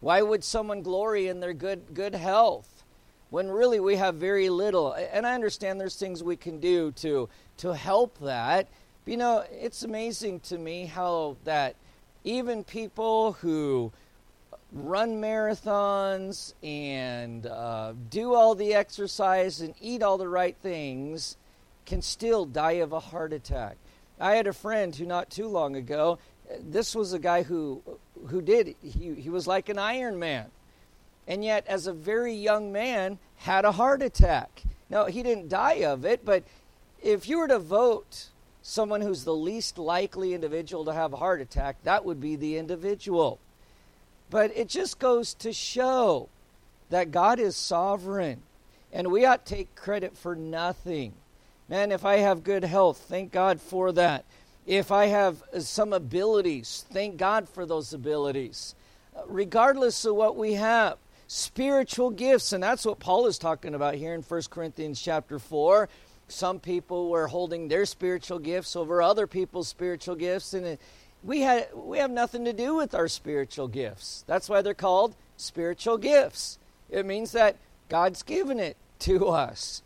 Why 0.00 0.20
would 0.20 0.44
someone 0.44 0.82
glory 0.82 1.28
in 1.28 1.40
their 1.40 1.54
good 1.54 1.94
good 1.94 2.14
health 2.14 2.84
when 3.30 3.50
really 3.50 3.80
we 3.80 3.96
have 3.96 4.16
very 4.16 4.50
little? 4.50 4.92
And 4.92 5.26
I 5.26 5.34
understand 5.34 5.80
there's 5.80 5.96
things 5.96 6.22
we 6.22 6.36
can 6.36 6.60
do 6.60 6.92
to 6.92 7.30
to 7.58 7.72
help 7.72 8.18
that. 8.18 8.68
But, 9.06 9.10
you 9.10 9.16
know, 9.16 9.42
it's 9.50 9.84
amazing 9.84 10.40
to 10.40 10.58
me 10.58 10.84
how 10.84 11.38
that 11.44 11.76
even 12.24 12.62
people 12.62 13.32
who 13.32 13.90
run 14.74 15.20
marathons 15.20 16.52
and 16.62 17.46
uh, 17.46 17.92
do 18.10 18.34
all 18.34 18.56
the 18.56 18.74
exercise 18.74 19.60
and 19.60 19.72
eat 19.80 20.02
all 20.02 20.18
the 20.18 20.28
right 20.28 20.56
things 20.56 21.36
can 21.86 22.02
still 22.02 22.44
die 22.44 22.72
of 22.72 22.92
a 22.92 22.98
heart 22.98 23.32
attack. 23.32 23.76
I 24.18 24.34
had 24.34 24.48
a 24.48 24.52
friend 24.52 24.94
who 24.94 25.06
not 25.06 25.30
too 25.30 25.46
long 25.46 25.76
ago, 25.76 26.18
this 26.60 26.94
was 26.94 27.12
a 27.12 27.18
guy 27.18 27.42
who 27.44 27.82
who 28.28 28.42
did 28.42 28.74
he, 28.82 29.14
he 29.14 29.30
was 29.30 29.46
like 29.46 29.68
an 29.68 29.78
Iron 29.78 30.18
Man. 30.18 30.46
And 31.26 31.44
yet 31.44 31.66
as 31.66 31.86
a 31.86 31.92
very 31.92 32.34
young 32.34 32.72
man 32.72 33.18
had 33.36 33.64
a 33.64 33.72
heart 33.72 34.02
attack. 34.02 34.62
Now 34.90 35.06
he 35.06 35.22
didn't 35.22 35.48
die 35.48 35.84
of 35.84 36.04
it, 36.04 36.24
but 36.24 36.42
if 37.02 37.28
you 37.28 37.38
were 37.38 37.48
to 37.48 37.58
vote 37.58 38.30
someone 38.62 39.02
who's 39.02 39.24
the 39.24 39.34
least 39.34 39.78
likely 39.78 40.34
individual 40.34 40.84
to 40.86 40.92
have 40.92 41.12
a 41.12 41.16
heart 41.16 41.40
attack, 41.40 41.76
that 41.84 42.04
would 42.04 42.20
be 42.20 42.34
the 42.34 42.56
individual. 42.56 43.38
But 44.34 44.50
it 44.56 44.68
just 44.68 44.98
goes 44.98 45.32
to 45.34 45.52
show 45.52 46.28
that 46.90 47.12
God 47.12 47.38
is 47.38 47.54
sovereign 47.54 48.42
and 48.92 49.12
we 49.12 49.24
ought 49.24 49.46
to 49.46 49.54
take 49.54 49.76
credit 49.76 50.18
for 50.18 50.34
nothing. 50.34 51.12
Man, 51.68 51.92
if 51.92 52.04
I 52.04 52.16
have 52.16 52.42
good 52.42 52.64
health, 52.64 53.06
thank 53.08 53.30
God 53.30 53.60
for 53.60 53.92
that. 53.92 54.24
If 54.66 54.90
I 54.90 55.06
have 55.06 55.40
some 55.60 55.92
abilities, 55.92 56.84
thank 56.90 57.16
God 57.16 57.48
for 57.48 57.64
those 57.64 57.94
abilities. 57.94 58.74
Uh, 59.16 59.20
regardless 59.28 60.04
of 60.04 60.16
what 60.16 60.36
we 60.36 60.54
have, 60.54 60.98
spiritual 61.28 62.10
gifts, 62.10 62.52
and 62.52 62.60
that's 62.60 62.84
what 62.84 62.98
Paul 62.98 63.28
is 63.28 63.38
talking 63.38 63.72
about 63.72 63.94
here 63.94 64.14
in 64.14 64.22
1 64.22 64.42
Corinthians 64.50 65.00
chapter 65.00 65.38
4. 65.38 65.88
Some 66.26 66.58
people 66.58 67.08
were 67.08 67.28
holding 67.28 67.68
their 67.68 67.86
spiritual 67.86 68.40
gifts 68.40 68.74
over 68.74 69.00
other 69.00 69.28
people's 69.28 69.68
spiritual 69.68 70.16
gifts, 70.16 70.54
and 70.54 70.76
we, 71.24 71.48
we 71.74 71.98
have 71.98 72.10
nothing 72.10 72.44
to 72.44 72.52
do 72.52 72.74
with 72.74 72.94
our 72.94 73.08
spiritual 73.08 73.66
gifts. 73.66 74.24
That's 74.26 74.48
why 74.48 74.60
they're 74.60 74.74
called 74.74 75.16
spiritual 75.38 75.96
gifts. 75.96 76.58
It 76.90 77.06
means 77.06 77.32
that 77.32 77.56
God's 77.88 78.22
given 78.22 78.60
it 78.60 78.76
to 79.00 79.28
us. 79.28 79.82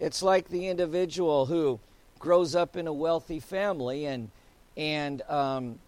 It's 0.00 0.22
like 0.22 0.48
the 0.48 0.66
individual 0.66 1.46
who 1.46 1.78
grows 2.18 2.56
up 2.56 2.76
in 2.76 2.86
a 2.86 2.92
wealthy 2.92 3.40
family 3.40 4.04
and 4.06 4.30
and 4.76 5.22
um, 5.22 5.78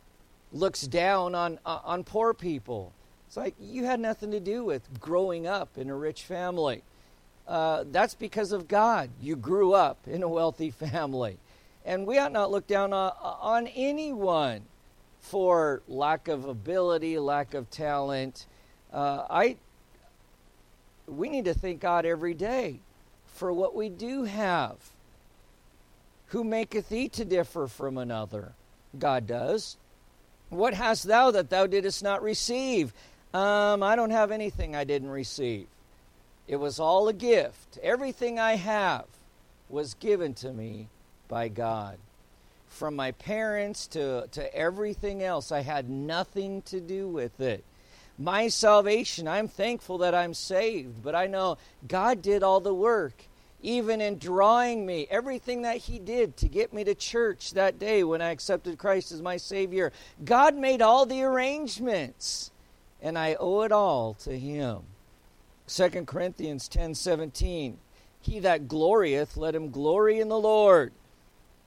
looks 0.52 0.82
down 0.82 1.34
on 1.34 1.58
uh, 1.66 1.80
on 1.84 2.04
poor 2.04 2.32
people. 2.32 2.92
It's 3.26 3.36
like 3.36 3.54
you 3.58 3.84
had 3.84 3.98
nothing 3.98 4.30
to 4.30 4.40
do 4.40 4.64
with 4.64 5.00
growing 5.00 5.46
up 5.46 5.78
in 5.78 5.90
a 5.90 5.96
rich 5.96 6.22
family. 6.22 6.82
Uh, 7.48 7.84
that's 7.90 8.14
because 8.14 8.52
of 8.52 8.68
God. 8.68 9.10
You 9.20 9.34
grew 9.34 9.72
up 9.72 9.98
in 10.06 10.22
a 10.22 10.28
wealthy 10.28 10.70
family, 10.70 11.38
and 11.84 12.06
we 12.06 12.18
ought 12.18 12.32
not 12.32 12.50
look 12.50 12.66
down 12.66 12.92
on, 12.92 13.12
on 13.20 13.66
anyone 13.68 14.66
for 15.22 15.82
lack 15.88 16.28
of 16.28 16.44
ability, 16.44 17.18
lack 17.18 17.54
of 17.54 17.70
talent. 17.70 18.46
Uh, 18.92 19.24
I 19.30 19.56
we 21.06 21.28
need 21.28 21.46
to 21.46 21.54
thank 21.54 21.80
God 21.80 22.04
every 22.04 22.34
day 22.34 22.80
for 23.34 23.52
what 23.52 23.74
we 23.74 23.88
do 23.88 24.24
have. 24.24 24.76
Who 26.28 26.44
maketh 26.44 26.88
thee 26.88 27.08
to 27.10 27.24
differ 27.24 27.66
from 27.66 27.98
another? 27.98 28.52
God 28.98 29.26
does. 29.26 29.76
What 30.50 30.74
hast 30.74 31.04
thou 31.04 31.30
that 31.30 31.50
thou 31.50 31.66
didst 31.66 32.02
not 32.02 32.22
receive? 32.22 32.92
Um, 33.32 33.82
I 33.82 33.96
don't 33.96 34.10
have 34.10 34.30
anything 34.30 34.76
I 34.76 34.84
didn't 34.84 35.10
receive. 35.10 35.66
It 36.46 36.56
was 36.56 36.78
all 36.78 37.08
a 37.08 37.12
gift. 37.12 37.78
Everything 37.82 38.38
I 38.38 38.56
have 38.56 39.06
was 39.68 39.94
given 39.94 40.34
to 40.34 40.52
me 40.52 40.88
by 41.28 41.48
God. 41.48 41.96
From 42.72 42.96
my 42.96 43.12
parents 43.12 43.86
to, 43.88 44.26
to 44.32 44.54
everything 44.54 45.22
else, 45.22 45.52
I 45.52 45.60
had 45.60 45.88
nothing 45.88 46.62
to 46.62 46.80
do 46.80 47.06
with 47.08 47.40
it 47.40 47.64
my 48.18 48.48
salvation. 48.48 49.26
I'm 49.26 49.48
thankful 49.48 49.98
that 49.98 50.14
I'm 50.14 50.34
saved, 50.34 51.02
but 51.02 51.14
I 51.14 51.26
know 51.26 51.58
God 51.86 52.22
did 52.22 52.42
all 52.42 52.60
the 52.60 52.74
work, 52.74 53.24
even 53.62 54.00
in 54.00 54.18
drawing 54.18 54.86
me. 54.86 55.06
Everything 55.10 55.62
that 55.62 55.78
He 55.78 55.98
did 55.98 56.36
to 56.38 56.48
get 56.48 56.72
me 56.72 56.84
to 56.84 56.94
church 56.94 57.52
that 57.52 57.78
day 57.78 58.04
when 58.04 58.22
I 58.22 58.30
accepted 58.30 58.78
Christ 58.78 59.12
as 59.12 59.22
my 59.22 59.36
Savior, 59.36 59.92
God 60.24 60.54
made 60.56 60.82
all 60.82 61.06
the 61.06 61.22
arrangements, 61.22 62.50
and 63.00 63.18
I 63.18 63.34
owe 63.38 63.62
it 63.62 63.72
all 63.72 64.14
to 64.14 64.38
Him. 64.38 64.82
2 65.68 65.88
Corinthians 66.04 66.68
10 66.68 66.94
17. 66.94 67.78
He 68.20 68.38
that 68.38 68.68
glorieth, 68.68 69.36
let 69.36 69.54
him 69.54 69.70
glory 69.70 70.20
in 70.20 70.28
the 70.28 70.38
Lord. 70.38 70.92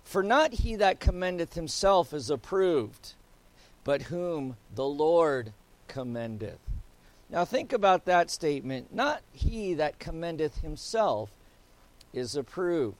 For 0.05 0.23
not 0.23 0.53
he 0.53 0.75
that 0.77 0.99
commendeth 0.99 1.55
himself 1.55 2.13
is 2.13 2.29
approved, 2.29 3.15
but 3.83 4.03
whom 4.03 4.55
the 4.73 4.85
Lord 4.85 5.51
commendeth. 5.87 6.59
Now 7.29 7.43
think 7.43 7.73
about 7.73 8.05
that 8.05 8.29
statement. 8.29 8.93
Not 8.93 9.23
he 9.33 9.73
that 9.73 9.99
commendeth 9.99 10.61
himself 10.61 11.31
is 12.13 12.35
approved. 12.35 12.97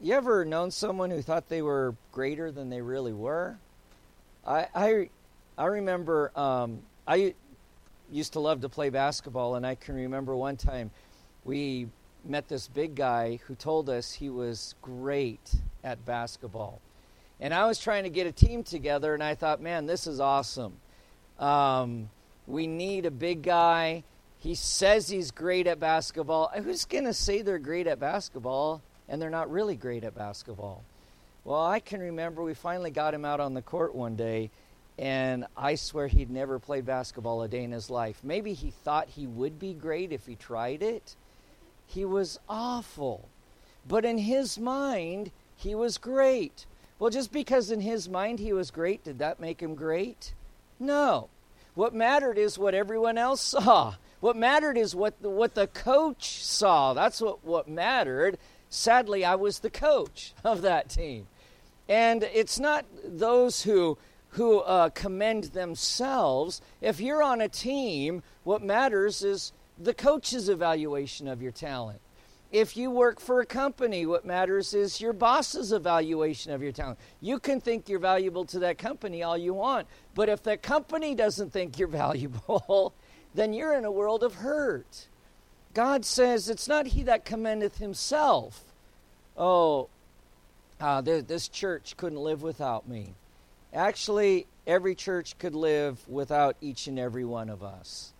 You 0.00 0.14
ever 0.14 0.44
known 0.44 0.70
someone 0.70 1.10
who 1.10 1.22
thought 1.22 1.48
they 1.48 1.62
were 1.62 1.94
greater 2.12 2.50
than 2.50 2.70
they 2.70 2.80
really 2.80 3.12
were? 3.12 3.58
I 4.44 4.66
I, 4.74 5.10
I 5.56 5.66
remember 5.66 6.32
um, 6.34 6.80
I 7.06 7.34
used 8.10 8.32
to 8.32 8.40
love 8.40 8.62
to 8.62 8.68
play 8.68 8.88
basketball, 8.88 9.54
and 9.54 9.66
I 9.66 9.74
can 9.74 9.94
remember 9.94 10.34
one 10.34 10.56
time 10.56 10.90
we 11.44 11.88
met 12.24 12.48
this 12.48 12.68
big 12.68 12.94
guy 12.94 13.38
who 13.46 13.54
told 13.54 13.90
us 13.90 14.12
he 14.12 14.30
was 14.30 14.74
great 14.80 15.54
at 15.84 16.04
basketball. 16.04 16.80
And 17.40 17.52
I 17.52 17.66
was 17.66 17.78
trying 17.78 18.04
to 18.04 18.10
get 18.10 18.26
a 18.26 18.32
team 18.32 18.64
together, 18.64 19.14
and 19.14 19.22
I 19.22 19.34
thought, 19.34 19.60
man, 19.60 19.86
this 19.86 20.06
is 20.06 20.18
awesome. 20.18 20.74
Um, 21.38 22.08
we 22.46 22.66
need 22.66 23.06
a 23.06 23.10
big 23.10 23.42
guy. 23.42 24.04
He 24.38 24.54
says 24.54 25.08
he's 25.08 25.30
great 25.30 25.66
at 25.66 25.80
basketball. 25.80 26.50
Who's 26.54 26.84
going 26.84 27.04
to 27.04 27.14
say 27.14 27.42
they're 27.42 27.58
great 27.58 27.86
at 27.86 27.98
basketball 27.98 28.82
and 29.08 29.20
they're 29.20 29.30
not 29.30 29.50
really 29.50 29.76
great 29.76 30.04
at 30.04 30.14
basketball? 30.14 30.84
Well, 31.44 31.64
I 31.64 31.80
can 31.80 32.00
remember 32.00 32.42
we 32.42 32.54
finally 32.54 32.90
got 32.90 33.14
him 33.14 33.24
out 33.24 33.40
on 33.40 33.54
the 33.54 33.62
court 33.62 33.94
one 33.94 34.16
day, 34.16 34.50
and 34.98 35.46
I 35.56 35.74
swear 35.74 36.06
he'd 36.06 36.30
never 36.30 36.58
played 36.58 36.86
basketball 36.86 37.42
a 37.42 37.48
day 37.48 37.64
in 37.64 37.72
his 37.72 37.90
life. 37.90 38.20
Maybe 38.22 38.54
he 38.54 38.70
thought 38.70 39.08
he 39.08 39.26
would 39.26 39.58
be 39.58 39.74
great 39.74 40.12
if 40.12 40.26
he 40.26 40.36
tried 40.36 40.82
it. 40.82 41.16
He 41.86 42.04
was 42.04 42.38
awful. 42.48 43.28
But 43.86 44.04
in 44.04 44.16
his 44.16 44.58
mind, 44.58 45.32
he 45.56 45.74
was 45.74 45.98
great. 45.98 46.66
Well, 46.98 47.10
just 47.10 47.32
because 47.32 47.70
in 47.70 47.80
his 47.80 48.08
mind 48.08 48.38
he 48.38 48.52
was 48.52 48.70
great, 48.70 49.04
did 49.04 49.18
that 49.18 49.40
make 49.40 49.60
him 49.60 49.74
great? 49.74 50.34
No. 50.78 51.28
What 51.74 51.94
mattered 51.94 52.38
is 52.38 52.58
what 52.58 52.74
everyone 52.74 53.18
else 53.18 53.40
saw. 53.42 53.94
What 54.20 54.36
mattered 54.36 54.78
is 54.78 54.94
what 54.94 55.20
the, 55.20 55.28
what 55.28 55.54
the 55.54 55.66
coach 55.66 56.42
saw. 56.42 56.94
That's 56.94 57.20
what, 57.20 57.44
what 57.44 57.68
mattered. 57.68 58.38
Sadly, 58.70 59.24
I 59.24 59.34
was 59.34 59.58
the 59.58 59.70
coach 59.70 60.32
of 60.44 60.62
that 60.62 60.88
team. 60.88 61.26
And 61.88 62.22
it's 62.22 62.58
not 62.58 62.86
those 63.04 63.62
who, 63.62 63.98
who 64.30 64.60
uh, 64.60 64.88
commend 64.90 65.44
themselves. 65.44 66.62
If 66.80 67.00
you're 67.00 67.22
on 67.22 67.40
a 67.40 67.48
team, 67.48 68.22
what 68.44 68.62
matters 68.62 69.22
is 69.22 69.52
the 69.78 69.92
coach's 69.92 70.48
evaluation 70.48 71.28
of 71.28 71.42
your 71.42 71.52
talent. 71.52 72.00
If 72.54 72.76
you 72.76 72.88
work 72.88 73.18
for 73.18 73.40
a 73.40 73.46
company, 73.46 74.06
what 74.06 74.24
matters 74.24 74.74
is 74.74 75.00
your 75.00 75.12
boss's 75.12 75.72
evaluation 75.72 76.52
of 76.52 76.62
your 76.62 76.70
talent. 76.70 77.00
You 77.20 77.40
can 77.40 77.60
think 77.60 77.88
you're 77.88 77.98
valuable 77.98 78.44
to 78.44 78.60
that 78.60 78.78
company 78.78 79.24
all 79.24 79.36
you 79.36 79.52
want, 79.52 79.88
but 80.14 80.28
if 80.28 80.44
that 80.44 80.62
company 80.62 81.16
doesn't 81.16 81.52
think 81.52 81.80
you're 81.80 81.88
valuable, 82.04 82.94
then 83.34 83.54
you're 83.54 83.74
in 83.74 83.84
a 83.84 83.90
world 83.90 84.22
of 84.22 84.36
hurt. 84.36 85.08
God 85.74 86.04
says, 86.04 86.48
It's 86.48 86.68
not 86.68 86.86
he 86.86 87.02
that 87.02 87.24
commendeth 87.24 87.78
himself. 87.78 88.62
Oh, 89.36 89.88
uh, 90.80 91.00
this 91.00 91.48
church 91.48 91.96
couldn't 91.96 92.20
live 92.20 92.42
without 92.42 92.88
me. 92.88 93.14
Actually, 93.72 94.46
every 94.64 94.94
church 94.94 95.36
could 95.40 95.56
live 95.56 96.08
without 96.08 96.54
each 96.60 96.86
and 96.86 97.00
every 97.00 97.24
one 97.24 97.48
of 97.48 97.64
us. 97.64 98.12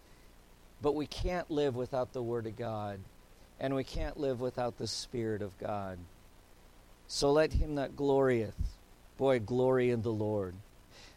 But 0.83 0.97
we 0.97 1.07
can't 1.07 1.49
live 1.53 1.77
without 1.77 2.13
the 2.13 2.23
Word 2.23 2.49
of 2.49 2.57
God 2.57 2.99
and 3.61 3.75
we 3.75 3.85
can't 3.85 4.19
live 4.19 4.41
without 4.41 4.79
the 4.79 4.87
Spirit 4.87 5.43
of 5.43 5.59
God. 5.59 5.99
So 7.07 7.33
let 7.33 7.53
him 7.53 7.77
that 7.77 7.97
glorieth, 7.97 8.79
boy, 9.17 9.39
glory 9.39 9.91
in 9.91 10.03
the 10.03 10.13
Lord. 10.13 10.55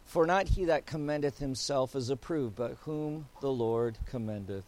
For 0.06 0.26
not 0.26 0.50
he 0.50 0.66
that 0.66 0.86
commendeth 0.86 1.40
himself 1.40 1.96
is 1.96 2.10
approved, 2.10 2.56
but 2.56 2.78
whom 2.82 3.28
the 3.42 3.52
Lord 3.52 3.98
commendeth. 4.06 4.66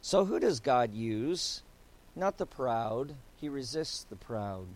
So 0.00 0.24
who 0.24 0.40
does 0.40 0.60
God 0.60 0.94
use? 0.94 1.62
Not 2.16 2.38
the 2.38 2.46
proud. 2.46 3.14
He 3.36 3.48
resists 3.48 4.04
the 4.04 4.16
proud. 4.16 4.66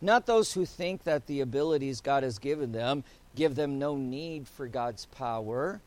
Not 0.00 0.26
those 0.26 0.52
who 0.52 0.64
think 0.64 1.04
that 1.04 1.26
the 1.26 1.40
abilities 1.40 2.00
God 2.00 2.22
has 2.22 2.38
given 2.38 2.72
them 2.72 3.04
give 3.34 3.54
them 3.54 3.78
no 3.78 3.96
need 3.96 4.46
for 4.46 4.68
God's 4.68 5.06
power. 5.06 5.80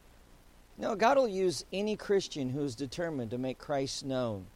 No, 0.77 0.95
God 0.95 1.17
will 1.17 1.27
use 1.27 1.63
any 1.71 1.95
Christian 1.95 2.49
who 2.49 2.63
is 2.63 2.75
determined 2.75 3.31
to 3.31 3.37
make 3.37 3.57
Christ 3.57 4.03
known 4.03 4.47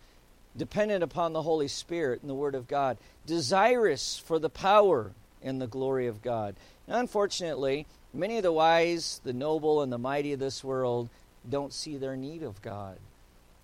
dependent 0.56 1.04
upon 1.04 1.34
the 1.34 1.44
Holy 1.44 1.68
Spirit 1.68 2.22
and 2.22 2.30
the 2.30 2.36
Word 2.36 2.56
of 2.56 2.68
God, 2.68 2.98
desirous 3.26 4.18
for 4.18 4.40
the 4.40 4.50
power 4.50 5.12
and 5.42 5.62
the 5.62 5.68
glory 5.68 6.08
of 6.08 6.22
God. 6.22 6.56
Now, 6.88 7.00
unfortunately, 7.00 7.86
many 8.14 8.38
of 8.38 8.44
the 8.44 8.52
wise, 8.52 9.22
the 9.24 9.34
noble, 9.34 9.82
and 9.82 9.92
the 9.92 9.98
mighty 9.98 10.34
of 10.34 10.40
this 10.40 10.64
world 10.64 11.10
don't 11.50 11.74
see 11.74 11.98
their 11.98 12.16
need 12.16 12.44
of 12.44 12.62
God. 12.62 12.98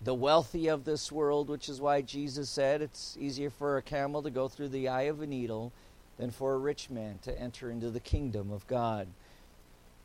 The 0.02 0.14
wealthy 0.14 0.68
of 0.68 0.86
this 0.86 1.12
world, 1.12 1.50
which 1.50 1.68
is 1.68 1.82
why 1.82 2.02
Jesus 2.02 2.50
said 2.50 2.82
it's 2.82 3.18
easier 3.20 3.50
for 3.50 3.78
a 3.78 3.82
camel 3.82 4.22
to 4.24 4.30
go 4.30 4.48
through 4.48 4.70
the 4.70 4.88
eye 4.88 5.04
of 5.04 5.22
a 5.22 5.28
needle 5.28 5.72
than 6.18 6.32
for 6.32 6.54
a 6.54 6.58
rich 6.58 6.90
man 6.90 7.20
to 7.24 7.40
enter 7.40 7.70
into 7.70 7.90
the 7.90 8.00
kingdom 8.00 8.52
of 8.52 8.68
God. 8.68 9.08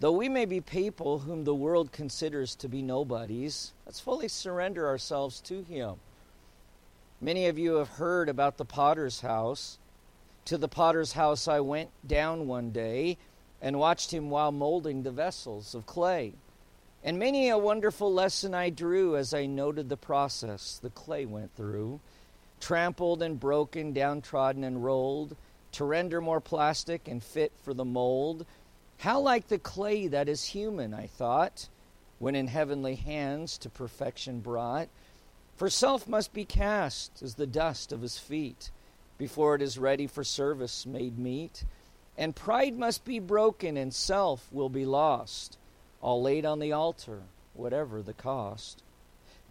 Though 0.00 0.12
we 0.12 0.30
may 0.30 0.46
be 0.46 0.62
people 0.62 1.20
whom 1.20 1.44
the 1.44 1.54
world 1.54 1.92
considers 1.92 2.54
to 2.56 2.68
be 2.68 2.80
nobodies, 2.80 3.74
let's 3.84 4.00
fully 4.00 4.28
surrender 4.28 4.88
ourselves 4.88 5.40
to 5.42 5.62
Him. 5.62 5.96
Many 7.22 7.48
of 7.48 7.58
you 7.58 7.74
have 7.74 7.90
heard 7.90 8.30
about 8.30 8.56
the 8.56 8.64
potter's 8.64 9.20
house. 9.20 9.78
To 10.46 10.56
the 10.56 10.68
potter's 10.68 11.12
house 11.12 11.48
I 11.48 11.60
went 11.60 11.90
down 12.06 12.46
one 12.46 12.70
day 12.70 13.18
and 13.60 13.78
watched 13.78 14.10
him 14.10 14.30
while 14.30 14.52
molding 14.52 15.02
the 15.02 15.10
vessels 15.10 15.74
of 15.74 15.84
clay. 15.84 16.32
And 17.04 17.18
many 17.18 17.50
a 17.50 17.58
wonderful 17.58 18.10
lesson 18.10 18.54
I 18.54 18.70
drew 18.70 19.16
as 19.16 19.34
I 19.34 19.44
noted 19.44 19.90
the 19.90 19.98
process 19.98 20.78
the 20.82 20.88
clay 20.88 21.26
went 21.26 21.54
through, 21.56 22.00
trampled 22.58 23.22
and 23.22 23.38
broken, 23.38 23.92
downtrodden 23.92 24.64
and 24.64 24.82
rolled, 24.82 25.36
to 25.72 25.84
render 25.84 26.22
more 26.22 26.40
plastic 26.40 27.06
and 27.06 27.22
fit 27.22 27.52
for 27.62 27.74
the 27.74 27.84
mold. 27.84 28.46
How 28.96 29.20
like 29.20 29.48
the 29.48 29.58
clay 29.58 30.06
that 30.08 30.28
is 30.28 30.42
human, 30.44 30.94
I 30.94 31.06
thought, 31.06 31.68
when 32.18 32.34
in 32.34 32.46
heavenly 32.46 32.94
hands 32.94 33.58
to 33.58 33.68
perfection 33.68 34.40
brought. 34.40 34.88
For 35.60 35.68
self 35.68 36.08
must 36.08 36.32
be 36.32 36.46
cast 36.46 37.22
as 37.22 37.34
the 37.34 37.46
dust 37.46 37.92
of 37.92 38.00
his 38.00 38.16
feet, 38.16 38.70
before 39.18 39.54
it 39.54 39.60
is 39.60 39.76
ready 39.76 40.06
for 40.06 40.24
service 40.24 40.86
made 40.86 41.18
meet. 41.18 41.64
And 42.16 42.34
pride 42.34 42.78
must 42.78 43.04
be 43.04 43.18
broken, 43.18 43.76
and 43.76 43.92
self 43.92 44.50
will 44.50 44.70
be 44.70 44.86
lost, 44.86 45.58
all 46.00 46.22
laid 46.22 46.46
on 46.46 46.60
the 46.60 46.72
altar, 46.72 47.24
whatever 47.52 48.00
the 48.00 48.14
cost. 48.14 48.82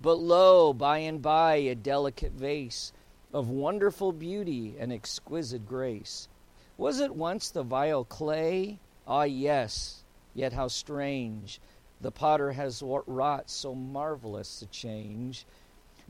But 0.01 0.15
lo, 0.15 0.73
by 0.73 0.97
and 0.97 1.21
by, 1.21 1.57
a 1.57 1.75
delicate 1.75 2.31
vase 2.31 2.91
of 3.31 3.47
wonderful 3.47 4.11
beauty 4.11 4.77
and 4.79 4.91
exquisite 4.91 5.67
grace. 5.67 6.27
Was 6.75 6.99
it 6.99 7.13
once 7.13 7.51
the 7.51 7.61
vile 7.61 8.03
clay? 8.03 8.79
Ah, 9.07 9.25
yes, 9.25 10.03
yet 10.33 10.53
how 10.53 10.69
strange 10.69 11.61
the 12.01 12.09
potter 12.09 12.53
has 12.53 12.81
wrought 12.81 13.51
so 13.51 13.75
marvelous 13.75 14.63
a 14.63 14.65
change. 14.65 15.45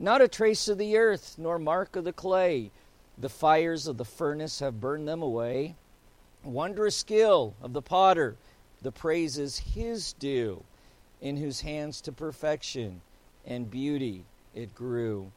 Not 0.02 0.22
a 0.22 0.30
trace 0.30 0.70
of 0.70 0.78
the 0.78 0.96
earth, 0.96 1.36
nor 1.38 1.60
mark 1.60 1.98
of 1.98 2.06
the 2.06 2.14
clay. 2.14 2.72
The 3.18 3.28
fires 3.28 3.86
of 3.86 3.98
the 3.98 4.06
furnace 4.06 4.60
have 4.60 4.80
burned 4.80 5.10
them 5.10 5.22
away. 5.22 5.76
Wondrous 6.42 6.96
skill 6.96 7.54
of 7.62 7.74
the 7.74 7.82
potter, 7.82 8.38
the 8.82 8.94
praises 8.94 9.58
his 9.58 10.14
due, 10.14 10.64
in 11.20 11.36
whose 11.36 11.60
hands 11.62 12.00
to 12.02 12.14
perfection 12.14 13.02
and 13.46 13.70
beauty 13.70 14.24
it 14.56 14.74
grew. 14.74 15.34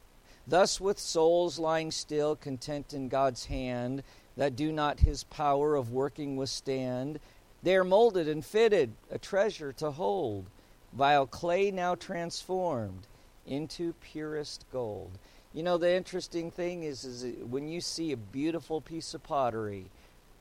Thus, 0.47 0.79
with 0.79 0.97
souls 0.97 1.59
lying 1.59 1.91
still, 1.91 2.37
content 2.37 2.93
in 2.93 3.09
God's 3.09 3.47
hand, 3.47 4.01
that 4.37 4.55
do 4.55 4.71
not 4.71 5.01
his 5.01 5.25
power 5.25 5.75
of 5.75 5.91
working 5.91 6.37
withstand, 6.37 7.19
they 7.63 7.75
are 7.75 7.83
molded 7.83 8.29
and 8.29 8.45
fitted, 8.45 8.93
a 9.11 9.17
treasure 9.17 9.73
to 9.73 9.91
hold, 9.91 10.45
vile 10.93 11.27
clay 11.27 11.69
now 11.69 11.95
transformed 11.95 13.07
into 13.47 13.93
purest 14.01 14.65
gold. 14.71 15.11
You 15.53 15.63
know, 15.63 15.77
the 15.77 15.93
interesting 15.93 16.49
thing 16.49 16.83
is, 16.83 17.03
is 17.03 17.35
when 17.47 17.67
you 17.67 17.81
see 17.81 18.11
a 18.11 18.17
beautiful 18.17 18.81
piece 18.81 19.13
of 19.13 19.23
pottery, 19.23 19.85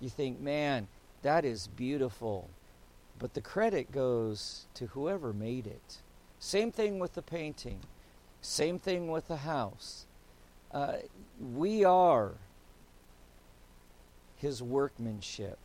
you 0.00 0.09
think, 0.09 0.40
man, 0.40 0.88
that 1.22 1.44
is 1.44 1.66
beautiful. 1.66 2.48
But 3.18 3.34
the 3.34 3.40
credit 3.40 3.92
goes 3.92 4.66
to 4.74 4.86
whoever 4.86 5.32
made 5.32 5.66
it. 5.66 5.98
Same 6.38 6.72
thing 6.72 6.98
with 6.98 7.14
the 7.14 7.22
painting. 7.22 7.80
Same 8.40 8.78
thing 8.78 9.09
with 9.09 9.28
the 9.28 9.36
house. 9.36 10.07
Uh, 10.72 10.94
we 11.55 11.84
are 11.84 12.32
his 14.36 14.62
workmanship. 14.62 15.59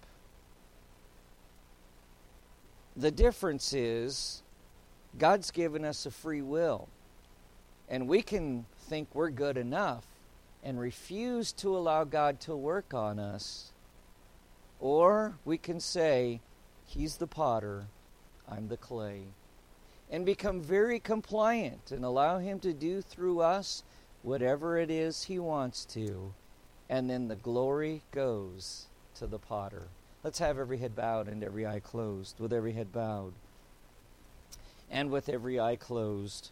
The 2.95 3.11
difference 3.11 3.73
is 3.73 4.43
God's 5.17 5.49
given 5.51 5.83
us 5.85 6.05
a 6.05 6.11
free 6.11 6.41
will. 6.41 6.88
And 7.89 8.07
we 8.07 8.21
can 8.21 8.65
think 8.77 9.09
we're 9.13 9.29
good 9.29 9.57
enough 9.57 10.05
and 10.63 10.79
refuse 10.79 11.51
to 11.53 11.75
allow 11.75 12.03
God 12.03 12.39
to 12.41 12.55
work 12.55 12.93
on 12.93 13.19
us 13.19 13.71
or 14.79 15.38
we 15.45 15.57
can 15.57 15.79
say, 15.79 16.41
He's 16.85 17.17
the 17.17 17.27
potter, 17.27 17.88
I'm 18.49 18.67
the 18.67 18.77
clay. 18.77 19.23
And 20.09 20.25
become 20.25 20.61
very 20.61 20.99
compliant 20.99 21.91
and 21.91 22.05
allow 22.05 22.38
Him 22.38 22.59
to 22.59 22.73
do 22.73 23.01
through 23.01 23.41
us 23.41 23.83
whatever 24.21 24.77
it 24.77 24.89
is 24.89 25.23
He 25.23 25.39
wants 25.39 25.83
to. 25.85 26.33
And 26.89 27.09
then 27.09 27.27
the 27.27 27.35
glory 27.35 28.03
goes 28.11 28.85
to 29.15 29.27
the 29.27 29.39
potter. 29.39 29.88
Let's 30.23 30.39
have 30.39 30.57
every 30.57 30.77
head 30.77 30.95
bowed 30.95 31.27
and 31.27 31.43
every 31.43 31.65
eye 31.65 31.81
closed. 31.81 32.39
With 32.39 32.53
every 32.53 32.73
head 32.73 32.93
bowed 32.93 33.33
and 34.89 35.09
with 35.11 35.27
every 35.27 35.59
eye 35.59 35.75
closed. 35.75 36.51